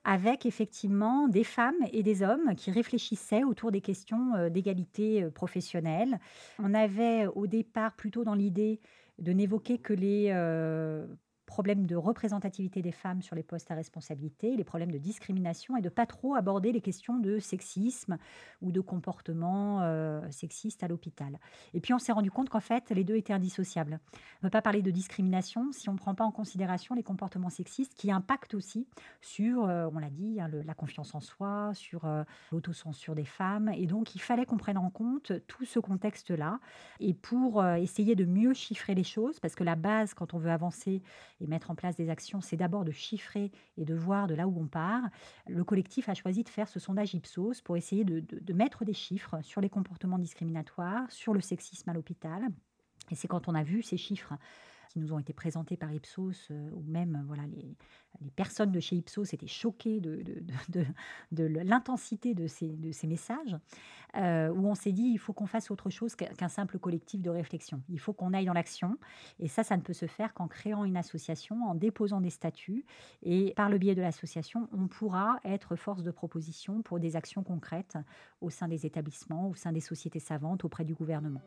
avec 0.03 0.47
effectivement 0.47 1.27
des 1.27 1.43
femmes 1.43 1.75
et 1.91 2.01
des 2.01 2.23
hommes 2.23 2.55
qui 2.55 2.71
réfléchissaient 2.71 3.43
autour 3.43 3.71
des 3.71 3.81
questions 3.81 4.49
d'égalité 4.49 5.29
professionnelle. 5.29 6.19
On 6.57 6.73
avait 6.73 7.27
au 7.27 7.45
départ 7.45 7.95
plutôt 7.95 8.23
dans 8.23 8.33
l'idée 8.33 8.79
de 9.21 9.31
n'évoquer 9.31 9.79
que 9.79 9.93
les 9.93 10.29
euh, 10.31 11.05
problèmes 11.51 11.85
de 11.85 11.97
représentativité 11.97 12.81
des 12.81 12.93
femmes 12.93 13.21
sur 13.21 13.35
les 13.35 13.43
postes 13.43 13.69
à 13.71 13.75
responsabilité, 13.75 14.55
les 14.55 14.63
problèmes 14.63 14.89
de 14.89 14.97
discrimination 14.97 15.75
et 15.75 15.81
de 15.81 15.89
pas 15.89 16.05
trop 16.05 16.33
aborder 16.35 16.71
les 16.71 16.79
questions 16.79 17.19
de 17.19 17.39
sexisme 17.39 18.17
ou 18.61 18.71
de 18.71 18.79
comportement 18.79 19.81
euh, 19.81 20.21
sexiste 20.31 20.81
à 20.81 20.87
l'hôpital. 20.87 21.39
Et 21.73 21.81
puis 21.81 21.93
on 21.93 21.99
s'est 21.99 22.13
rendu 22.13 22.31
compte 22.31 22.47
qu'en 22.47 22.61
fait 22.61 22.89
les 22.91 23.03
deux 23.03 23.17
étaient 23.17 23.33
indissociables. 23.33 23.99
On 24.13 24.17
ne 24.37 24.47
peut 24.47 24.49
pas 24.49 24.61
parler 24.61 24.81
de 24.81 24.91
discrimination 24.91 25.73
si 25.73 25.89
on 25.89 25.93
ne 25.93 25.97
prend 25.97 26.15
pas 26.15 26.23
en 26.23 26.31
considération 26.31 26.95
les 26.95 27.03
comportements 27.03 27.49
sexistes 27.49 27.95
qui 27.95 28.13
impactent 28.13 28.53
aussi 28.53 28.87
sur, 29.19 29.65
euh, 29.65 29.89
on 29.93 29.99
l'a 29.99 30.09
dit, 30.09 30.39
hein, 30.39 30.49
la 30.65 30.73
confiance 30.73 31.13
en 31.15 31.19
soi, 31.19 31.73
sur 31.73 32.05
euh, 32.05 32.23
l'autocensure 32.53 33.13
des 33.13 33.25
femmes. 33.25 33.67
Et 33.75 33.87
donc 33.87 34.15
il 34.15 34.19
fallait 34.19 34.45
qu'on 34.45 34.55
prenne 34.55 34.77
en 34.77 34.89
compte 34.89 35.33
tout 35.47 35.65
ce 35.65 35.79
contexte-là 35.79 36.61
et 37.01 37.13
pour 37.13 37.61
essayer 37.65 38.15
de 38.15 38.23
mieux 38.23 38.53
chiffrer 38.53 38.95
les 38.95 39.03
choses, 39.03 39.41
parce 39.41 39.53
que 39.53 39.65
la 39.65 39.75
base 39.75 40.13
quand 40.13 40.33
on 40.33 40.37
veut 40.37 40.49
avancer 40.49 41.03
et 41.41 41.47
mettre 41.47 41.71
en 41.71 41.75
place 41.75 41.95
des 41.95 42.09
actions, 42.09 42.39
c'est 42.39 42.55
d'abord 42.55 42.85
de 42.85 42.91
chiffrer 42.91 43.51
et 43.77 43.85
de 43.85 43.93
voir 43.95 44.27
de 44.27 44.35
là 44.35 44.47
où 44.47 44.59
on 44.59 44.67
part. 44.67 45.03
Le 45.47 45.63
collectif 45.63 46.07
a 46.07 46.13
choisi 46.13 46.43
de 46.43 46.49
faire 46.49 46.69
ce 46.69 46.79
sondage 46.79 47.13
Ipsos 47.13 47.61
pour 47.63 47.75
essayer 47.75 48.03
de, 48.03 48.19
de 48.19 48.53
mettre 48.53 48.85
des 48.85 48.93
chiffres 48.93 49.41
sur 49.41 49.61
les 49.61 49.69
comportements 49.69 50.19
discriminatoires, 50.19 51.11
sur 51.11 51.33
le 51.33 51.41
sexisme 51.41 51.89
à 51.89 51.93
l'hôpital. 51.93 52.47
Et 53.09 53.15
c'est 53.15 53.27
quand 53.27 53.47
on 53.47 53.55
a 53.55 53.63
vu 53.63 53.81
ces 53.81 53.97
chiffres 53.97 54.33
qui 54.91 54.99
nous 54.99 55.13
ont 55.13 55.19
été 55.19 55.31
présentés 55.31 55.77
par 55.77 55.91
Ipsos, 55.93 56.49
euh, 56.51 56.69
ou 56.73 56.83
même 56.83 57.23
voilà, 57.27 57.43
les, 57.47 57.75
les, 58.21 58.31
personnes 58.31 58.71
de 58.71 58.79
chez 58.79 58.97
Ipsos 58.97 59.33
étaient 59.33 59.47
choquées 59.47 60.01
de, 60.01 60.21
de, 60.69 60.85
de, 61.31 61.43
l'intensité 61.45 62.33
de 62.33 62.47
ces, 62.47 62.67
de 62.67 62.91
ces 62.91 63.07
messages, 63.07 63.55
euh, 64.17 64.49
où 64.49 64.67
on 64.67 64.75
s'est 64.75 64.91
dit 64.91 65.03
il 65.03 65.17
faut 65.17 65.31
qu'on 65.31 65.45
fasse 65.45 65.71
autre 65.71 65.89
chose 65.89 66.15
qu'un 66.15 66.49
simple 66.49 66.77
collectif 66.77 67.21
de 67.21 67.29
réflexion. 67.29 67.81
Il 67.89 67.99
faut 67.99 68.11
qu'on 68.11 68.33
aille 68.33 68.45
dans 68.45 68.53
l'action. 68.53 68.97
Et 69.39 69.47
ça, 69.47 69.63
ça 69.63 69.77
ne 69.77 69.81
peut 69.81 69.93
se 69.93 70.07
faire 70.07 70.33
qu'en 70.33 70.47
créant 70.47 70.83
une 70.83 70.97
association, 70.97 71.63
en 71.63 71.75
déposant 71.75 72.19
des 72.19 72.29
statuts. 72.29 72.85
Et 73.23 73.53
par 73.55 73.69
le 73.69 73.77
biais 73.77 73.95
de 73.95 74.01
l'association, 74.01 74.67
on 74.73 74.87
pourra 74.87 75.39
être 75.45 75.77
force 75.77 76.03
de 76.03 76.11
proposition 76.11 76.81
pour 76.81 76.99
des 76.99 77.15
actions 77.15 77.43
concrètes 77.43 77.97
au 78.41 78.49
sein 78.49 78.67
des 78.67 78.85
établissements, 78.85 79.49
au 79.49 79.55
sein 79.55 79.71
des 79.71 79.79
sociétés 79.79 80.19
savantes, 80.19 80.65
auprès 80.65 80.83
du 80.83 80.93
gouvernement. 80.93 81.41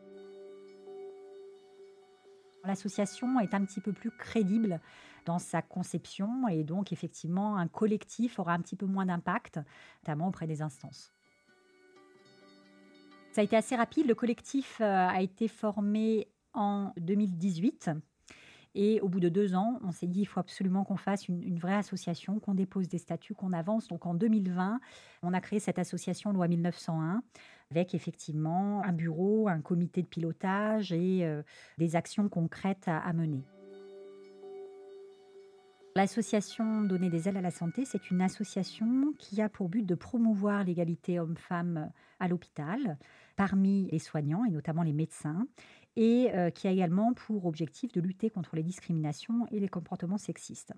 L'association 2.65 3.39
est 3.39 3.53
un 3.53 3.63
petit 3.63 3.81
peu 3.81 3.93
plus 3.93 4.11
crédible 4.11 4.79
dans 5.25 5.39
sa 5.39 5.61
conception 5.61 6.47
et 6.47 6.63
donc 6.63 6.91
effectivement 6.91 7.57
un 7.57 7.67
collectif 7.67 8.39
aura 8.39 8.53
un 8.53 8.59
petit 8.59 8.75
peu 8.75 8.85
moins 8.85 9.05
d'impact, 9.05 9.59
notamment 10.03 10.27
auprès 10.27 10.47
des 10.47 10.61
instances. 10.61 11.13
Ça 13.31 13.41
a 13.41 13.43
été 13.43 13.57
assez 13.57 13.75
rapide. 13.75 14.07
Le 14.07 14.15
collectif 14.15 14.79
euh, 14.79 15.07
a 15.07 15.21
été 15.21 15.49
formé 15.49 16.29
en 16.53 16.93
2018. 16.97 17.89
Et 18.77 18.99
au 18.99 19.07
bout 19.07 19.21
de 19.21 19.29
deux 19.29 19.55
ans, 19.55 19.79
on 19.83 19.91
s'est 19.91 20.05
dit 20.05 20.19
il 20.19 20.25
faut 20.25 20.41
absolument 20.41 20.83
qu'on 20.83 20.97
fasse 20.97 21.29
une, 21.29 21.57
vraie 21.57 21.75
association, 21.75 22.39
qu'on 22.41 22.53
dépose 22.53 22.89
des 22.89 22.97
statuts, 22.97 23.33
qu'on 23.33 23.53
avance. 23.53 23.87
Donc 23.87 24.05
en 24.05 24.13
2020, 24.13 24.81
on 25.23 25.33
a 25.33 25.39
créé 25.39 25.59
cette 25.59 25.79
association 25.79 26.33
Loi 26.33 26.49
1901 26.49 27.23
avec 27.71 27.95
effectivement 27.95 28.83
un 28.83 28.91
bureau, 28.91 29.47
un 29.47 29.61
comité 29.61 30.01
de 30.01 30.07
pilotage 30.07 30.91
et 30.91 31.25
euh, 31.25 31.41
des 31.77 31.95
actions 31.95 32.27
concrètes 32.27 32.87
à, 32.87 33.11
mener. 33.13 33.45
L'association 35.95 36.81
Donner 36.81 37.09
des 37.09 37.29
ailes 37.29 37.37
à 37.37 37.41
la 37.41 37.51
santé, 37.51 37.85
c'est 37.85 38.11
une 38.11 38.21
association 38.21 39.13
qui 39.17 39.41
a 39.41 39.47
pour 39.47 39.69
but 39.69 39.85
de 39.85 39.95
promouvoir 39.95 40.65
l'égalité 40.65 41.17
homme-femme 41.17 41.89
à 42.19 42.27
l'hôpital 42.27 42.97
parmi 43.37 43.89
les 43.91 43.99
soignants 43.99 44.43
et 44.43 44.49
notamment 44.49 44.83
les 44.83 44.93
médecins 44.93 45.47
et 45.95 46.31
euh, 46.33 46.49
qui 46.49 46.67
a 46.67 46.71
également 46.71 47.13
pour 47.13 47.45
objectif 47.45 47.91
de 47.91 48.01
lutter 48.01 48.29
contre 48.29 48.55
les 48.55 48.63
discriminations 48.63 49.47
et 49.51 49.59
les 49.59 49.69
comportements 49.69 50.17
sexistes. 50.17 50.73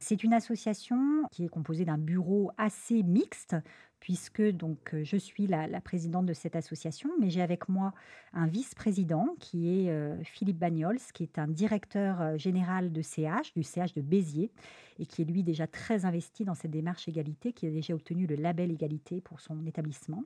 C'est 0.00 0.22
une 0.22 0.32
association 0.32 1.24
qui 1.32 1.44
est 1.44 1.48
composée 1.48 1.84
d'un 1.84 1.98
bureau 1.98 2.52
assez 2.56 3.02
mixte, 3.02 3.56
puisque 3.98 4.42
donc 4.42 4.94
je 5.02 5.16
suis 5.16 5.48
la, 5.48 5.80
présidente 5.80 6.24
de 6.24 6.32
cette 6.32 6.54
association, 6.54 7.10
mais 7.18 7.30
j'ai 7.30 7.42
avec 7.42 7.68
moi 7.68 7.92
un 8.32 8.46
vice-président 8.46 9.34
qui 9.40 9.68
est 9.86 9.90
euh, 9.90 10.16
Philippe 10.22 10.58
Bagnols, 10.58 11.00
qui 11.12 11.24
est 11.24 11.38
un 11.38 11.48
directeur 11.48 12.20
euh, 12.20 12.36
général 12.36 12.92
de 12.92 13.02
CH, 13.02 13.52
du 13.56 13.64
CH 13.64 13.92
de 13.94 14.00
Béziers, 14.00 14.52
et 15.00 15.06
qui 15.06 15.22
est 15.22 15.24
lui 15.24 15.42
déjà 15.42 15.66
très 15.66 16.04
investi 16.04 16.44
dans 16.44 16.54
cette 16.54 16.70
démarche 16.70 17.08
égalité, 17.08 17.52
qui 17.52 17.66
a 17.66 17.70
déjà 17.70 17.94
obtenu 17.94 18.26
le 18.26 18.36
label 18.36 18.70
égalité 18.70 19.20
pour 19.20 19.40
son 19.40 19.66
établissement. 19.66 20.22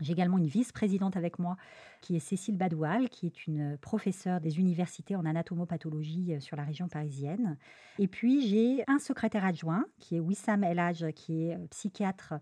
J'ai 0.00 0.12
également 0.12 0.38
une 0.38 0.46
vice-présidente 0.46 1.16
avec 1.16 1.38
moi 1.38 1.56
qui 2.00 2.16
est 2.16 2.20
Cécile 2.20 2.56
Badoual, 2.56 3.08
qui 3.08 3.26
est 3.26 3.46
une 3.46 3.76
professeure 3.78 4.40
des 4.40 4.58
universités 4.58 5.16
en 5.16 5.26
anatomopathologie 5.26 6.34
euh, 6.34 6.40
sur 6.40 6.56
la 6.56 6.64
région 6.64 6.88
parisienne. 6.88 7.58
Et 7.98 8.08
puis 8.08 8.46
j'ai 8.46 8.84
un 8.88 8.98
secrétaire 8.98 9.44
adjoint 9.44 9.84
qui 9.98 10.16
est 10.16 10.20
Wissam 10.20 10.64
Elhaj, 10.64 11.12
qui 11.14 11.44
est 11.44 11.54
euh, 11.54 11.66
psychiatre 11.70 12.34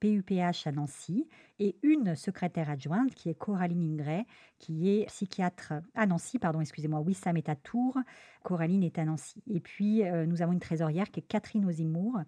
PUPH 0.00 0.66
euh, 0.66 0.70
à 0.70 0.72
Nancy, 0.72 1.28
et 1.58 1.76
une 1.82 2.16
secrétaire 2.16 2.70
adjointe 2.70 3.14
qui 3.14 3.28
est 3.28 3.34
Coraline 3.34 3.82
Ingray, 3.82 4.24
qui 4.58 4.88
est 4.90 5.06
psychiatre 5.06 5.74
à 5.94 6.06
Nancy, 6.06 6.38
pardon, 6.38 6.60
excusez-moi, 6.60 7.00
Wissam 7.00 7.36
est 7.36 7.48
à 7.48 7.56
Tours, 7.56 7.98
Coraline 8.42 8.82
est 8.82 8.98
à 8.98 9.04
Nancy. 9.04 9.42
Et 9.46 9.60
puis 9.60 10.02
nous 10.26 10.42
avons 10.42 10.52
une 10.52 10.60
trésorière 10.60 11.10
qui 11.10 11.20
est 11.20 11.24
Catherine 11.24 11.64
Ozimour, 11.64 12.18
euh, 12.18 12.22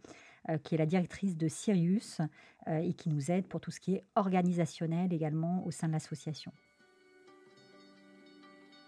qui 0.63 0.75
est 0.75 0.79
la 0.79 0.87
directrice 0.87 1.37
de 1.37 1.49
Sirius 1.49 2.21
euh, 2.69 2.79
et 2.79 2.93
qui 2.95 3.09
nous 3.09 3.31
aide 3.31 3.47
pour 3.47 3.61
tout 3.61 3.71
ce 3.71 3.81
qui 3.81 3.95
est 3.95 4.05
organisationnel 4.15 5.13
également 5.13 5.65
au 5.67 5.71
sein 5.71 5.89
de 5.89 5.93
l'association. 5.93 6.53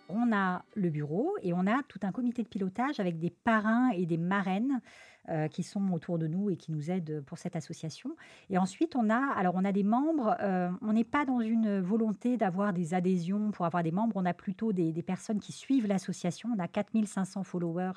On 0.09 0.33
a 0.33 0.65
le 0.75 0.89
bureau 0.89 1.37
et 1.43 1.53
on 1.53 1.67
a 1.67 1.83
tout 1.87 2.01
un 2.03 2.13
comité 2.13 2.43
de 2.43 2.49
pilotage 2.49 2.99
avec 2.99 3.19
des 3.19 3.31
parrains 3.31 3.91
et 3.91 4.07
des 4.07 4.17
marraines 4.17 4.81
euh, 5.29 5.49
qui 5.49 5.63
sont 5.63 5.91
autour 5.93 6.19
de 6.19 6.27
nous 6.27 6.51
et 6.51 6.57
qui 6.57 6.73
nous 6.73 6.91
aident 6.91 7.23
pour 7.27 7.39
cette 7.39 7.57
association. 7.57 8.17
Et 8.51 8.59
ensuite, 8.59 8.97
on 8.97 9.11
a, 9.11 9.33
alors 9.37 9.55
on 9.57 9.65
a 9.65 9.73
des 9.73 9.83
membres, 9.83 10.37
on 10.83 10.93
n'est 10.93 11.05
pas 11.05 11.25
dans 11.25 11.41
une 11.41 11.81
volonté 11.81 12.37
d'avoir 12.37 12.73
des 12.73 12.95
adhésions 12.95 13.51
pour 13.51 13.67
avoir 13.67 13.83
des 13.83 13.93
membres, 13.93 14.17
on 14.17 14.25
a 14.25 14.35
plutôt 14.35 14.73
des, 14.73 15.03
personnes 15.03 15.41
qui 15.41 15.53
suivent 15.53 15.87
l'association. 15.87 16.51
On 16.57 16.59
a 16.59 16.69
4500 16.69 17.45
followers 17.45 17.93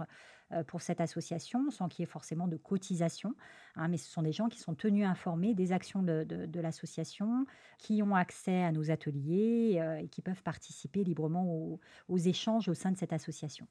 euh, 0.53 0.63
pour 0.63 0.81
cette 0.81 1.01
association, 1.01 1.69
sans 1.69 1.87
qu'il 1.87 2.03
y 2.03 2.03
ait 2.03 2.11
forcément 2.11 2.47
de 2.47 2.57
cotisation. 2.57 3.33
Hein, 3.75 3.87
mais 3.87 3.97
ce 3.97 4.09
sont 4.09 4.21
des 4.21 4.31
gens 4.31 4.49
qui 4.49 4.59
sont 4.59 4.75
tenus 4.75 5.05
informés 5.05 5.53
des 5.53 5.71
actions 5.71 6.03
de, 6.03 6.59
l'association, 6.59 7.45
qui 7.77 8.03
ont 8.03 8.15
accès 8.15 8.63
à 8.63 8.71
nos 8.71 8.91
ateliers 8.91 9.79
euh, 9.81 9.97
et 9.97 10.07
qui 10.07 10.21
peuvent 10.21 10.43
participer 10.43 11.03
librement 11.03 11.79
aux 12.07 12.17
échanges 12.17 12.67
au 12.69 12.73
sein 12.73 12.91
de 12.91 12.97
cette 12.97 13.13
association. 13.13 13.67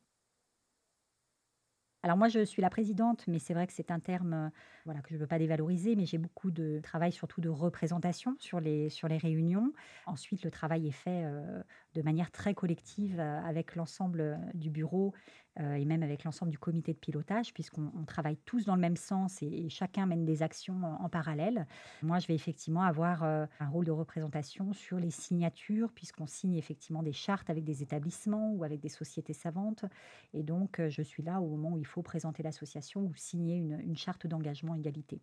Alors 2.03 2.17
moi, 2.17 2.29
je 2.29 2.43
suis 2.45 2.63
la 2.63 2.71
présidente, 2.71 3.25
mais 3.29 3.39
c'est 3.39 3.53
vrai 3.53 3.67
que 3.67 3.75
c'est 3.75 3.91
un 3.91 4.01
terme 4.01 4.51
euh, 4.87 4.93
que 5.03 5.11
je 5.11 5.15
ne 5.17 5.21
veux 5.21 5.27
pas 5.27 5.39
dévaloriser, 5.39 5.97
mais 5.97 6.07
j'ai 6.07 6.17
beaucoup 6.17 6.51
de 6.51 6.81
travail 6.83 7.13
surtout 7.13 7.43
de 7.43 7.51
représentation 7.51 8.37
sur 8.39 8.59
les, 8.59 8.89
sur 8.89 9.07
les 9.07 9.19
réunions. 9.19 9.73
Ensuite, 10.07 10.43
le 10.43 10.51
travail 10.51 10.89
est 10.89 10.93
fait 10.93 11.25
euh, 11.25 11.63
de 11.95 12.01
manière 12.01 12.31
très 12.31 12.55
collective 12.55 13.21
euh, 13.21 13.41
avec 13.43 13.77
l'ensemble 13.77 14.39
du 14.55 14.71
bureau 14.71 15.13
et 15.59 15.85
même 15.85 16.03
avec 16.03 16.25
l'ensemble 16.25 16.51
du 16.51 16.59
comité 16.59 16.93
de 16.93 16.99
pilotage, 16.99 17.53
puisqu'on 17.53 18.05
travaille 18.07 18.37
tous 18.45 18.65
dans 18.65 18.75
le 18.75 18.81
même 18.81 18.97
sens 18.97 19.43
et, 19.43 19.69
chacun 19.69 20.07
mène 20.07 20.25
des 20.25 20.43
actions 20.43 20.83
en, 20.85 21.09
parallèle. 21.09 21.67
Moi, 22.03 22.19
je 22.19 22.27
vais 22.29 22.35
effectivement 22.35 22.83
avoir 22.83 23.23
un 23.25 23.69
rôle 23.71 23.85
de 23.85 23.91
représentation 23.91 24.73
sur 24.73 24.99
les 24.99 25.11
signatures, 25.11 25.93
puisqu'on 25.93 26.27
signe 26.27 26.55
effectivement 26.55 27.03
des 27.03 27.13
chartes 27.13 27.51
avec 27.51 27.65
des 27.65 27.83
établissements 27.83 28.53
ou 28.53 28.65
avec 28.65 28.81
des 28.81 28.89
sociétés 28.89 29.33
savantes. 29.33 29.85
Et 30.33 30.43
donc, 30.43 30.81
je 30.89 31.03
suis 31.03 31.23
là 31.23 31.41
au 31.41 31.49
moment 31.49 31.73
où 31.73 31.79
il 31.79 31.87
faut 31.87 32.03
présenter 32.03 32.43
l'association 32.43 33.03
ou 33.03 33.15
signer 33.15 33.57
une, 33.57 33.97
charte 33.97 34.27
d'engagement 34.27 34.75
égalité. 34.75 35.21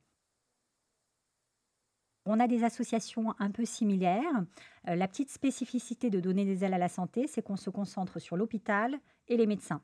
On 2.29 2.41
a 2.41 2.47
des 2.47 2.65
associations 2.65 3.33
un 3.39 3.51
peu 3.51 3.63
similaires. 3.63 4.43
Euh, 4.89 4.95
la 4.95 5.07
petite 5.07 5.29
spécificité 5.29 6.09
de 6.09 6.19
donner 6.19 6.43
des 6.43 6.65
ailes 6.65 6.73
à 6.73 6.77
la 6.77 6.89
santé, 6.89 7.25
c'est 7.25 7.41
qu'on 7.41 7.55
se 7.55 7.69
concentre 7.69 8.19
sur 8.19 8.35
l'hôpital 8.35 8.99
et 9.29 9.37
les 9.37 9.47
médecins. 9.47 9.81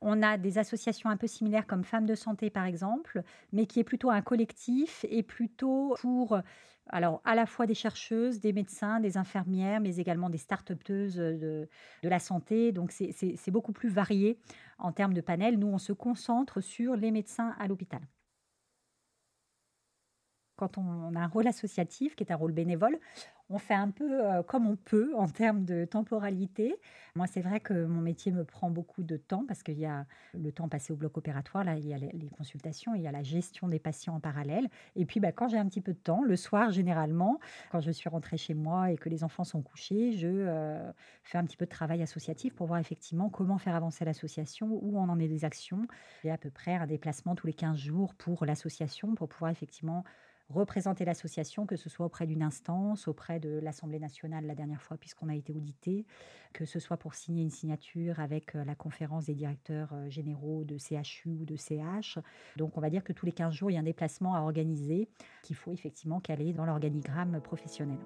On 0.00 0.22
a 0.22 0.38
des 0.38 0.56
associations 0.56 1.10
un 1.10 1.18
peu 1.18 1.26
similaires 1.26 1.66
comme 1.66 1.84
Femmes 1.84 2.06
de 2.06 2.14
Santé 2.14 2.48
par 2.48 2.64
exemple, 2.64 3.22
mais 3.52 3.66
qui 3.66 3.78
est 3.78 3.84
plutôt 3.84 4.10
un 4.10 4.22
collectif 4.22 5.04
et 5.10 5.22
plutôt 5.22 5.94
pour 6.00 6.40
alors 6.86 7.20
à 7.24 7.34
la 7.34 7.44
fois 7.44 7.66
des 7.66 7.74
chercheuses, 7.74 8.40
des 8.40 8.54
médecins, 8.54 8.98
des 8.98 9.18
infirmières, 9.18 9.80
mais 9.80 9.96
également 9.96 10.30
des 10.30 10.38
start-upeuses 10.38 11.16
de, 11.16 11.68
de 12.02 12.08
la 12.08 12.18
santé. 12.18 12.72
Donc 12.72 12.90
c'est 12.90 13.50
beaucoup 13.50 13.72
plus 13.72 13.90
varié 13.90 14.38
en 14.78 14.92
termes 14.92 15.14
de 15.14 15.20
panel. 15.20 15.58
Nous, 15.58 15.68
on 15.68 15.78
se 15.78 15.92
concentre 15.92 16.62
sur 16.62 16.96
les 16.96 17.10
médecins 17.10 17.54
à 17.58 17.68
l'hôpital 17.68 18.00
quand 20.62 20.78
on 20.78 21.16
a 21.16 21.20
un 21.20 21.26
rôle 21.26 21.48
associatif, 21.48 22.14
qui 22.14 22.22
est 22.22 22.30
un 22.30 22.36
rôle 22.36 22.52
bénévole, 22.52 23.00
on 23.50 23.58
fait 23.58 23.74
un 23.74 23.90
peu 23.90 24.24
euh, 24.24 24.42
comme 24.44 24.66
on 24.68 24.76
peut 24.76 25.12
en 25.16 25.28
termes 25.28 25.64
de 25.64 25.84
temporalité. 25.84 26.76
Moi, 27.16 27.26
c'est 27.26 27.40
vrai 27.40 27.58
que 27.58 27.84
mon 27.84 28.00
métier 28.00 28.30
me 28.30 28.44
prend 28.44 28.70
beaucoup 28.70 29.02
de 29.02 29.16
temps 29.16 29.44
parce 29.46 29.64
qu'il 29.64 29.78
y 29.78 29.86
a 29.86 30.06
le 30.34 30.52
temps 30.52 30.68
passé 30.68 30.92
au 30.92 30.96
bloc 30.96 31.18
opératoire, 31.18 31.64
là, 31.64 31.76
il 31.76 31.86
y 31.86 31.92
a 31.92 31.98
les 31.98 32.30
consultations, 32.30 32.94
il 32.94 33.02
y 33.02 33.08
a 33.08 33.12
la 33.12 33.24
gestion 33.24 33.66
des 33.66 33.80
patients 33.80 34.14
en 34.14 34.20
parallèle. 34.20 34.68
Et 34.94 35.04
puis, 35.04 35.18
bah, 35.18 35.32
quand 35.32 35.48
j'ai 35.48 35.58
un 35.58 35.66
petit 35.66 35.80
peu 35.80 35.92
de 35.92 35.98
temps, 35.98 36.22
le 36.22 36.36
soir, 36.36 36.70
généralement, 36.70 37.40
quand 37.72 37.80
je 37.80 37.90
suis 37.90 38.08
rentrée 38.08 38.36
chez 38.36 38.54
moi 38.54 38.92
et 38.92 38.96
que 38.96 39.08
les 39.08 39.24
enfants 39.24 39.44
sont 39.44 39.62
couchés, 39.62 40.12
je 40.12 40.28
euh, 40.28 40.92
fais 41.24 41.38
un 41.38 41.44
petit 41.44 41.56
peu 41.56 41.64
de 41.64 41.70
travail 41.70 42.02
associatif 42.02 42.54
pour 42.54 42.68
voir 42.68 42.78
effectivement 42.78 43.30
comment 43.30 43.58
faire 43.58 43.74
avancer 43.74 44.04
l'association, 44.04 44.68
où 44.80 44.96
on 44.96 45.08
en 45.08 45.18
est 45.18 45.28
des 45.28 45.44
actions. 45.44 45.88
J'ai 46.22 46.30
à 46.30 46.38
peu 46.38 46.50
près 46.50 46.76
un 46.76 46.86
déplacement 46.86 47.34
tous 47.34 47.48
les 47.48 47.54
15 47.54 47.76
jours 47.76 48.14
pour 48.14 48.46
l'association 48.46 49.16
pour 49.16 49.28
pouvoir 49.28 49.50
effectivement 49.50 50.04
représenter 50.52 51.04
l'association, 51.04 51.66
que 51.66 51.76
ce 51.76 51.88
soit 51.88 52.06
auprès 52.06 52.26
d'une 52.26 52.42
instance, 52.42 53.08
auprès 53.08 53.40
de 53.40 53.58
l'Assemblée 53.62 53.98
nationale 53.98 54.46
la 54.46 54.54
dernière 54.54 54.82
fois, 54.82 54.96
puisqu'on 54.96 55.28
a 55.28 55.34
été 55.34 55.52
audité, 55.52 56.06
que 56.52 56.64
ce 56.64 56.78
soit 56.78 56.96
pour 56.96 57.14
signer 57.14 57.42
une 57.42 57.50
signature 57.50 58.20
avec 58.20 58.54
euh, 58.54 58.64
la 58.64 58.74
conférence 58.74 59.26
des 59.26 59.34
directeurs 59.34 59.90
euh, 59.92 60.08
généraux 60.10 60.64
de 60.64 60.76
CHU 60.78 61.30
ou 61.40 61.44
de 61.44 61.56
CH. 61.56 62.18
Donc 62.56 62.76
on 62.76 62.80
va 62.80 62.90
dire 62.90 63.04
que 63.04 63.12
tous 63.12 63.26
les 63.26 63.32
15 63.32 63.54
jours, 63.54 63.70
il 63.70 63.74
y 63.74 63.76
a 63.76 63.80
un 63.80 63.84
déplacement 63.84 64.34
à 64.34 64.40
organiser 64.40 65.08
qu'il 65.42 65.56
faut 65.56 65.72
effectivement 65.72 66.20
caler 66.20 66.52
dans 66.52 66.64
l'organigramme 66.64 67.40
professionnel. 67.40 67.98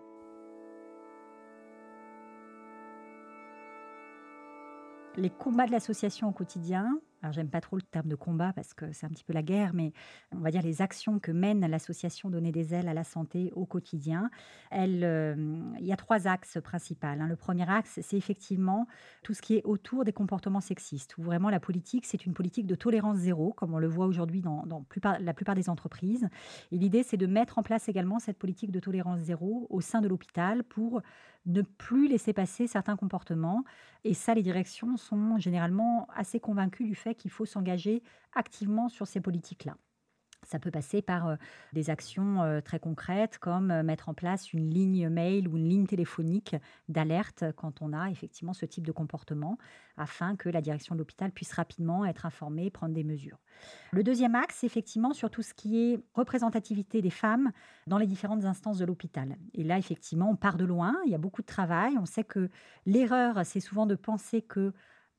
Les 5.16 5.30
combats 5.30 5.66
de 5.66 5.72
l'association 5.72 6.28
au 6.28 6.32
quotidien, 6.32 7.00
alors 7.26 7.32
j'aime 7.32 7.50
pas 7.50 7.60
trop 7.60 7.74
le 7.74 7.82
terme 7.82 8.06
de 8.06 8.14
combat 8.14 8.52
parce 8.54 8.72
que 8.72 8.92
c'est 8.92 9.04
un 9.04 9.08
petit 9.08 9.24
peu 9.24 9.32
la 9.32 9.42
guerre, 9.42 9.72
mais 9.74 9.92
on 10.32 10.38
va 10.38 10.52
dire 10.52 10.62
les 10.62 10.80
actions 10.80 11.18
que 11.18 11.32
mène 11.32 11.66
l'association 11.66 12.30
Donner 12.30 12.52
des 12.52 12.72
ailes 12.72 12.88
à 12.88 12.94
la 12.94 13.02
santé 13.02 13.52
au 13.54 13.66
quotidien. 13.66 14.30
Elle, 14.70 15.02
euh, 15.02 15.34
il 15.80 15.86
y 15.86 15.92
a 15.92 15.96
trois 15.96 16.28
axes 16.28 16.58
principaux. 16.62 17.06
Hein. 17.06 17.26
Le 17.26 17.36
premier 17.36 17.68
axe, 17.68 17.98
c'est 18.00 18.16
effectivement 18.16 18.86
tout 19.22 19.34
ce 19.34 19.42
qui 19.42 19.56
est 19.56 19.64
autour 19.64 20.04
des 20.04 20.12
comportements 20.12 20.60
sexistes. 20.60 21.18
Où 21.18 21.22
vraiment 21.22 21.50
la 21.50 21.58
politique, 21.58 22.06
c'est 22.06 22.26
une 22.26 22.32
politique 22.32 22.66
de 22.66 22.74
tolérance 22.74 23.18
zéro, 23.18 23.52
comme 23.52 23.74
on 23.74 23.78
le 23.78 23.88
voit 23.88 24.06
aujourd'hui 24.06 24.40
dans, 24.40 24.64
la 25.20 25.34
plupart 25.34 25.54
des 25.56 25.68
entreprises. 25.68 26.28
Et 26.70 26.78
l'idée, 26.78 27.02
c'est 27.02 27.16
de 27.16 27.26
mettre 27.26 27.58
en 27.58 27.62
place 27.62 27.88
également 27.88 28.20
cette 28.20 28.38
politique 28.38 28.70
de 28.70 28.80
tolérance 28.80 29.20
zéro 29.20 29.66
au 29.68 29.80
sein 29.80 30.00
de 30.00 30.08
l'hôpital 30.08 30.62
pour 30.62 31.02
ne 31.46 31.62
plus 31.62 32.08
laisser 32.08 32.32
passer 32.32 32.66
certains 32.66 32.96
comportements. 32.96 33.64
Et 34.04 34.14
ça, 34.14 34.34
les 34.34 34.42
directions 34.42 34.96
sont 34.96 35.38
généralement 35.38 36.08
assez 36.14 36.40
convaincues 36.40 36.84
du 36.84 36.94
fait 36.94 37.14
qu'il 37.14 37.30
faut 37.30 37.46
s'engager 37.46 38.02
activement 38.34 38.88
sur 38.88 39.06
ces 39.06 39.20
politiques-là. 39.20 39.76
Ça 40.46 40.60
peut 40.60 40.70
passer 40.70 41.02
par 41.02 41.28
euh, 41.28 41.36
des 41.72 41.90
actions 41.90 42.42
euh, 42.42 42.60
très 42.60 42.78
concrètes 42.78 43.38
comme 43.38 43.70
euh, 43.70 43.82
mettre 43.82 44.08
en 44.08 44.14
place 44.14 44.52
une 44.52 44.70
ligne 44.70 45.08
mail 45.08 45.48
ou 45.48 45.56
une 45.56 45.68
ligne 45.68 45.86
téléphonique 45.86 46.54
d'alerte 46.88 47.44
quand 47.56 47.82
on 47.82 47.92
a 47.92 48.10
effectivement 48.10 48.52
ce 48.52 48.64
type 48.64 48.86
de 48.86 48.92
comportement 48.92 49.58
afin 49.96 50.36
que 50.36 50.48
la 50.48 50.60
direction 50.60 50.94
de 50.94 51.00
l'hôpital 51.00 51.32
puisse 51.32 51.52
rapidement 51.52 52.04
être 52.04 52.26
informée, 52.26 52.70
prendre 52.70 52.94
des 52.94 53.04
mesures. 53.04 53.38
Le 53.90 54.04
deuxième 54.04 54.34
axe, 54.34 54.62
effectivement 54.62 55.12
sur 55.12 55.30
tout 55.30 55.42
ce 55.42 55.54
qui 55.54 55.92
est 55.92 56.00
représentativité 56.14 57.02
des 57.02 57.10
femmes 57.10 57.50
dans 57.86 57.98
les 57.98 58.06
différentes 58.06 58.44
instances 58.44 58.78
de 58.78 58.84
l'hôpital. 58.84 59.36
Et 59.54 59.64
là, 59.64 59.78
effectivement, 59.78 60.30
on 60.30 60.36
part 60.36 60.58
de 60.58 60.64
loin, 60.64 60.94
il 61.06 61.10
y 61.10 61.14
a 61.14 61.18
beaucoup 61.18 61.42
de 61.42 61.46
travail. 61.46 61.96
On 61.98 62.06
sait 62.06 62.24
que 62.24 62.50
l'erreur, 62.84 63.44
c'est 63.44 63.60
souvent 63.60 63.86
de 63.86 63.94
penser 63.94 64.42
que 64.42 64.72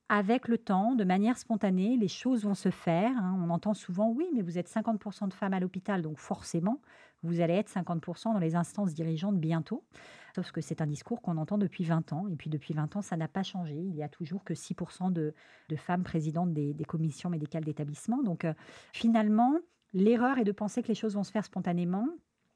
avec 0.09 0.47
le 0.47 0.57
temps, 0.57 0.95
de 0.95 1.03
manière 1.03 1.37
spontanée, 1.37 1.97
les 1.97 2.07
choses 2.07 2.45
vont 2.45 2.53
se 2.53 2.69
faire. 2.69 3.11
Hein. 3.17 3.37
On 3.43 3.49
entend 3.49 3.73
souvent, 3.73 4.09
oui, 4.09 4.29
mais 4.33 4.41
vous 4.41 4.57
êtes 4.57 4.69
50% 4.69 5.27
de 5.27 5.33
femmes 5.33 5.53
à 5.53 5.59
l'hôpital, 5.59 6.01
donc 6.01 6.17
forcément, 6.17 6.81
vous 7.23 7.41
allez 7.41 7.55
être 7.55 7.69
50% 7.69 8.33
dans 8.33 8.39
les 8.39 8.55
instances 8.55 8.93
dirigeantes 8.93 9.37
bientôt. 9.37 9.83
Sauf 10.35 10.51
que 10.51 10.61
c'est 10.61 10.81
un 10.81 10.87
discours 10.87 11.21
qu'on 11.21 11.37
entend 11.37 11.57
depuis 11.57 11.83
20 11.83 12.13
ans. 12.13 12.27
Et 12.27 12.35
puis 12.35 12.49
depuis 12.49 12.73
20 12.73 12.95
ans, 12.95 13.01
ça 13.01 13.17
n'a 13.17 13.27
pas 13.27 13.43
changé. 13.43 13.75
Il 13.75 13.95
y 13.95 14.03
a 14.03 14.09
toujours 14.09 14.43
que 14.43 14.53
6% 14.53 15.11
de, 15.11 15.33
femmes 15.75 16.03
présidentes 16.03 16.53
des, 16.53 16.85
commissions 16.87 17.29
médicales 17.29 17.63
d'établissement. 17.65 18.21
Donc 18.21 18.45
euh, 18.45 18.53
finalement, 18.93 19.57
l'erreur 19.93 20.37
est 20.37 20.43
de 20.43 20.51
penser 20.51 20.83
que 20.83 20.89
les 20.89 20.95
choses 20.95 21.15
vont 21.15 21.23
se 21.23 21.31
faire 21.31 21.43
spontanément 21.43 22.07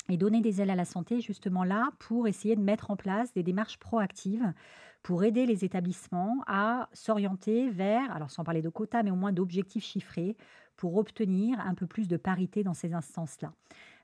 et 0.10 0.18
donner 0.18 0.42
des 0.42 0.62
ailes 0.62 0.70
à 0.70 0.76
la 0.76 0.86
santé 0.86 1.22
justement 1.22 1.64
là 1.64 1.92
pour 2.00 2.28
essayer 2.28 2.56
de 2.56 2.62
mettre 2.62 2.92
en 2.92 2.96
place 2.96 3.34
des 3.34 3.44
démarches 3.44 3.78
proactives 3.78 4.54
pour 5.04 5.24
aider 5.24 5.46
les 5.46 5.66
établissements 5.66 6.44
à 6.48 6.90
s'orienter 6.94 7.70
vers, 7.70 8.12
alors 8.16 8.30
sans 8.30 8.44
parler 8.44 8.62
de 8.62 8.70
quotas, 8.70 9.04
mais 9.04 9.12
au 9.12 9.16
moins 9.16 9.32
d'objectifs 9.32 9.84
chiffrés 9.84 10.36
pour 10.78 10.96
obtenir 10.96 11.60
un 11.60 11.76
peu 11.76 11.86
plus 11.86 12.08
de 12.08 12.18
parité 12.18 12.64
dans 12.64 12.74
ces 12.74 12.94
instances-là. 12.94 13.54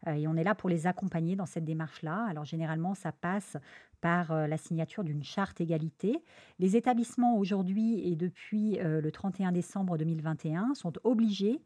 Euh, 0.07 0.13
et 0.13 0.27
on 0.27 0.35
est 0.35 0.43
là 0.43 0.53
pour 0.53 0.69
les 0.69 0.85
accompagner 0.85 1.35
dans 1.35 1.45
cette 1.45 1.65
démarche-là. 1.65 2.25
Alors 2.29 2.45
généralement, 2.45 2.93
ça 2.93 3.11
passe 3.11 3.57
par 4.01 4.31
euh, 4.31 4.47
la 4.47 4.57
signature 4.57 5.03
d'une 5.03 5.23
charte 5.23 5.59
égalité. 5.59 6.23
Les 6.59 6.75
établissements 6.75 7.37
aujourd'hui 7.37 8.07
et 8.07 8.15
depuis 8.15 8.79
euh, 8.79 9.01
le 9.01 9.11
31 9.11 9.51
décembre 9.51 9.97
2021 9.97 10.73
sont 10.75 10.93
obligés 11.03 11.59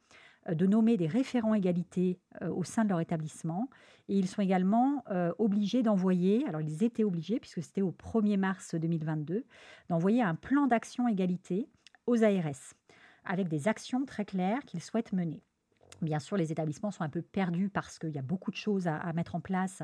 de 0.50 0.66
nommer 0.66 0.98
des 0.98 1.08
référents 1.08 1.54
égalité 1.54 2.20
euh, 2.42 2.50
au 2.50 2.64
sein 2.64 2.84
de 2.84 2.89
leur 2.89 3.00
établissement. 3.00 3.70
Et 4.10 4.18
ils 4.18 4.28
sont 4.28 4.42
également 4.42 5.04
euh, 5.10 5.32
obligés 5.38 5.84
d'envoyer, 5.84 6.46
alors 6.48 6.62
ils 6.62 6.84
étaient 6.84 7.04
obligés, 7.04 7.39
puisque 7.39 7.62
c'était 7.62 7.82
au 7.82 7.92
1er 7.92 8.38
mars 8.38 8.76
2022, 8.76 9.46
d'envoyer 9.89 10.22
un 10.22 10.36
plan 10.36 10.68
d'action 10.68 11.08
égalité 11.08 11.70
aux 12.08 12.24
ARS, 12.24 12.74
avec 13.24 13.48
des 13.48 13.68
actions 13.68 14.06
très 14.06 14.26
claires 14.26 14.64
qu'ils 14.66 14.82
souhaitent 14.82 15.14
mener. 15.14 15.44
Bien 16.02 16.18
sûr, 16.18 16.36
les 16.36 16.52
établissements 16.52 16.89
sont 16.89 17.04
un 17.04 17.10
peu 17.10 17.22
perdus 17.22 17.70
parce 17.70 17.99
qu'il 17.99 18.10
y 18.10 18.18
a 18.18 18.24
beaucoup 18.24 18.49
de 18.49 18.56
choses 18.56 18.88
à, 18.88 19.14
mettre 19.14 19.36
en 19.36 19.39
place 19.39 19.84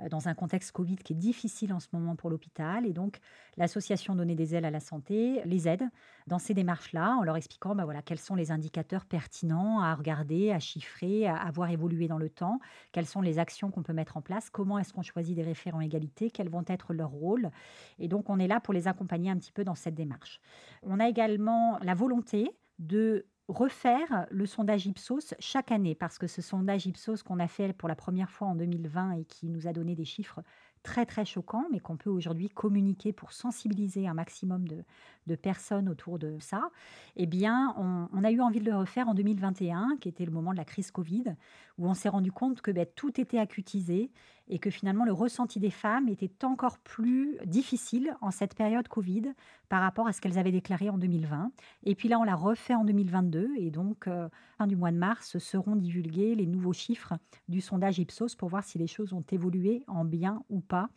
euh, 0.00 0.08
dans 0.08 0.26
un 0.26 0.34
contexte 0.34 0.72
Covid 0.72 0.96
qui 0.96 1.12
est 1.12 1.16
difficile 1.16 1.74
en 1.74 1.80
ce 1.80 1.88
moment 1.92 2.16
pour 2.16 2.30
l'hôpital. 2.30 2.86
Et 2.86 2.94
donc, 2.94 3.18
l'association 3.58 4.14
Donner 4.14 4.34
des 4.34 4.54
ailes 4.54 4.64
à 4.64 4.70
la 4.70 4.80
santé 4.80 5.42
les 5.44 5.68
aide 5.68 5.84
dans 6.26 6.38
ces 6.38 6.54
démarches-là 6.54 7.16
en 7.18 7.22
leur 7.22 7.36
expliquant 7.36 7.74
bah 7.74 7.84
voilà, 7.84 8.00
quels 8.00 8.18
sont 8.18 8.34
les 8.34 8.50
indicateurs 8.50 9.04
pertinents 9.04 9.80
à 9.80 9.94
regarder, 9.94 10.50
à 10.52 10.58
chiffrer, 10.58 11.28
à, 11.28 11.50
voir 11.50 11.70
évoluer 11.70 12.08
dans 12.08 12.18
le 12.18 12.30
temps, 12.30 12.58
quelles 12.92 13.06
sont 13.06 13.20
les 13.20 13.38
actions 13.38 13.70
qu'on 13.70 13.82
peut 13.82 13.92
mettre 13.92 14.16
en 14.16 14.22
place, 14.22 14.48
comment 14.48 14.78
est-ce 14.78 14.92
qu'on 14.92 15.02
choisit 15.02 15.36
des 15.36 15.42
référents 15.42 15.80
égalité, 15.80 16.30
quels 16.30 16.48
vont 16.48 16.64
être 16.66 16.94
leurs 16.94 17.10
rôles? 17.10 17.50
Et 17.98 18.08
donc, 18.08 18.30
on 18.30 18.38
est 18.38 18.48
là 18.48 18.60
pour 18.60 18.72
les 18.72 18.88
accompagner 18.88 19.30
un 19.30 19.36
petit 19.36 19.52
peu 19.52 19.64
dans 19.64 19.74
cette 19.74 19.94
démarche. 19.94 20.40
On 20.82 20.98
a 20.98 21.08
également 21.08 21.78
la 21.82 21.94
volonté 21.94 22.50
de 22.78 23.26
refaire 23.48 24.26
le 24.30 24.46
sondage 24.46 24.86
Ipsos 24.86 25.34
chaque 25.38 25.72
année, 25.72 25.94
parce 25.94 26.18
que 26.18 26.26
ce 26.26 26.42
sondage 26.42 26.86
Ipsos 26.86 27.22
qu'on 27.22 27.38
a 27.38 27.48
fait 27.48 27.72
pour 27.72 27.88
la 27.88 27.96
première 27.96 28.30
fois 28.30 28.48
en 28.48 28.54
2020 28.54 29.12
et 29.12 29.24
qui 29.24 29.48
nous 29.48 29.66
a 29.66 29.72
donné 29.72 29.94
des 29.94 30.04
chiffres 30.04 30.42
très 30.82 31.06
très 31.06 31.24
choquants, 31.24 31.66
mais 31.72 31.80
qu'on 31.80 31.96
peut 31.96 32.10
aujourd'hui 32.10 32.48
communiquer 32.48 33.12
pour 33.12 33.32
sensibiliser 33.32 34.06
un 34.06 34.14
maximum 34.14 34.68
de, 34.68 34.84
de 35.26 35.34
personnes 35.34 35.88
autour 35.88 36.18
de 36.18 36.38
ça, 36.40 36.70
eh 37.16 37.26
bien, 37.26 37.74
on, 37.76 38.24
a 38.24 38.30
eu 38.30 38.40
envie 38.40 38.60
de 38.60 38.70
le 38.70 38.76
refaire 38.76 39.08
en 39.08 39.14
2021, 39.14 39.96
qui 40.00 40.08
était 40.08 40.24
le 40.24 40.30
moment 40.30 40.52
de 40.52 40.58
la 40.58 40.64
crise 40.64 40.90
Covid, 40.90 41.34
où 41.78 41.88
on 41.88 41.94
s'est 41.94 42.08
rendu 42.08 42.32
compte 42.32 42.60
que 42.60 42.70
ben, 42.70 42.86
tout 42.94 43.20
était 43.20 43.38
acutisé 43.38 44.10
et 44.48 44.58
que 44.58 44.70
finalement 44.70 45.04
le 45.04 45.12
ressenti 45.12 45.60
des 45.60 45.70
femmes 45.70 46.08
était 46.08 46.44
encore 46.44 46.78
plus 46.78 47.38
difficile 47.44 48.14
en 48.20 48.30
cette 48.30 48.54
période 48.54 48.88
Covid 48.88 49.32
par 49.68 49.82
rapport 49.82 50.06
à 50.06 50.12
ce 50.12 50.20
qu'elles 50.20 50.38
avaient 50.38 50.52
déclaré 50.52 50.90
en 50.90 50.98
2020. 50.98 51.52
Et 51.84 51.94
puis 51.94 52.08
là, 52.08 52.18
on 52.18 52.24
l'a 52.24 52.34
refait 52.34 52.74
en 52.74 52.84
2022 52.84 53.50
et 53.56 53.70
donc, 53.70 54.06
euh, 54.06 54.28
fin 54.56 54.66
du 54.66 54.76
mois 54.76 54.90
de 54.90 54.96
mars, 54.96 55.38
seront 55.38 55.76
divulgués 55.76 56.34
les 56.34 56.46
nouveaux 56.46 56.72
chiffres 56.72 57.14
du 57.48 57.60
sondage 57.60 57.98
Ipsos 57.98 58.34
pour 58.36 58.48
voir 58.48 58.64
si 58.64 58.78
les 58.78 58.86
choses 58.86 59.12
ont 59.12 59.24
évolué 59.30 59.84
en 59.86 60.04
bien 60.04 60.42
ou 60.48 60.60
pas 60.60 60.88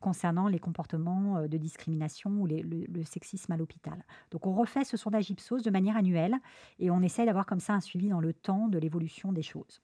concernant 0.00 0.48
les 0.48 0.58
comportements 0.58 1.38
euh, 1.38 1.48
de 1.48 1.56
discrimination 1.56 2.30
ou 2.30 2.46
le, 2.46 3.04
sexisme 3.04 3.52
à 3.52 3.56
l'hôpital. 3.56 4.04
Donc 4.30 4.46
on 4.46 4.52
refait 4.52 4.84
ce 4.84 4.96
sondage 4.96 5.30
Ipsos 5.30 5.62
de 5.62 5.70
manière 5.70 5.96
annuelle 5.96 6.36
et 6.78 6.90
on 6.90 7.00
essaie 7.00 7.24
d'avoir 7.26 7.46
comme 7.46 7.60
ça 7.60 7.74
un 7.74 7.80
suivi 7.80 8.08
dans 8.08 8.20
le 8.20 8.32
temps 8.32 8.68
de 8.68 8.78
l'évolution 8.78 9.32
des 9.32 9.42
choses. 9.42 9.80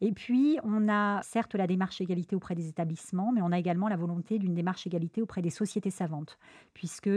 Et 0.00 0.12
puis 0.12 0.58
on 0.62 0.88
a 0.88 1.22
certes 1.22 1.54
la 1.54 1.66
démarche 1.66 2.00
égalité 2.00 2.36
auprès 2.36 2.54
des 2.54 2.68
établissements, 2.68 3.32
mais 3.32 3.42
on 3.42 3.52
a 3.52 3.58
également 3.58 3.88
la 3.88 3.96
volonté 3.96 4.38
d'une 4.38 4.54
démarche 4.54 4.86
égalité 4.86 5.22
auprès 5.22 5.42
des 5.42 5.50
sociétés 5.50 5.90
savantes, 5.90 6.38
puisque 6.74 7.10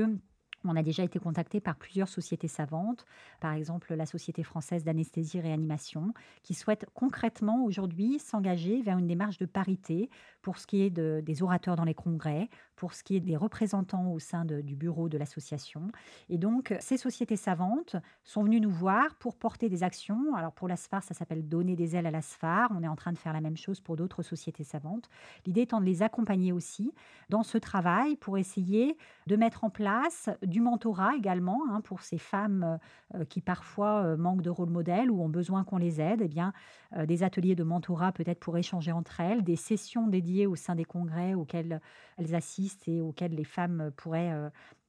On 0.66 0.76
a 0.76 0.84
déjà 0.84 1.04
été 1.04 1.20
contacté 1.20 1.62
par 1.62 1.76
plusieurs 1.76 2.10
sociétés 2.10 2.48
savantes, 2.48 3.06
par 3.40 3.54
exemple 3.54 3.94
la 3.94 4.06
Société 4.06 4.44
française 4.44 4.84
d'anesthésie 4.84 5.40
réanimation, 5.40 6.14
qui 6.44 6.54
souhaite 6.54 6.86
concrètement 6.94 7.64
aujourd'hui 7.64 8.20
s'engager 8.20 8.82
vers 8.82 8.98
une 8.98 9.08
démarche 9.08 9.38
de 9.38 9.46
parité 9.46 10.10
pour 10.42 10.58
ce 10.58 10.68
qui 10.68 10.82
est 10.82 10.90
des 10.90 11.44
orateurs 11.44 11.76
dans 11.76 11.84
les 11.84 11.94
congrès, 11.94 12.50
pour 12.76 12.94
ce 12.94 13.04
qui 13.04 13.16
est 13.16 13.20
des 13.20 13.36
représentants 13.36 14.12
au 14.12 14.20
sein 14.20 14.46
du 14.46 14.76
bureau 14.76 15.10
de 15.10 15.18
l'association. 15.18 15.90
Et 16.30 16.38
donc, 16.38 16.74
ces 16.80 16.98
sociétés 16.98 17.36
savantes 17.36 17.98
sont 18.24 18.44
venues 18.44 18.62
nous 18.62 18.70
voir 18.70 19.16
pour 19.16 19.36
porter 19.36 19.68
des 19.68 19.84
actions. 19.84 20.34
Alors, 20.36 20.54
pour 20.54 20.68
l'ASFAR, 20.68 21.04
ça 21.04 21.14
s'appelle 21.14 21.48
donner 21.48 21.76
des 21.76 21.96
ailes 21.96 22.08
à 22.08 22.12
l'ASFAR. 22.12 22.72
On 22.74 22.82
est 22.84 22.88
en 22.88 22.96
train 22.96 23.12
de 23.12 23.18
faire 23.18 23.34
la 23.34 23.42
même 23.42 23.58
chose 23.58 23.82
pour 23.82 23.98
d'autres 23.98 24.24
sociétés 24.24 24.64
savantes. 24.64 25.10
L'idée 25.46 25.62
étant 25.62 25.82
de 25.82 25.86
les 25.86 26.04
accompagner 26.04 26.54
aussi 26.54 26.94
dans 27.30 27.44
ce 27.44 27.58
travail 27.58 28.16
pour 28.16 28.38
essayer 28.38 28.98
de 29.28 29.36
mettre 29.36 29.64
en 29.66 29.70
place 29.70 30.30
du 30.50 30.62
mentorat 30.62 31.16
également 31.16 31.62
hein, 31.70 31.82
pour 31.82 32.02
ces 32.02 32.18
femmes 32.18 32.80
euh, 33.16 33.26
qui 33.26 33.42
parfois 33.42 34.04
euh, 34.04 34.18
manquent 34.18 34.42
de 34.42 34.50
rôle 34.50 34.70
modèle 34.70 35.10
ou 35.10 35.22
ont 35.22 35.30
besoin 35.30 35.64
qu'on 35.64 35.78
les 35.78 36.02
aide. 36.02 36.22
Eh 36.22 36.28
bien, 36.28 36.54
euh, 36.98 37.06
des 37.06 37.24
ateliers 37.24 37.56
de 37.56 37.64
mentorat 37.64 38.12
peut-être 38.12 38.40
pour 38.40 38.58
échanger 38.58 38.92
entre 38.92 39.20
elles, 39.22 39.44
des 39.44 39.56
sessions 39.56 40.08
dédiées 40.08 40.48
au 40.48 40.56
sein 40.56 40.76
des 40.76 40.86
congrès 40.86 41.34
auxquels 41.34 41.80
elles 42.18 42.36
assistent 42.36 42.88
et 42.88 43.00
auxquels 43.00 43.34
les 43.34 43.44
femmes 43.44 43.92
pourraient 43.96 44.34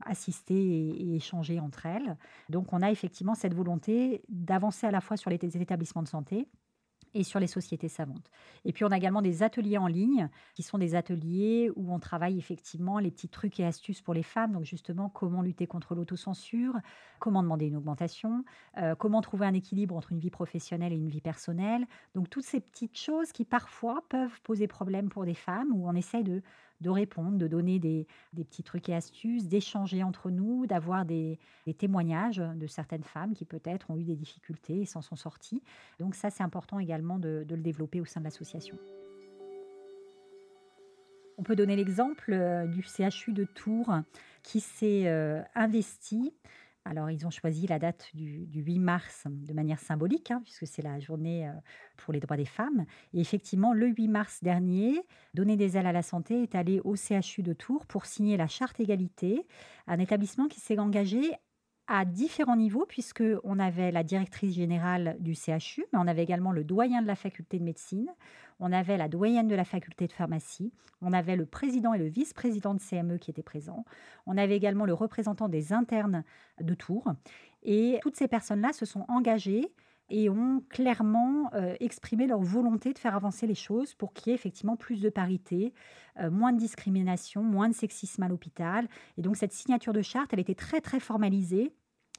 assister 0.04 0.54
et, 0.54 1.16
échanger 1.16 1.61
entre 1.61 1.86
elles. 1.86 2.16
Donc, 2.48 2.72
on 2.72 2.82
a 2.82 2.90
effectivement 2.90 3.34
cette 3.34 3.54
volonté 3.54 4.22
d'avancer 4.28 4.86
à 4.86 4.90
la 4.90 5.00
fois 5.00 5.16
sur 5.16 5.30
les 5.30 5.36
établissements 5.36 6.02
de 6.02 6.08
santé 6.08 6.48
et 7.14 7.24
sur 7.24 7.40
les 7.40 7.46
sociétés 7.46 7.88
savantes. 7.88 8.30
Et 8.64 8.72
puis 8.72 8.84
on 8.84 8.88
a 8.88 8.96
également 8.96 9.22
des 9.22 9.42
ateliers 9.42 9.78
en 9.78 9.86
ligne 9.86 10.28
qui 10.54 10.62
sont 10.62 10.78
des 10.78 10.94
ateliers 10.94 11.70
où 11.76 11.92
on 11.92 11.98
travaille 11.98 12.38
effectivement 12.38 12.98
les 12.98 13.11
petits 13.11 13.28
trucs 13.28 13.58
et 13.61 13.64
astuces 13.64 14.02
pour 14.02 14.14
les 14.14 14.22
femmes. 14.22 14.52
Donc 14.52 14.64
justement 14.64 15.08
comment 15.08 15.42
lutter 15.42 15.66
contre 15.66 15.94
l'autocensure, 15.94 16.74
comment 17.18 17.42
demander 17.42 17.66
une 17.66 17.76
augmentation, 17.76 18.44
euh, 18.78 18.94
comment 18.94 19.20
trouver 19.20 19.46
un 19.46 19.54
équilibre 19.54 19.96
entre 19.96 20.12
une 20.12 20.20
vie 20.20 20.30
professionnelle 20.30 20.92
et 20.92 20.96
une 20.96 21.08
vie 21.08 21.20
personnelle. 21.20 21.86
Donc 22.14 22.30
toutes 22.30 22.44
ces 22.44 22.61
petites 22.61 22.98
choses 22.98 23.32
qui 23.32 23.44
parfois 23.44 24.04
peuvent 24.08 24.40
poser 24.42 24.66
problème 24.66 25.08
pour 25.08 25.24
des 25.24 25.34
femmes 25.34 25.68
où 25.72 25.88
on 25.88 25.94
essaye 25.94 26.24
de 26.24 26.42
de 26.81 26.91
répondre, 26.91 27.39
de 27.39 27.47
donner 27.47 27.78
des, 27.78 28.07
petits 28.35 28.62
trucs 28.62 28.89
et 28.89 28.95
astuces, 28.95 29.47
d'échanger 29.47 30.03
entre 30.03 30.31
nous, 30.31 30.66
d'avoir 30.66 31.05
des, 31.05 31.39
témoignages 31.78 32.39
de 32.39 32.66
certaines 32.66 33.05
femmes 33.05 33.35
qui 33.35 33.45
peut-être 33.45 33.91
ont 33.91 33.97
eu 33.97 34.05
des 34.05 34.16
difficultés 34.16 34.83
et 34.83 34.87
s'en 34.87 35.03
sont 35.03 35.16
sorties. 35.16 35.62
Donc 35.99 36.14
ça, 36.14 36.31
c'est 36.31 36.43
important 36.43 36.78
également 36.78 37.18
de, 37.18 37.45
de 37.47 37.55
le 37.55 37.62
développer 37.62 38.01
au 38.01 38.05
sein 38.05 38.20
de 38.20 38.24
l'association. 38.24 38.78
On 41.41 41.43
peut 41.43 41.57
donner 41.57 41.74
l'exemple 41.74 42.35
euh, 42.35 42.66
du 42.66 42.83
CHU 42.83 43.33
de 43.33 43.45
Tours 43.45 43.95
qui 44.43 44.61
s'est 44.61 45.07
euh, 45.07 45.41
investi 45.55 46.35
alors, 46.87 47.11
ils 47.11 47.26
ont 47.26 47.31
choisi 47.31 47.66
la 47.66 47.78
date 47.78 48.09
du, 48.14 48.49
8 48.53 48.78
mars 48.78 49.24
de 49.26 49.53
manière 49.53 49.78
symbolique, 49.78 50.31
hein, 50.31 50.41
puisque 50.43 50.66
c'est 50.66 50.83
la 50.83 50.99
journée 50.99 51.47
euh, 51.47 51.53
pour 51.99 52.12
les 52.12 52.20
droits 52.20 52.39
des 52.39 52.47
femmes. 52.47 52.87
Et 53.12 53.20
effectivement, 53.20 53.74
le 53.74 53.89
8 53.89 54.09
mars 54.09 54.43
dernier, 54.43 55.03
Donner 55.35 55.57
des 55.57 55.76
ailes 55.76 55.87
à 55.87 55.93
la 55.93 56.03
santé 56.03 56.43
est 56.43 56.55
allé 56.55 56.81
au 56.81 56.97
CHU 56.97 57.43
de 57.43 57.53
Tours 57.53 57.87
pour 57.87 58.07
signer 58.07 58.37
la 58.37 58.49
charte 58.49 58.81
égalité, 58.81 59.47
un 59.87 59.99
établissement 59.99 60.49
qui 60.49 60.59
s'est 60.61 60.78
engagé 60.78 61.20
à 61.93 62.05
différents 62.05 62.57
niveaux, 62.57 62.86
puisqu'on 62.86 63.59
avait 63.59 63.91
la 63.91 64.05
directrice 64.05 64.55
générale 64.55 65.16
du 65.18 65.34
CHU, 65.34 65.84
mais 65.93 65.99
on 65.99 66.07
avait 66.07 66.22
également 66.22 66.53
le 66.53 66.62
doyen 66.62 67.03
de 67.03 67.07
la 67.09 67.16
faculté 67.16 67.59
de 67.59 67.64
médecine, 67.64 68.09
on 68.61 68.72
avait 68.72 68.97
la 68.97 69.09
doyenne 69.09 69.49
de 69.49 69.57
la 69.57 69.64
faculté 69.64 70.07
de 70.07 70.12
pharmacie, 70.12 70.72
on 71.03 71.12
avait 71.12 71.34
le 71.34 71.47
président 71.47 71.93
et 71.93 71.99
le 71.99 72.07
vice-président 72.07 72.74
de 72.74 72.80
CME 72.80 73.18
qui 73.18 73.32
étaient 73.32 73.43
présents, 73.43 73.84
on 74.26 74.38
avait 74.38 74.57
également 74.57 74.84
le 74.84 74.95
représentant 74.95 75.49
des 75.49 75.72
internes 75.72 76.22
de 76.61 76.74
Tours, 76.74 77.12
et 77.64 77.99
toutes 78.03 78.16
ces 78.16 78.28
personnes-là 78.28 78.72
se 78.72 78.86
sont 78.86 79.05
engagées 79.09 79.72
et 80.11 80.28
ont 80.28 80.62
clairement 80.68 81.51
euh, 81.55 81.74
exprimé 81.80 82.26
leur 82.28 82.41
volonté 82.41 82.93
de 82.93 82.99
faire 82.99 83.16
avancer 83.16 83.47
les 83.47 83.55
choses 83.55 83.95
pour 83.95 84.12
qu'il 84.12 84.28
y 84.28 84.30
ait 84.32 84.34
effectivement 84.34 84.76
plus 84.76 85.01
de 85.01 85.09
parité, 85.09 85.72
euh, 86.20 86.30
moins 86.30 86.53
de 86.53 86.59
discrimination, 86.59 87.43
moins 87.43 87.68
de 87.68 87.74
sexisme 87.74 88.22
à 88.22 88.28
l'hôpital. 88.28 88.88
Et 89.16 89.22
donc 89.22 89.36
cette 89.36 89.53
signature 89.53 89.93
de 89.93 90.03
charte, 90.03 90.32
elle 90.32 90.41
était 90.41 90.55
très 90.55 90.80
très 90.80 91.01
formalisée. 91.01 91.72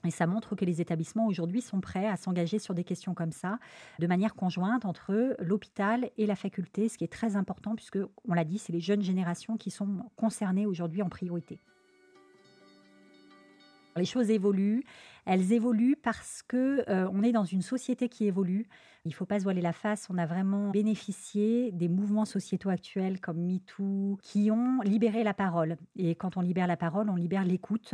Et 0.05 0.11
ça 0.11 0.27
montre 0.27 0.55
que 0.55 0.65
les 0.65 0.81
établissements 0.81 1.27
aujourd'hui 1.27 1.61
sont 1.61 1.81
prêts 1.81 2.07
à 2.07 2.17
s'engager 2.17 2.59
sur 2.59 2.73
des 2.73 2.83
questions 2.83 3.13
comme 3.13 3.31
ça, 3.31 3.59
de 3.99 4.07
manière 4.07 4.33
conjointe 4.33 4.85
entre 4.85 5.35
l'hôpital 5.39 6.09
et 6.17 6.25
la 6.25 6.35
faculté, 6.35 6.89
ce 6.89 6.97
qui 6.97 7.03
est 7.03 7.11
très 7.11 7.35
important 7.35 7.75
puisque, 7.75 7.99
on 8.27 8.33
l'a 8.33 8.43
dit, 8.43 8.57
c'est 8.57 8.73
les 8.73 8.79
jeunes 8.79 9.01
générations 9.01 9.57
qui 9.57 9.71
sont 9.71 10.09
concernées 10.15 10.65
aujourd'hui 10.65 11.01
en 11.01 11.09
priorité. 11.09 11.59
Les 13.97 14.05
choses 14.05 14.29
évoluent. 14.29 14.83
Elles 15.25 15.51
évoluent 15.53 15.97
parce 16.01 16.41
que 16.41 16.83
euh, 16.89 17.07
on 17.11 17.23
est 17.23 17.31
dans 17.31 17.45
une 17.45 17.61
société 17.61 18.09
qui 18.09 18.25
évolue. 18.25 18.67
Il 19.05 19.09
ne 19.09 19.13
faut 19.13 19.25
pas 19.25 19.39
se 19.39 19.43
voiler 19.43 19.61
la 19.61 19.73
face. 19.73 20.07
On 20.09 20.17
a 20.17 20.25
vraiment 20.25 20.69
bénéficié 20.69 21.71
des 21.71 21.89
mouvements 21.89 22.25
sociétaux 22.25 22.69
actuels 22.69 23.19
comme 23.19 23.37
MeToo 23.37 24.17
qui 24.21 24.51
ont 24.51 24.81
libéré 24.81 25.23
la 25.23 25.33
parole. 25.33 25.77
Et 25.95 26.15
quand 26.15 26.37
on 26.37 26.41
libère 26.41 26.67
la 26.67 26.77
parole, 26.77 27.09
on 27.09 27.15
libère 27.15 27.43
l'écoute. 27.43 27.93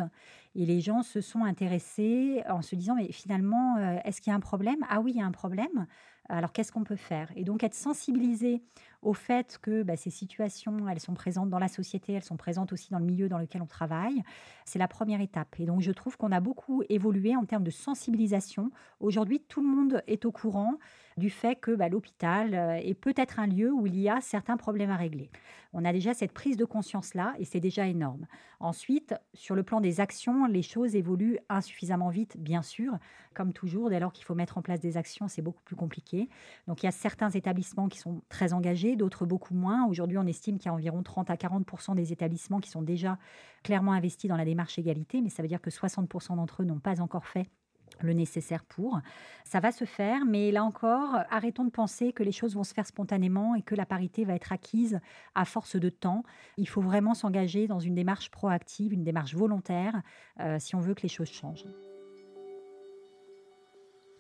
Et 0.55 0.65
les 0.65 0.81
gens 0.81 1.03
se 1.03 1.21
sont 1.21 1.43
intéressés 1.43 2.43
en 2.49 2.61
se 2.61 2.75
disant 2.75 2.95
mais 2.95 3.11
finalement, 3.11 3.77
euh, 3.77 3.97
est-ce 4.03 4.21
qu'il 4.21 4.31
y 4.31 4.33
a 4.33 4.37
un 4.37 4.41
problème? 4.41 4.79
Ah 4.89 5.01
oui, 5.01 5.13
il 5.15 5.17
y 5.17 5.21
a 5.21 5.25
un 5.25 5.31
problème. 5.31 5.87
Alors 6.29 6.51
qu'est-ce 6.51 6.71
qu'on 6.71 6.83
peut 6.83 6.97
faire? 6.97 7.31
Et 7.35 7.43
donc 7.43 7.63
être 7.63 7.73
sensibilisé 7.73 8.61
au 9.01 9.13
fait 9.13 9.57
que 9.61 9.83
bah, 9.83 9.95
ces 9.95 10.09
situations, 10.09 10.87
elles 10.89 10.99
sont 10.99 11.13
présentes 11.13 11.49
dans 11.49 11.59
la 11.59 11.67
société, 11.67 12.13
elles 12.13 12.23
sont 12.23 12.37
présentes 12.37 12.73
aussi 12.73 12.91
dans 12.91 12.99
le 12.99 13.05
milieu 13.05 13.29
dans 13.29 13.37
lequel 13.37 13.61
on 13.61 13.67
travaille, 13.67 14.23
c'est 14.65 14.79
la 14.79 14.87
première 14.87 15.21
étape. 15.21 15.55
Et 15.59 15.65
donc 15.65 15.81
je 15.81 15.91
trouve 15.91 16.17
qu'on 16.17 16.31
a 16.31 16.39
beaucoup 16.39 16.83
évolué 16.89 17.35
en 17.35 17.45
termes 17.45 17.63
de 17.63 17.71
sensibilisation. 17.71 18.71
Aujourd'hui, 18.99 19.39
tout 19.39 19.61
le 19.61 19.67
monde 19.67 20.03
est 20.07 20.25
au 20.25 20.31
courant 20.31 20.77
du 21.17 21.29
fait 21.29 21.55
que 21.55 21.75
bah, 21.75 21.89
l'hôpital 21.89 22.53
euh, 22.53 22.75
est 22.75 22.93
peut-être 22.93 23.39
un 23.39 23.47
lieu 23.47 23.71
où 23.71 23.87
il 23.87 23.99
y 23.99 24.07
a 24.07 24.21
certains 24.21 24.55
problèmes 24.55 24.91
à 24.91 24.97
régler. 24.97 25.29
On 25.73 25.83
a 25.83 25.91
déjà 25.91 26.13
cette 26.13 26.31
prise 26.31 26.57
de 26.57 26.65
conscience-là 26.65 27.33
et 27.39 27.45
c'est 27.45 27.59
déjà 27.59 27.87
énorme. 27.87 28.27
Ensuite, 28.59 29.13
sur 29.33 29.55
le 29.55 29.63
plan 29.63 29.81
des 29.81 29.99
actions, 29.99 30.45
les 30.45 30.61
choses 30.61 30.95
évoluent 30.95 31.37
insuffisamment 31.49 32.09
vite, 32.09 32.37
bien 32.37 32.61
sûr. 32.61 32.97
Comme 33.33 33.53
toujours, 33.53 33.89
dès 33.89 33.99
lors 33.99 34.13
qu'il 34.13 34.25
faut 34.25 34.33
mettre 34.35 34.57
en 34.57 34.61
place 34.61 34.79
des 34.79 34.97
actions, 34.97 35.27
c'est 35.27 35.41
beaucoup 35.41 35.61
plus 35.63 35.75
compliqué. 35.75 36.29
Donc 36.67 36.81
il 36.81 36.85
y 36.85 36.89
a 36.89 36.91
certains 36.91 37.29
établissements 37.29 37.89
qui 37.89 37.99
sont 37.99 38.21
très 38.29 38.53
engagés, 38.53 38.86
d'autres 38.95 39.25
beaucoup 39.25 39.53
moins. 39.53 39.85
Aujourd'hui, 39.88 40.17
on 40.17 40.25
estime 40.25 40.57
qu'il 40.57 40.67
y 40.67 40.69
a 40.69 40.73
environ 40.73 41.03
30 41.03 41.29
à 41.29 41.35
40% 41.35 41.95
des 41.95 42.13
établissements 42.13 42.59
qui 42.59 42.69
sont 42.69 42.81
déjà 42.81 43.17
clairement 43.63 43.91
investis 43.91 44.29
dans 44.29 44.38
la 44.38 44.45
démarche 44.45 44.79
égalité, 44.79 45.21
mais 45.21 45.29
ça 45.29 45.41
veut 45.41 45.47
dire 45.47 45.61
que 45.61 45.69
60% 45.69 46.35
d'entre 46.35 46.61
eux 46.61 46.65
n'ont 46.65 46.79
pas 46.79 47.01
encore 47.01 47.25
fait 47.25 47.49
le 48.01 48.13
nécessaire 48.13 48.63
pour. 48.65 48.99
Ça 49.43 49.59
va 49.59 49.71
se 49.71 49.85
faire, 49.85 50.25
mais 50.25 50.51
là 50.51 50.63
encore, 50.63 51.15
arrêtons 51.29 51.65
de 51.65 51.69
penser 51.69 52.13
que 52.13 52.23
les 52.23 52.31
choses 52.31 52.55
vont 52.55 52.63
se 52.63 52.73
faire 52.73 52.85
spontanément 52.85 53.55
et 53.55 53.61
que 53.61 53.75
la 53.75 53.85
parité 53.85 54.25
va 54.25 54.33
être 54.33 54.51
acquise 54.51 54.99
à 55.35 55.45
force 55.45 55.75
de 55.75 55.89
temps. 55.89 56.23
Il 56.57 56.67
faut 56.67 56.81
vraiment 56.81 57.13
s'engager 57.13 57.67
dans 57.67 57.79
une 57.79 57.95
démarche 57.95 58.29
proactive, 58.29 58.93
une 58.93 59.03
démarche 59.03 59.35
volontaire, 59.35 60.01
euh, 60.39 60.57
si 60.59 60.75
on 60.75 60.79
veut 60.79 60.93
que 60.93 61.03
les 61.03 61.09
choses 61.09 61.29
changent. 61.29 61.65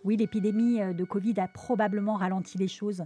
Oui, 0.03 0.15
l'épidémie 0.15 0.81
euh, 0.81 0.93
de 0.93 1.03
Covid 1.03 1.39
a 1.39 1.47
probablement 1.47 2.15
ralenti 2.15 2.57
les 2.57 2.67
choses. 2.67 3.03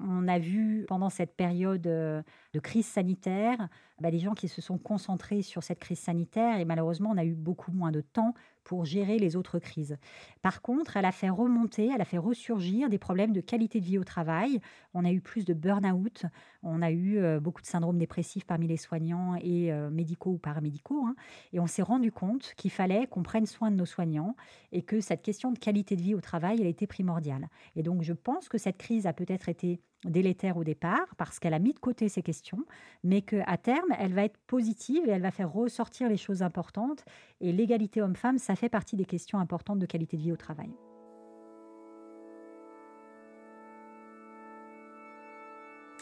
On 0.00 0.28
a 0.28 0.38
vu 0.38 0.84
pendant 0.88 1.10
cette 1.10 1.36
période 1.36 1.86
euh, 1.86 2.22
de 2.52 2.60
crise 2.60 2.86
sanitaire 2.86 3.68
bah, 4.00 4.10
des 4.10 4.18
gens 4.18 4.34
qui 4.34 4.48
se 4.48 4.60
sont 4.60 4.78
concentrés 4.78 5.42
sur 5.42 5.62
cette 5.62 5.78
crise 5.78 6.00
sanitaire 6.00 6.58
et 6.58 6.64
malheureusement 6.64 7.10
on 7.12 7.16
a 7.16 7.24
eu 7.24 7.34
beaucoup 7.34 7.70
moins 7.70 7.92
de 7.92 8.00
temps 8.00 8.34
pour 8.64 8.84
gérer 8.84 9.18
les 9.18 9.36
autres 9.36 9.58
crises. 9.58 9.98
Par 10.42 10.62
contre, 10.62 10.96
elle 10.96 11.04
a 11.04 11.12
fait 11.12 11.28
remonter, 11.28 11.90
elle 11.94 12.00
a 12.00 12.06
fait 12.06 12.18
ressurgir 12.18 12.88
des 12.88 12.98
problèmes 12.98 13.32
de 13.32 13.40
qualité 13.40 13.78
de 13.78 13.84
vie 13.84 13.98
au 13.98 14.04
travail. 14.04 14.58
On 14.94 15.04
a 15.04 15.12
eu 15.12 15.20
plus 15.20 15.44
de 15.44 15.52
burn-out, 15.52 16.24
on 16.62 16.80
a 16.80 16.90
eu 16.90 17.18
euh, 17.18 17.40
beaucoup 17.40 17.60
de 17.60 17.66
syndromes 17.66 17.98
dépressifs 17.98 18.46
parmi 18.46 18.66
les 18.66 18.78
soignants 18.78 19.36
et 19.36 19.70
euh, 19.70 19.90
médicaux 19.90 20.30
ou 20.30 20.38
paramédicaux. 20.38 21.04
Hein. 21.06 21.14
Et 21.52 21.60
on 21.60 21.66
s'est 21.66 21.82
rendu 21.82 22.10
compte 22.10 22.54
qu'il 22.56 22.70
fallait 22.70 23.06
qu'on 23.06 23.22
prenne 23.22 23.46
soin 23.46 23.70
de 23.70 23.76
nos 23.76 23.86
soignants 23.86 24.34
et 24.72 24.82
que 24.82 25.00
cette 25.00 25.22
question 25.22 25.52
de 25.52 25.58
qualité 25.58 25.94
de 25.94 26.02
vie 26.02 26.14
au 26.14 26.20
travail, 26.20 26.58
elle 26.60 26.66
était 26.66 26.86
primordiale. 26.86 27.48
Et 27.76 27.82
donc, 27.82 28.02
je 28.02 28.14
pense 28.14 28.48
que 28.48 28.56
cette 28.56 28.78
crise 28.78 29.06
a 29.06 29.12
peut-être 29.12 29.50
été 29.50 29.80
délétère 30.04 30.56
au 30.56 30.64
départ 30.64 31.14
parce 31.16 31.38
qu'elle 31.38 31.54
a 31.54 31.58
mis 31.58 31.72
de 31.72 31.78
côté 31.78 32.08
ces 32.08 32.22
questions, 32.22 32.64
mais 33.02 33.22
qu'à 33.22 33.56
terme, 33.56 33.90
elle 33.98 34.14
va 34.14 34.24
être 34.24 34.38
positive 34.46 35.02
et 35.06 35.10
elle 35.10 35.22
va 35.22 35.30
faire 35.30 35.52
ressortir 35.52 36.08
les 36.08 36.16
choses 36.16 36.42
importantes. 36.42 37.04
Et 37.40 37.52
l'égalité 37.52 38.02
homme-femme, 38.02 38.38
ça 38.38 38.56
fait 38.56 38.68
partie 38.68 38.96
des 38.96 39.04
questions 39.04 39.38
importantes 39.38 39.78
de 39.78 39.86
qualité 39.86 40.16
de 40.16 40.22
vie 40.22 40.32
au 40.32 40.36
travail. 40.36 40.70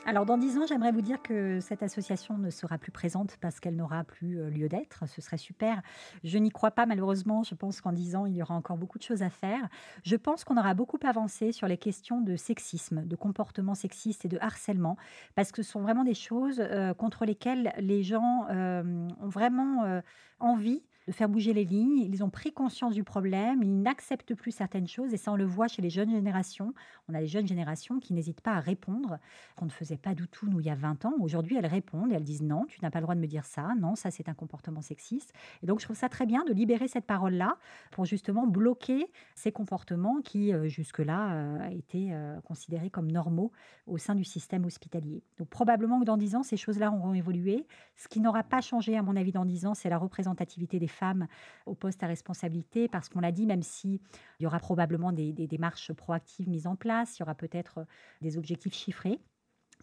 Alors, 0.04 0.26
dans 0.26 0.36
dix 0.36 0.58
ans, 0.58 0.66
j'aimerais 0.66 0.90
vous 0.90 1.00
dire 1.00 1.22
que 1.22 1.60
cette 1.60 1.84
association 1.84 2.36
ne 2.36 2.50
sera 2.50 2.76
plus 2.76 2.90
présente 2.90 3.36
parce 3.40 3.60
qu'elle 3.60 3.76
n'aura 3.76 4.02
plus 4.02 4.40
euh, 4.40 4.50
lieu 4.50 4.68
d'être. 4.68 5.06
Ce 5.08 5.20
serait 5.20 5.36
super. 5.36 5.80
Je 6.24 6.38
n'y 6.38 6.50
crois 6.50 6.72
pas, 6.72 6.86
malheureusement. 6.86 7.44
Je 7.44 7.54
pense 7.54 7.80
qu'en 7.80 7.92
dix 7.92 8.16
ans, 8.16 8.26
il 8.26 8.34
y 8.34 8.42
aura 8.42 8.54
encore 8.54 8.78
beaucoup 8.78 8.98
de 8.98 9.04
choses 9.04 9.22
à 9.22 9.30
faire. 9.30 9.68
Je 10.02 10.16
pense 10.16 10.42
qu'on 10.42 10.56
aura 10.56 10.74
beaucoup 10.74 10.98
avancé 11.04 11.52
sur 11.52 11.68
les 11.68 11.76
questions 11.76 12.20
de 12.20 12.34
sexisme, 12.34 13.06
de 13.06 13.14
comportement 13.14 13.76
sexiste 13.76 14.24
et 14.24 14.28
de 14.28 14.38
harcèlement, 14.40 14.96
parce 15.36 15.52
que 15.52 15.62
ce 15.62 15.70
sont 15.70 15.82
vraiment 15.82 16.02
des 16.02 16.14
choses 16.14 16.58
euh, 16.58 16.94
contre 16.94 17.24
lesquelles 17.24 17.72
les 17.78 18.02
gens 18.02 18.46
euh, 18.50 18.82
ont 19.20 19.28
vraiment 19.28 20.02
envie 20.40 20.82
de 21.06 21.12
faire 21.12 21.28
bouger 21.28 21.52
les 21.52 21.64
lignes. 21.64 21.98
Ils 21.98 22.22
ont 22.22 22.30
pris 22.30 22.52
conscience 22.52 22.94
du 22.94 23.04
problème, 23.04 23.62
ils 23.62 23.82
n'acceptent 23.82 24.34
plus 24.34 24.52
certaines 24.52 24.88
choses 24.88 25.12
et 25.12 25.16
ça 25.16 25.32
on 25.32 25.36
le 25.36 25.44
voit 25.44 25.68
chez 25.68 25.82
les 25.82 25.90
jeunes 25.90 26.10
générations. 26.10 26.74
On 27.08 27.14
a 27.14 27.20
les 27.20 27.26
jeunes 27.26 27.46
générations 27.46 27.98
qui 27.98 28.12
n'hésitent 28.12 28.40
pas 28.40 28.52
à 28.52 28.60
répondre, 28.60 29.18
qu'on 29.56 29.66
ne 29.66 29.70
faisait 29.70 29.96
pas 29.96 30.14
du 30.14 30.28
tout 30.28 30.46
nous 30.48 30.60
il 30.60 30.66
y 30.66 30.70
a 30.70 30.74
20 30.74 31.04
ans. 31.04 31.14
Aujourd'hui 31.20 31.56
elles 31.56 31.66
répondent 31.66 32.12
et 32.12 32.14
elles 32.14 32.24
disent 32.24 32.42
non, 32.42 32.64
tu 32.66 32.80
n'as 32.82 32.90
pas 32.90 33.00
le 33.00 33.04
droit 33.04 33.14
de 33.14 33.20
me 33.20 33.26
dire 33.26 33.44
ça, 33.44 33.74
non, 33.78 33.94
ça 33.94 34.10
c'est 34.10 34.28
un 34.28 34.34
comportement 34.34 34.82
sexiste. 34.82 35.32
Et 35.62 35.66
donc 35.66 35.80
je 35.80 35.86
trouve 35.86 35.96
ça 35.96 36.08
très 36.08 36.26
bien 36.26 36.44
de 36.44 36.52
libérer 36.52 36.88
cette 36.88 37.06
parole-là 37.06 37.56
pour 37.90 38.04
justement 38.04 38.46
bloquer 38.46 39.06
ces 39.34 39.52
comportements 39.52 40.20
qui 40.22 40.52
euh, 40.52 40.68
jusque-là 40.68 41.32
euh, 41.32 41.68
étaient 41.70 42.10
euh, 42.12 42.40
considérés 42.42 42.90
comme 42.90 43.10
normaux 43.10 43.52
au 43.86 43.98
sein 43.98 44.14
du 44.14 44.24
système 44.24 44.64
hospitalier. 44.64 45.22
Donc 45.38 45.48
probablement 45.48 46.00
que 46.00 46.04
dans 46.04 46.16
10 46.16 46.36
ans 46.36 46.42
ces 46.42 46.56
choses-là 46.56 46.92
auront 46.92 47.14
évolué. 47.14 47.66
Ce 47.96 48.08
qui 48.08 48.20
n'aura 48.20 48.42
pas 48.42 48.60
changé 48.60 48.96
à 48.96 49.02
mon 49.02 49.16
avis 49.16 49.32
dans 49.32 49.44
10 49.44 49.66
ans, 49.66 49.74
c'est 49.74 49.88
la 49.88 49.98
représentativité 49.98 50.78
des 50.78 50.88
femmes 50.92 51.26
au 51.66 51.74
poste 51.74 52.02
à 52.02 52.06
responsabilité, 52.06 52.88
parce 52.88 53.08
qu'on 53.08 53.20
l'a 53.20 53.32
dit, 53.32 53.46
même 53.46 53.62
s'il 53.62 53.98
y 54.40 54.46
aura 54.46 54.58
probablement 54.58 55.12
des, 55.12 55.32
des 55.32 55.46
démarches 55.46 55.92
proactives 55.92 56.48
mises 56.48 56.66
en 56.66 56.76
place, 56.76 57.18
il 57.18 57.20
y 57.20 57.24
aura 57.24 57.34
peut-être 57.34 57.86
des 58.20 58.38
objectifs 58.38 58.74
chiffrés 58.74 59.18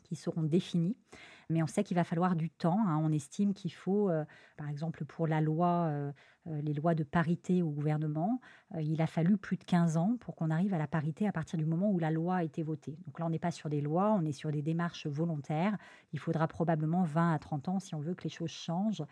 qui 0.04 0.16
seront 0.16 0.44
définis. 0.44 0.96
Mais 1.52 1.64
on 1.64 1.68
sait 1.68 1.84
qu'il 1.84 1.96
va 1.96 2.04
falloir 2.04 2.36
du 2.36 2.52
temps. 2.52 2.78
Hein. 2.86 3.02
On 3.04 3.12
estime 3.12 3.56
qu'il 3.56 3.74
faut, 3.74 4.08
euh, 4.10 4.24
par 4.56 4.70
exemple, 4.70 5.04
pour 5.04 5.26
la 5.26 5.42
loi, 5.42 5.88
euh, 5.88 6.12
euh, 6.46 6.62
les 6.62 6.74
lois 6.74 6.94
de 6.94 7.04
parité 7.04 7.64
au 7.64 7.72
gouvernement, 7.72 8.40
il 8.80 9.02
a 9.02 9.08
fallu 9.08 9.36
plus 9.36 9.58
de 9.58 9.64
15 9.64 9.98
ans 9.98 10.16
pour 10.20 10.36
qu'on 10.36 10.52
arrive 10.52 10.76
à 10.76 10.78
la 10.78 10.86
parité 10.86 11.28
à 11.28 11.32
partir 11.32 11.58
du 11.58 11.66
moment 11.66 11.90
où 11.90 11.98
la 11.98 12.12
loi 12.12 12.36
a 12.36 12.44
été 12.44 12.62
votée. 12.62 13.00
Donc 13.08 13.18
là, 13.18 13.26
on 13.26 13.32
n'est 13.32 13.40
pas 13.40 13.50
sur 13.50 13.68
des 13.68 13.82
lois, 13.82 14.16
on 14.16 14.24
est 14.26 14.32
sur 14.32 14.52
des 14.52 14.62
démarches 14.62 15.08
volontaires. 15.08 15.76
Il 16.14 16.20
faudra 16.20 16.48
probablement 16.48 17.02
20 17.04 17.34
à 17.34 17.40
30 17.40 17.68
ans 17.70 17.80
si 17.80 17.96
on 17.96 18.00
veut 18.00 18.14
que 18.14 18.24
les 18.24 18.30
choses 18.30 18.52
changent. 18.52 19.04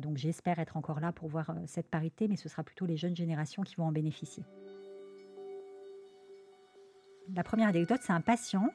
donc 0.00 0.16
j'espère 0.16 0.58
être 0.58 0.76
encore 0.76 0.98
là 0.98 1.12
pour 1.12 1.28
voir 1.28 1.54
cette 1.66 1.88
parité, 1.88 2.26
mais 2.26 2.36
ce 2.36 2.48
sera 2.48 2.64
plutôt 2.64 2.86
les 2.86 2.96
jeunes 2.96 3.16
générations 3.16 3.62
qui 3.62 3.76
vont 3.76 3.84
en 3.84 3.92
bénéficier. 3.92 4.42
La 7.32 7.44
première 7.44 7.68
anecdote, 7.68 8.00
c'est 8.02 8.12
un 8.12 8.20
patient 8.20 8.68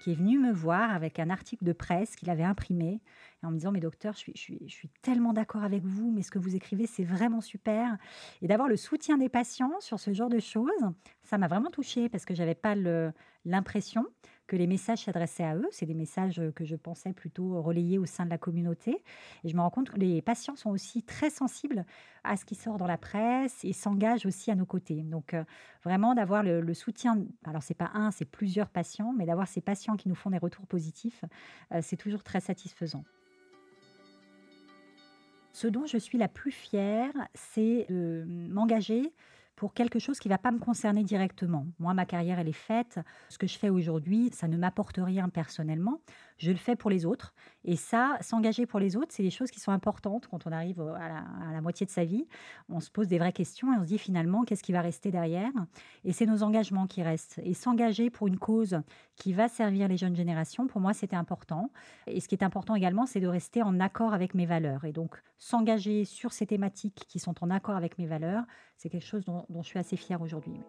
qui 0.00 0.12
est 0.12 0.14
venu 0.14 0.38
me 0.38 0.52
voir 0.52 0.90
avec 0.90 1.18
un 1.18 1.30
article 1.30 1.64
de 1.64 1.72
presse 1.72 2.16
qu'il 2.16 2.30
avait 2.30 2.44
imprimé 2.44 3.00
en 3.42 3.50
me 3.50 3.56
disant 3.56 3.72
Mais 3.72 3.80
docteur, 3.80 4.14
je 4.14 4.18
suis, 4.18 4.32
je 4.34 4.74
suis, 4.74 4.88
tellement 5.02 5.32
d'accord 5.32 5.64
avec 5.64 5.84
vous, 5.84 6.10
mais 6.10 6.22
ce 6.22 6.30
que 6.30 6.38
vous 6.38 6.56
écrivez, 6.56 6.86
c'est 6.86 7.04
vraiment 7.04 7.40
super. 7.40 7.96
Et 8.42 8.48
d'avoir 8.48 8.68
le 8.68 8.76
soutien 8.76 9.18
des 9.18 9.28
patients 9.28 9.72
sur 9.80 10.00
ce 10.00 10.12
genre 10.12 10.28
de 10.28 10.40
choses, 10.40 10.70
ça 11.22 11.38
m'a 11.38 11.48
vraiment 11.48 11.70
touchée 11.70 12.08
parce 12.08 12.24
que 12.24 12.34
j'avais 12.34 12.54
pas 12.54 12.74
l'impression 13.44 14.06
que 14.46 14.56
les 14.56 14.66
messages 14.66 15.04
s'adressaient 15.04 15.44
à 15.44 15.56
eux. 15.56 15.68
C'est 15.70 15.86
des 15.86 15.94
messages 15.94 16.40
que 16.54 16.64
je 16.64 16.76
pensais 16.76 17.12
plutôt 17.12 17.60
relayés 17.62 17.98
au 17.98 18.06
sein 18.06 18.24
de 18.24 18.30
la 18.30 18.38
communauté. 18.38 19.02
Et 19.44 19.48
je 19.48 19.56
me 19.56 19.60
rends 19.60 19.70
compte 19.70 19.90
que 19.90 19.98
les 19.98 20.22
patients 20.22 20.56
sont 20.56 20.70
aussi 20.70 21.02
très 21.02 21.30
sensibles 21.30 21.84
à 22.24 22.36
ce 22.36 22.44
qui 22.44 22.54
sort 22.54 22.76
dans 22.76 22.86
la 22.86 22.98
presse 22.98 23.64
et 23.64 23.72
s'engagent 23.72 24.26
aussi 24.26 24.50
à 24.50 24.54
nos 24.54 24.66
côtés. 24.66 25.02
Donc 25.02 25.34
euh, 25.34 25.44
vraiment 25.84 26.14
d'avoir 26.14 26.42
le, 26.42 26.74
soutien, 26.74 27.24
alors 27.44 27.62
c'est 27.62 27.74
pas 27.74 27.90
un, 27.94 28.10
c'est 28.10 28.24
plusieurs 28.24 28.68
patients, 28.68 29.12
mais 29.16 29.26
d'avoir 29.26 29.48
ces 29.48 29.60
patients 29.60 29.96
qui 29.96 30.08
nous 30.08 30.14
font 30.14 30.30
des 30.30 30.38
retours 30.38 30.66
positifs, 30.66 31.24
euh, 31.72 31.80
c'est 31.82 31.96
toujours 31.96 32.22
très 32.22 32.40
satisfaisant. 32.40 33.04
Ce 35.52 35.66
dont 35.66 35.86
je 35.86 35.96
suis 35.96 36.18
la 36.18 36.28
plus 36.28 36.50
fière, 36.50 37.12
c'est 37.34 37.86
de 37.88 38.24
m'engager 38.28 39.10
pour 39.56 39.72
quelque 39.72 39.98
chose 39.98 40.18
qui 40.18 40.28
ne 40.28 40.34
va 40.34 40.38
pas 40.38 40.52
me 40.52 40.58
concerner 40.58 41.02
directement. 41.02 41.66
Moi, 41.78 41.94
ma 41.94 42.04
carrière, 42.04 42.38
elle 42.38 42.48
est 42.48 42.52
faite. 42.52 43.00
Ce 43.30 43.38
que 43.38 43.46
je 43.46 43.58
fais 43.58 43.70
aujourd'hui, 43.70 44.30
ça 44.32 44.48
ne 44.48 44.56
m'apporte 44.56 44.98
rien 44.98 45.28
personnellement 45.30 46.00
je 46.38 46.50
le 46.50 46.56
fais 46.56 46.76
pour 46.76 46.90
les 46.90 47.06
autres. 47.06 47.34
Et 47.64 47.76
ça, 47.76 48.16
s'engager 48.20 48.66
pour 48.66 48.78
les 48.78 48.96
autres, 48.96 49.08
c'est 49.10 49.22
des 49.22 49.30
choses 49.30 49.50
qui 49.50 49.58
sont 49.58 49.72
importantes 49.72 50.28
quand 50.28 50.46
on 50.46 50.52
arrive 50.52 50.80
à 50.80 51.52
la, 51.52 51.60
moitié 51.60 51.84
de 51.84 51.90
sa 51.90 52.04
vie. 52.04 52.28
On 52.68 52.80
se 52.80 52.90
pose 52.90 53.08
des 53.08 53.18
vraies 53.18 53.32
questions 53.32 53.72
et 53.72 53.76
on 53.76 53.82
se 53.82 53.88
dit 53.88 53.98
finalement, 53.98 54.44
qu'est-ce 54.44 54.62
qui 54.62 54.72
va 54.72 54.80
rester 54.80 55.10
derrière? 55.10 55.50
Et 56.04 56.12
c'est 56.12 56.26
nos 56.26 56.42
engagements 56.42 56.86
qui 56.86 57.02
restent. 57.02 57.40
Et 57.42 57.54
s'engager 57.54 58.10
pour 58.10 58.28
une 58.28 58.38
cause 58.38 58.80
qui 59.16 59.32
va 59.32 59.48
servir 59.48 59.88
les 59.88 59.96
jeunes 59.96 60.14
générations, 60.14 60.66
pour 60.66 60.80
moi, 60.80 60.92
c'était 60.92 61.16
important. 61.16 61.70
Et 62.06 62.20
ce 62.20 62.28
qui 62.28 62.34
est 62.34 62.44
important 62.44 62.74
également, 62.74 63.06
c'est 63.06 63.20
de 63.20 63.26
rester 63.26 63.62
en 63.62 63.80
accord 63.80 64.14
avec 64.14 64.34
mes 64.34 64.46
valeurs. 64.46 64.84
Et 64.84 64.92
donc, 64.92 65.20
s'engager 65.38 66.04
sur 66.04 66.32
ces 66.32 66.46
thématiques 66.46 67.06
qui 67.08 67.18
sont 67.18 67.34
en 67.42 67.50
accord 67.50 67.76
avec 67.76 67.98
mes 67.98 68.06
valeurs, 68.06 68.44
c'est 68.76 68.88
quelque 68.90 69.06
chose 69.06 69.24
dont, 69.24 69.44
je 69.62 69.66
suis 69.66 69.78
assez 69.78 69.96
fière 69.96 70.22
aujourd'hui. 70.22 70.60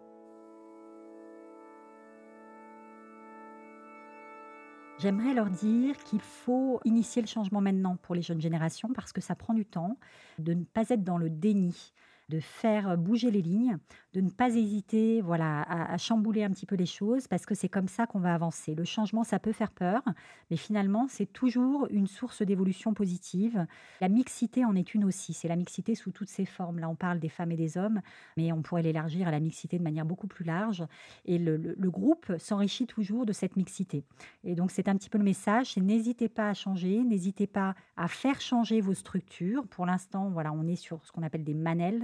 J'aimerais 4.99 5.35
leur 5.35 5.49
dire 5.49 5.95
qu'il 6.03 6.21
faut 6.21 6.79
initier 6.83 7.21
le 7.21 7.27
changement 7.27 7.61
maintenant 7.61 7.97
pour 7.97 8.15
les 8.15 8.23
jeunes 8.23 8.41
générations 8.41 8.89
parce 8.93 9.13
que 9.13 9.21
ça 9.21 9.35
prend 9.35 9.53
du 9.53 9.63
temps, 9.63 9.97
de 10.39 10.53
ne 10.53 10.63
pas 10.63 10.89
être 10.89 11.03
dans 11.03 11.19
le 11.19 11.29
déni 11.29 11.93
de 12.29 12.39
faire 12.39 12.97
bouger 12.97 13.31
les 13.31 13.41
lignes, 13.41 13.77
de 14.13 14.21
ne 14.21 14.29
pas 14.29 14.49
hésiter 14.55 15.21
voilà, 15.21 15.61
à, 15.61 15.97
chambouler 15.97 16.43
un 16.43 16.49
petit 16.49 16.65
peu 16.65 16.75
les 16.75 16.85
choses, 16.85 17.27
parce 17.27 17.45
que 17.45 17.55
c'est 17.55 17.69
comme 17.69 17.87
ça 17.87 18.05
qu'on 18.05 18.19
va 18.19 18.33
avancer. 18.33 18.75
Le 18.75 18.83
changement, 18.83 19.23
ça 19.23 19.39
peut 19.39 19.51
faire 19.51 19.71
peur, 19.71 20.01
mais 20.49 20.57
finalement, 20.57 21.07
c'est 21.09 21.31
toujours 21.31 21.87
une 21.89 22.07
source 22.07 22.41
d'évolution 22.41 22.93
positive. 22.93 23.65
La 24.01 24.09
mixité 24.09 24.65
en 24.65 24.75
est 24.75 24.93
une 24.93 25.05
aussi, 25.05 25.33
c'est 25.33 25.47
la 25.47 25.55
mixité 25.55 25.95
sous 25.95 26.11
toutes 26.11 26.29
ses 26.29 26.45
formes. 26.45 26.79
Là, 26.79 26.89
on 26.89 26.95
parle 26.95 27.19
des 27.19 27.29
femmes 27.29 27.51
et 27.51 27.57
des 27.57 27.77
hommes, 27.77 28.01
mais 28.35 28.51
on 28.51 28.61
pourrait 28.61 28.81
l'élargir 28.81 29.27
à 29.27 29.31
la 29.31 29.39
mixité 29.39 29.77
de 29.77 29.83
manière 29.83 30.05
beaucoup 30.05 30.27
plus 30.27 30.45
large. 30.45 30.83
Et 31.25 31.37
le, 31.37 31.57
le 31.57 31.91
groupe 31.91 32.33
s'enrichit 32.37 32.87
toujours 32.87 33.25
de 33.25 33.33
cette 33.33 33.55
mixité. 33.55 34.03
Et 34.43 34.55
donc, 34.55 34.71
c'est 34.71 34.89
un 34.89 34.95
petit 34.95 35.09
peu 35.09 35.17
le 35.17 35.23
message, 35.23 35.73
c'est 35.73 35.81
n'hésitez 35.81 36.29
pas 36.29 36.49
à 36.49 36.53
changer, 36.53 37.03
n'hésitez 37.03 37.47
pas 37.47 37.75
à 37.95 38.07
faire 38.07 38.41
changer 38.41 38.81
vos 38.81 38.93
structures. 38.93 39.65
Pour 39.67 39.85
l'instant, 39.85 40.29
voilà, 40.29 40.51
on 40.51 40.67
est 40.67 40.75
sur 40.75 41.05
ce 41.05 41.11
qu'on 41.11 41.23
appelle 41.23 41.43
des 41.43 41.53
manels, 41.53 42.03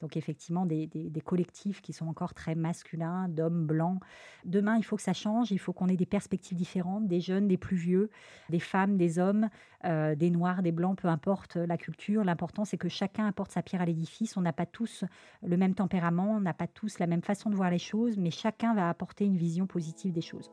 donc 0.00 0.16
effectivement 0.16 0.66
des, 0.66 0.88
collectifs 1.24 1.80
qui 1.82 1.92
sont 1.92 2.06
encore 2.08 2.34
très 2.34 2.54
masculins, 2.54 3.28
d'hommes 3.28 3.66
blancs. 3.66 4.00
Demain, 4.44 4.76
il 4.76 4.82
faut 4.82 4.96
que 4.96 5.02
ça 5.02 5.12
change, 5.12 5.50
il 5.50 5.58
faut 5.58 5.72
qu'on 5.72 5.88
ait 5.88 5.96
des 5.96 6.06
perspectives 6.06 6.56
différentes, 6.56 7.06
des 7.06 7.20
jeunes, 7.20 7.46
des 7.46 7.58
plus 7.58 7.76
vieux, 7.76 8.10
des 8.48 8.58
femmes, 8.58 8.96
des 8.96 9.18
hommes, 9.18 9.48
euh, 9.84 10.14
des 10.14 10.30
noirs, 10.30 10.62
des 10.62 10.72
blancs, 10.72 10.98
peu 10.98 11.08
importe 11.08 11.56
la 11.56 11.76
culture. 11.76 12.24
L'important, 12.24 12.64
c'est 12.64 12.78
que 12.78 12.88
chacun 12.88 13.26
apporte 13.26 13.52
sa 13.52 13.62
pierre 13.62 13.82
à 13.82 13.86
l'édifice. 13.86 14.36
On 14.36 14.40
n'a 14.40 14.52
pas 14.52 14.66
tous 14.66 15.04
le 15.42 15.56
même 15.56 15.74
tempérament, 15.74 16.32
on 16.36 16.40
n'a 16.40 16.54
pas 16.54 16.66
tous 16.66 16.98
la 16.98 17.06
même 17.06 17.22
façon 17.22 17.50
de 17.50 17.56
voir 17.56 17.70
les 17.70 17.78
choses, 17.78 18.16
mais 18.16 18.30
chacun 18.30 18.74
va 18.74 18.88
apporter 18.88 19.24
une 19.24 19.36
vision 19.36 19.66
positive 19.66 20.12
des 20.12 20.22
choses. 20.22 20.50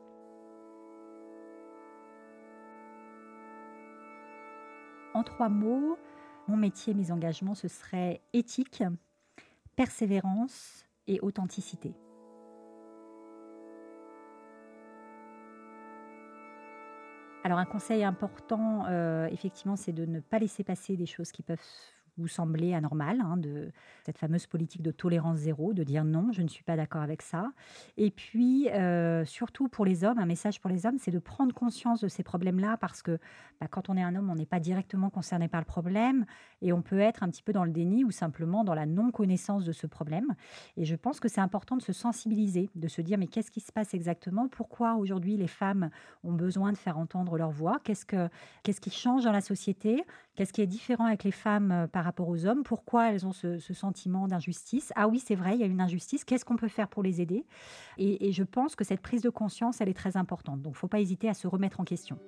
En 5.14 5.22
trois 5.24 5.48
mots, 5.48 5.98
mon 6.48 6.56
métier, 6.56 6.94
mes 6.94 7.12
engagements, 7.12 7.54
ce 7.54 7.68
serait 7.68 8.20
éthique, 8.32 8.82
persévérance 9.76 10.86
et 11.06 11.20
authenticité. 11.20 11.94
Alors 17.44 17.58
un 17.58 17.64
conseil 17.64 18.02
important, 18.02 18.86
euh, 18.88 19.26
effectivement, 19.28 19.76
c'est 19.76 19.92
de 19.92 20.04
ne 20.04 20.20
pas 20.20 20.38
laisser 20.38 20.64
passer 20.64 20.96
des 20.96 21.06
choses 21.06 21.30
qui 21.32 21.42
peuvent 21.42 21.58
vous 22.18 22.28
sembler 22.28 22.74
anormales, 22.74 23.20
hein, 23.20 23.36
de 23.36 23.70
cette 24.04 24.18
fameuse 24.18 24.46
politique 24.46 24.82
de 24.82 24.90
tolérance 24.90 25.38
zéro, 25.38 25.72
de 25.72 25.82
dire 25.84 26.04
non, 26.04 26.32
je 26.32 26.42
ne 26.42 26.48
suis 26.48 26.64
pas 26.64 26.76
d'accord 26.76 27.02
avec 27.02 27.22
ça. 27.22 27.52
Et 27.96 28.10
puis, 28.10 28.68
euh, 28.70 29.24
surtout 29.24 29.68
pour 29.68 29.84
les 29.84 30.04
hommes, 30.04 30.18
un 30.18 30.26
message 30.26 30.60
pour 30.60 30.70
les 30.70 30.86
hommes, 30.86 30.98
c'est 30.98 31.10
de 31.10 31.18
prendre 31.18 31.54
conscience 31.54 32.00
de 32.00 32.08
ces 32.08 32.22
problèmes-là, 32.22 32.76
parce 32.76 33.02
que 33.02 33.18
bah, 33.60 33.66
quand 33.70 33.88
on 33.88 33.96
est 33.96 34.02
un 34.02 34.14
homme, 34.14 34.30
on 34.30 34.34
n'est 34.34 34.46
pas 34.46 34.60
directement 34.60 35.10
concerné 35.10 35.48
par 35.48 35.60
le 35.60 35.66
problème, 35.66 36.26
et 36.62 36.72
on 36.72 36.82
peut 36.82 37.00
être 37.00 37.22
un 37.22 37.28
petit 37.28 37.42
peu 37.42 37.52
dans 37.52 37.64
le 37.64 37.70
déni 37.70 38.04
ou 38.04 38.10
simplement 38.10 38.64
dans 38.64 38.74
la 38.74 38.86
non-connaissance 38.86 39.64
de 39.64 39.72
ce 39.72 39.86
problème. 39.86 40.34
Et 40.76 40.84
je 40.84 40.96
pense 40.96 41.20
que 41.20 41.28
c'est 41.28 41.40
important 41.40 41.76
de 41.76 41.82
se 41.82 41.92
sensibiliser, 41.92 42.70
de 42.74 42.88
se 42.88 43.00
dire, 43.00 43.18
mais 43.18 43.26
qu'est-ce 43.26 43.50
qui 43.50 43.60
se 43.60 43.72
passe 43.72 43.94
exactement? 43.94 44.48
Pourquoi 44.48 44.94
aujourd'hui 44.94 45.36
les 45.36 45.46
femmes 45.46 45.90
ont 46.24 46.32
besoin 46.32 46.72
de 46.72 46.78
faire 46.78 46.98
entendre 46.98 47.36
leur 47.36 47.50
voix? 47.50 47.78
Qu'est-ce, 47.84 48.04
que, 48.04 48.28
qu'est-ce 48.62 48.80
qui 48.80 48.90
change 48.90 49.24
dans 49.24 49.32
la 49.32 49.40
société? 49.40 50.04
Qu'est-ce 50.38 50.52
qui 50.52 50.62
est 50.62 50.68
différent 50.68 51.06
avec 51.06 51.24
les 51.24 51.32
femmes 51.32 51.72
euh, 51.72 51.86
par 51.88 52.04
rapport 52.04 52.28
aux 52.28 52.46
hommes? 52.46 52.62
Pourquoi 52.62 53.10
elles 53.10 53.26
ont 53.26 53.32
ce, 53.32 53.58
sentiment 53.58 54.28
d'injustice? 54.28 54.92
Ah 54.94 55.08
oui, 55.08 55.18
c'est 55.18 55.34
vrai, 55.34 55.54
il 55.54 55.60
y 55.60 55.64
a 55.64 55.66
une 55.66 55.80
injustice. 55.80 56.22
Qu'est-ce 56.22 56.44
qu'on 56.44 56.54
peut 56.54 56.68
faire 56.68 56.86
pour 56.86 57.02
les 57.02 57.20
aider? 57.20 57.44
Et, 57.96 58.28
et, 58.28 58.30
je 58.30 58.44
pense 58.44 58.76
que 58.76 58.84
cette 58.84 59.00
prise 59.00 59.20
de 59.20 59.30
conscience, 59.30 59.80
elle 59.80 59.88
est 59.88 59.94
très 59.94 60.16
importante. 60.16 60.62
Donc, 60.62 60.74
il 60.74 60.76
ne 60.76 60.78
faut 60.78 60.86
pas 60.86 61.00
hésiter 61.00 61.28
à 61.28 61.34
se 61.34 61.48
remettre 61.48 61.80
en 61.80 61.84
question. 61.84 62.20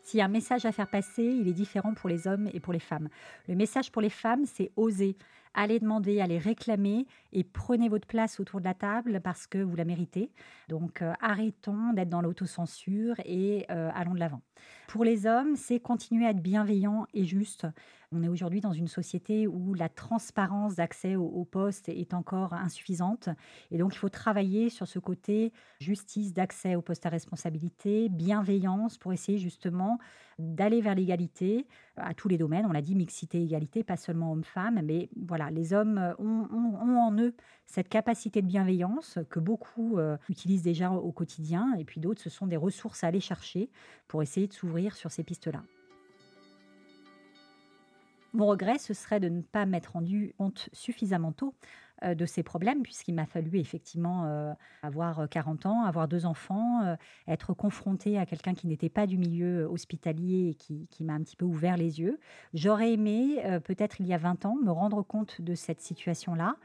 S'il 0.00 0.16
y 0.16 0.22
a 0.22 0.24
un 0.24 0.28
message 0.28 0.64
à 0.64 0.72
faire 0.72 0.88
passer, 0.88 1.24
il 1.24 1.46
est 1.46 1.52
différent 1.52 1.92
pour 1.92 2.08
les 2.08 2.26
hommes 2.26 2.48
et 2.54 2.60
pour 2.60 2.72
les 2.72 2.78
femmes. 2.78 3.10
Le 3.46 3.54
message 3.54 3.92
pour 3.92 4.00
les 4.00 4.08
femmes, 4.08 4.46
c'est 4.46 4.72
oser 4.76 5.18
allez 5.56 5.80
demander, 5.80 6.20
allez 6.20 6.38
réclamer 6.38 7.06
et 7.32 7.42
prenez 7.42 7.88
votre 7.88 8.06
place 8.06 8.38
autour 8.38 8.60
de 8.60 8.64
la 8.66 8.74
table 8.74 9.20
parce 9.24 9.48
que 9.48 9.58
vous 9.58 9.74
la 9.74 9.84
méritez. 9.84 10.30
Donc 10.68 11.02
euh, 11.02 11.12
arrêtons 11.20 11.92
d'être 11.94 12.10
dans 12.10 12.20
l'autocensure 12.20 13.16
et 13.24 13.66
euh, 13.70 13.90
allons 13.94 14.14
de 14.14 14.20
l'avant. 14.20 14.42
Pour 14.86 15.02
les 15.02 15.26
hommes, 15.26 15.56
c'est 15.56 15.80
continuer 15.80 16.26
à 16.26 16.30
être 16.30 16.42
bienveillant 16.42 17.06
et 17.12 17.24
juste. 17.24 17.66
On 18.12 18.22
est 18.22 18.28
aujourd'hui 18.28 18.60
dans 18.60 18.72
une 18.72 18.86
société 18.86 19.48
où 19.48 19.74
la 19.74 19.88
transparence 19.88 20.76
d'accès 20.76 21.16
au, 21.16 21.44
poste 21.44 21.88
est 21.88 22.14
encore 22.14 22.54
insuffisante. 22.54 23.28
Et 23.72 23.78
donc, 23.78 23.94
il 23.94 23.98
faut 23.98 24.08
travailler 24.08 24.70
sur 24.70 24.86
ce 24.86 25.00
côté 25.00 25.52
justice 25.80 26.32
d'accès 26.32 26.76
au 26.76 26.82
poste 26.82 27.04
à 27.04 27.08
responsabilité, 27.08 28.08
bienveillance 28.08 28.96
pour 28.96 29.12
essayer 29.12 29.38
justement 29.38 29.98
d'aller 30.38 30.80
vers 30.80 30.94
l'égalité 30.94 31.66
à 31.96 32.14
tous 32.14 32.28
les 32.28 32.38
domaines. 32.38 32.66
On 32.66 32.72
l'a 32.72 32.82
dit, 32.82 32.94
mixité, 32.94 33.42
égalité, 33.42 33.82
pas 33.82 33.96
seulement 33.96 34.32
hommes-femmes, 34.32 34.80
mais 34.84 35.08
voilà, 35.16 35.50
les 35.50 35.72
hommes 35.72 36.14
ont, 36.18 36.46
en 36.98 37.18
eux 37.18 37.34
cette 37.66 37.88
capacité 37.88 38.42
de 38.42 38.46
bienveillance 38.46 39.18
que 39.30 39.40
beaucoup 39.40 39.98
euh, 39.98 40.16
utilisent 40.28 40.62
déjà 40.62 40.90
au 40.90 41.12
quotidien, 41.12 41.74
et 41.78 41.84
puis 41.84 42.00
d'autres, 42.00 42.20
ce 42.20 42.30
sont 42.30 42.46
des 42.46 42.56
ressources 42.56 43.02
à 43.04 43.08
aller 43.08 43.20
chercher 43.20 43.70
pour 44.08 44.22
essayer 44.22 44.46
de 44.46 44.52
s'ouvrir 44.52 44.94
sur 44.94 45.10
ces 45.10 45.24
pistes-là. 45.24 45.62
Mon 48.32 48.46
regret, 48.46 48.78
ce 48.78 48.92
serait 48.92 49.18
de 49.18 49.30
ne 49.30 49.40
pas 49.40 49.64
m'être 49.64 49.92
rendu 49.92 50.34
compte 50.36 50.68
suffisamment 50.74 51.32
tôt 51.32 51.54
euh, 51.54 51.85
de 52.02 52.26
ces 52.26 52.42
problèmes, 52.42 52.82
puisqu'il 52.82 53.14
m'a 53.14 53.26
fallu 53.26 53.58
effectivement 53.58 54.24
euh, 54.26 54.52
avoir 54.82 55.28
40 55.28 55.64
euh, 55.64 55.68
ans, 55.68 55.84
avoir 55.84 56.08
deux 56.08 56.26
enfants, 56.26 56.96
être 57.26 57.54
confronté 57.54 58.18
à 58.18 58.26
quelqu'un 58.26 58.54
qui 58.54 58.66
n'était 58.66 58.88
pas 58.88 59.06
du 59.06 59.16
milieu 59.16 59.64
hospitalier 59.64 60.50
et 60.50 60.54
qui, 60.54 60.88
qui 60.90 61.04
m'a 61.04 61.14
un 61.14 61.20
petit 61.20 61.36
peu 61.36 61.44
ouvert 61.44 61.76
les 61.76 62.00
yeux. 62.00 62.20
J'aurais 62.54 62.92
aimé, 62.92 63.42
peut-être 63.64 64.00
il 64.00 64.06
y 64.06 64.14
a 64.14 64.18
20 64.18 64.44
ans, 64.44 64.56
me 64.62 64.70
rendre 64.70 65.02
compte 65.02 65.40
de 65.40 65.54
cette 65.54 65.80
situation-là. 65.80 66.56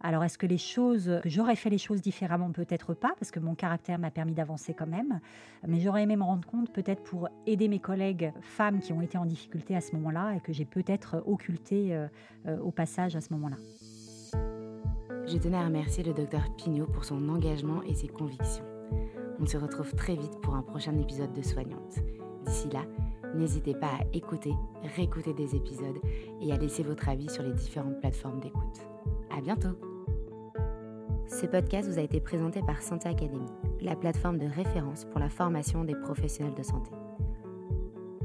Alors, 0.00 0.24
est-ce 0.24 0.38
que 0.38 0.46
les 0.46 0.58
choses, 0.58 1.20
j'aurais 1.24 1.56
fait 1.56 1.70
les 1.70 1.78
choses 1.78 2.00
différemment? 2.00 2.50
Peut-être 2.50 2.94
pas, 2.94 3.12
parce 3.18 3.30
que 3.30 3.38
mon 3.38 3.54
caractère 3.54 3.98
m'a 3.98 4.10
permis 4.10 4.34
d'avancer 4.34 4.74
quand 4.74 4.86
même. 4.86 5.20
Mais 5.66 5.80
j'aurais 5.80 6.02
aimé 6.02 6.16
me 6.16 6.24
rendre 6.24 6.48
compte, 6.48 6.72
peut-être 6.72 7.02
pour 7.02 7.28
aider 7.46 7.68
mes 7.68 7.80
collègues 7.80 8.32
femmes 8.40 8.80
qui 8.80 8.92
ont 8.92 9.02
été 9.02 9.18
en 9.18 9.26
difficulté 9.26 9.76
à 9.76 9.80
ce 9.80 9.94
moment-là 9.96 10.34
et 10.36 10.40
que 10.40 10.52
j'ai 10.52 10.64
peut-être 10.64 11.22
occulté 11.26 11.96
au 12.62 12.70
passage 12.70 13.14
à 13.14 13.20
ce 13.20 13.32
moment-là. 13.34 13.56
Je 15.32 15.38
tenais 15.38 15.58
à 15.58 15.64
remercier 15.64 16.02
le 16.02 16.12
docteur 16.12 16.42
Pignot 16.56 16.86
pour 16.86 17.04
son 17.04 17.28
engagement 17.28 17.82
et 17.84 17.94
ses 17.94 18.08
convictions. 18.08 18.64
On 19.38 19.46
se 19.46 19.56
retrouve 19.56 19.94
très 19.94 20.16
vite 20.16 20.40
pour 20.42 20.56
un 20.56 20.62
prochain 20.62 20.98
épisode 20.98 21.32
de 21.32 21.42
Soignante. 21.42 22.00
D'ici 22.44 22.68
là, 22.70 22.80
n'hésitez 23.36 23.74
pas 23.74 23.86
à 23.86 24.04
écouter, 24.12 24.52
réécouter 24.96 25.32
des 25.32 25.54
épisodes 25.54 26.00
et 26.40 26.52
à 26.52 26.56
laisser 26.56 26.82
votre 26.82 27.08
avis 27.08 27.28
sur 27.28 27.44
les 27.44 27.52
différentes 27.52 28.00
plateformes 28.00 28.40
d'écoute. 28.40 28.80
À 29.30 29.40
bientôt! 29.40 29.78
Ce 31.28 31.46
podcast 31.46 31.88
vous 31.88 32.00
a 32.00 32.02
été 32.02 32.18
présenté 32.18 32.60
par 32.62 32.82
Santé 32.82 33.08
Academy, 33.08 33.46
la 33.82 33.94
plateforme 33.94 34.38
de 34.38 34.46
référence 34.46 35.04
pour 35.04 35.20
la 35.20 35.28
formation 35.28 35.84
des 35.84 35.94
professionnels 35.94 36.56
de 36.56 36.64
santé. 36.64 36.90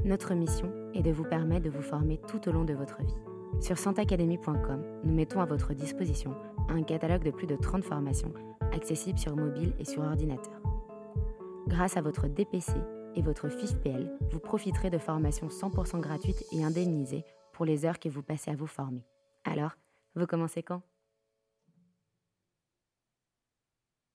Notre 0.04 0.34
mission 0.34 0.72
est 0.92 1.02
de 1.02 1.12
vous 1.12 1.22
permettre 1.22 1.66
de 1.66 1.70
vous 1.70 1.82
former 1.82 2.20
tout 2.26 2.48
au 2.48 2.52
long 2.52 2.64
de 2.64 2.74
votre 2.74 3.00
vie. 3.00 3.14
Sur 3.60 3.78
santeacademy.com, 3.78 4.82
nous 5.04 5.14
mettons 5.14 5.40
à 5.40 5.46
votre 5.46 5.72
disposition 5.72 6.34
un 6.68 6.82
catalogue 6.82 7.24
de 7.24 7.30
plus 7.30 7.46
de 7.46 7.56
30 7.56 7.84
formations 7.84 8.32
accessibles 8.72 9.18
sur 9.18 9.36
mobile 9.36 9.72
et 9.78 9.84
sur 9.84 10.02
ordinateur. 10.02 10.60
Grâce 11.66 11.96
à 11.96 12.00
votre 12.00 12.28
DPC 12.28 12.72
et 13.14 13.22
votre 13.22 13.48
FIFPL, 13.48 14.10
vous 14.30 14.40
profiterez 14.40 14.90
de 14.90 14.98
formations 14.98 15.48
100% 15.48 16.00
gratuites 16.00 16.44
et 16.52 16.64
indemnisées 16.64 17.24
pour 17.52 17.64
les 17.64 17.84
heures 17.84 17.98
que 17.98 18.08
vous 18.08 18.22
passez 18.22 18.50
à 18.50 18.56
vous 18.56 18.66
former. 18.66 19.04
Alors, 19.44 19.76
vous 20.14 20.26
commencez 20.26 20.62
quand? 20.62 20.82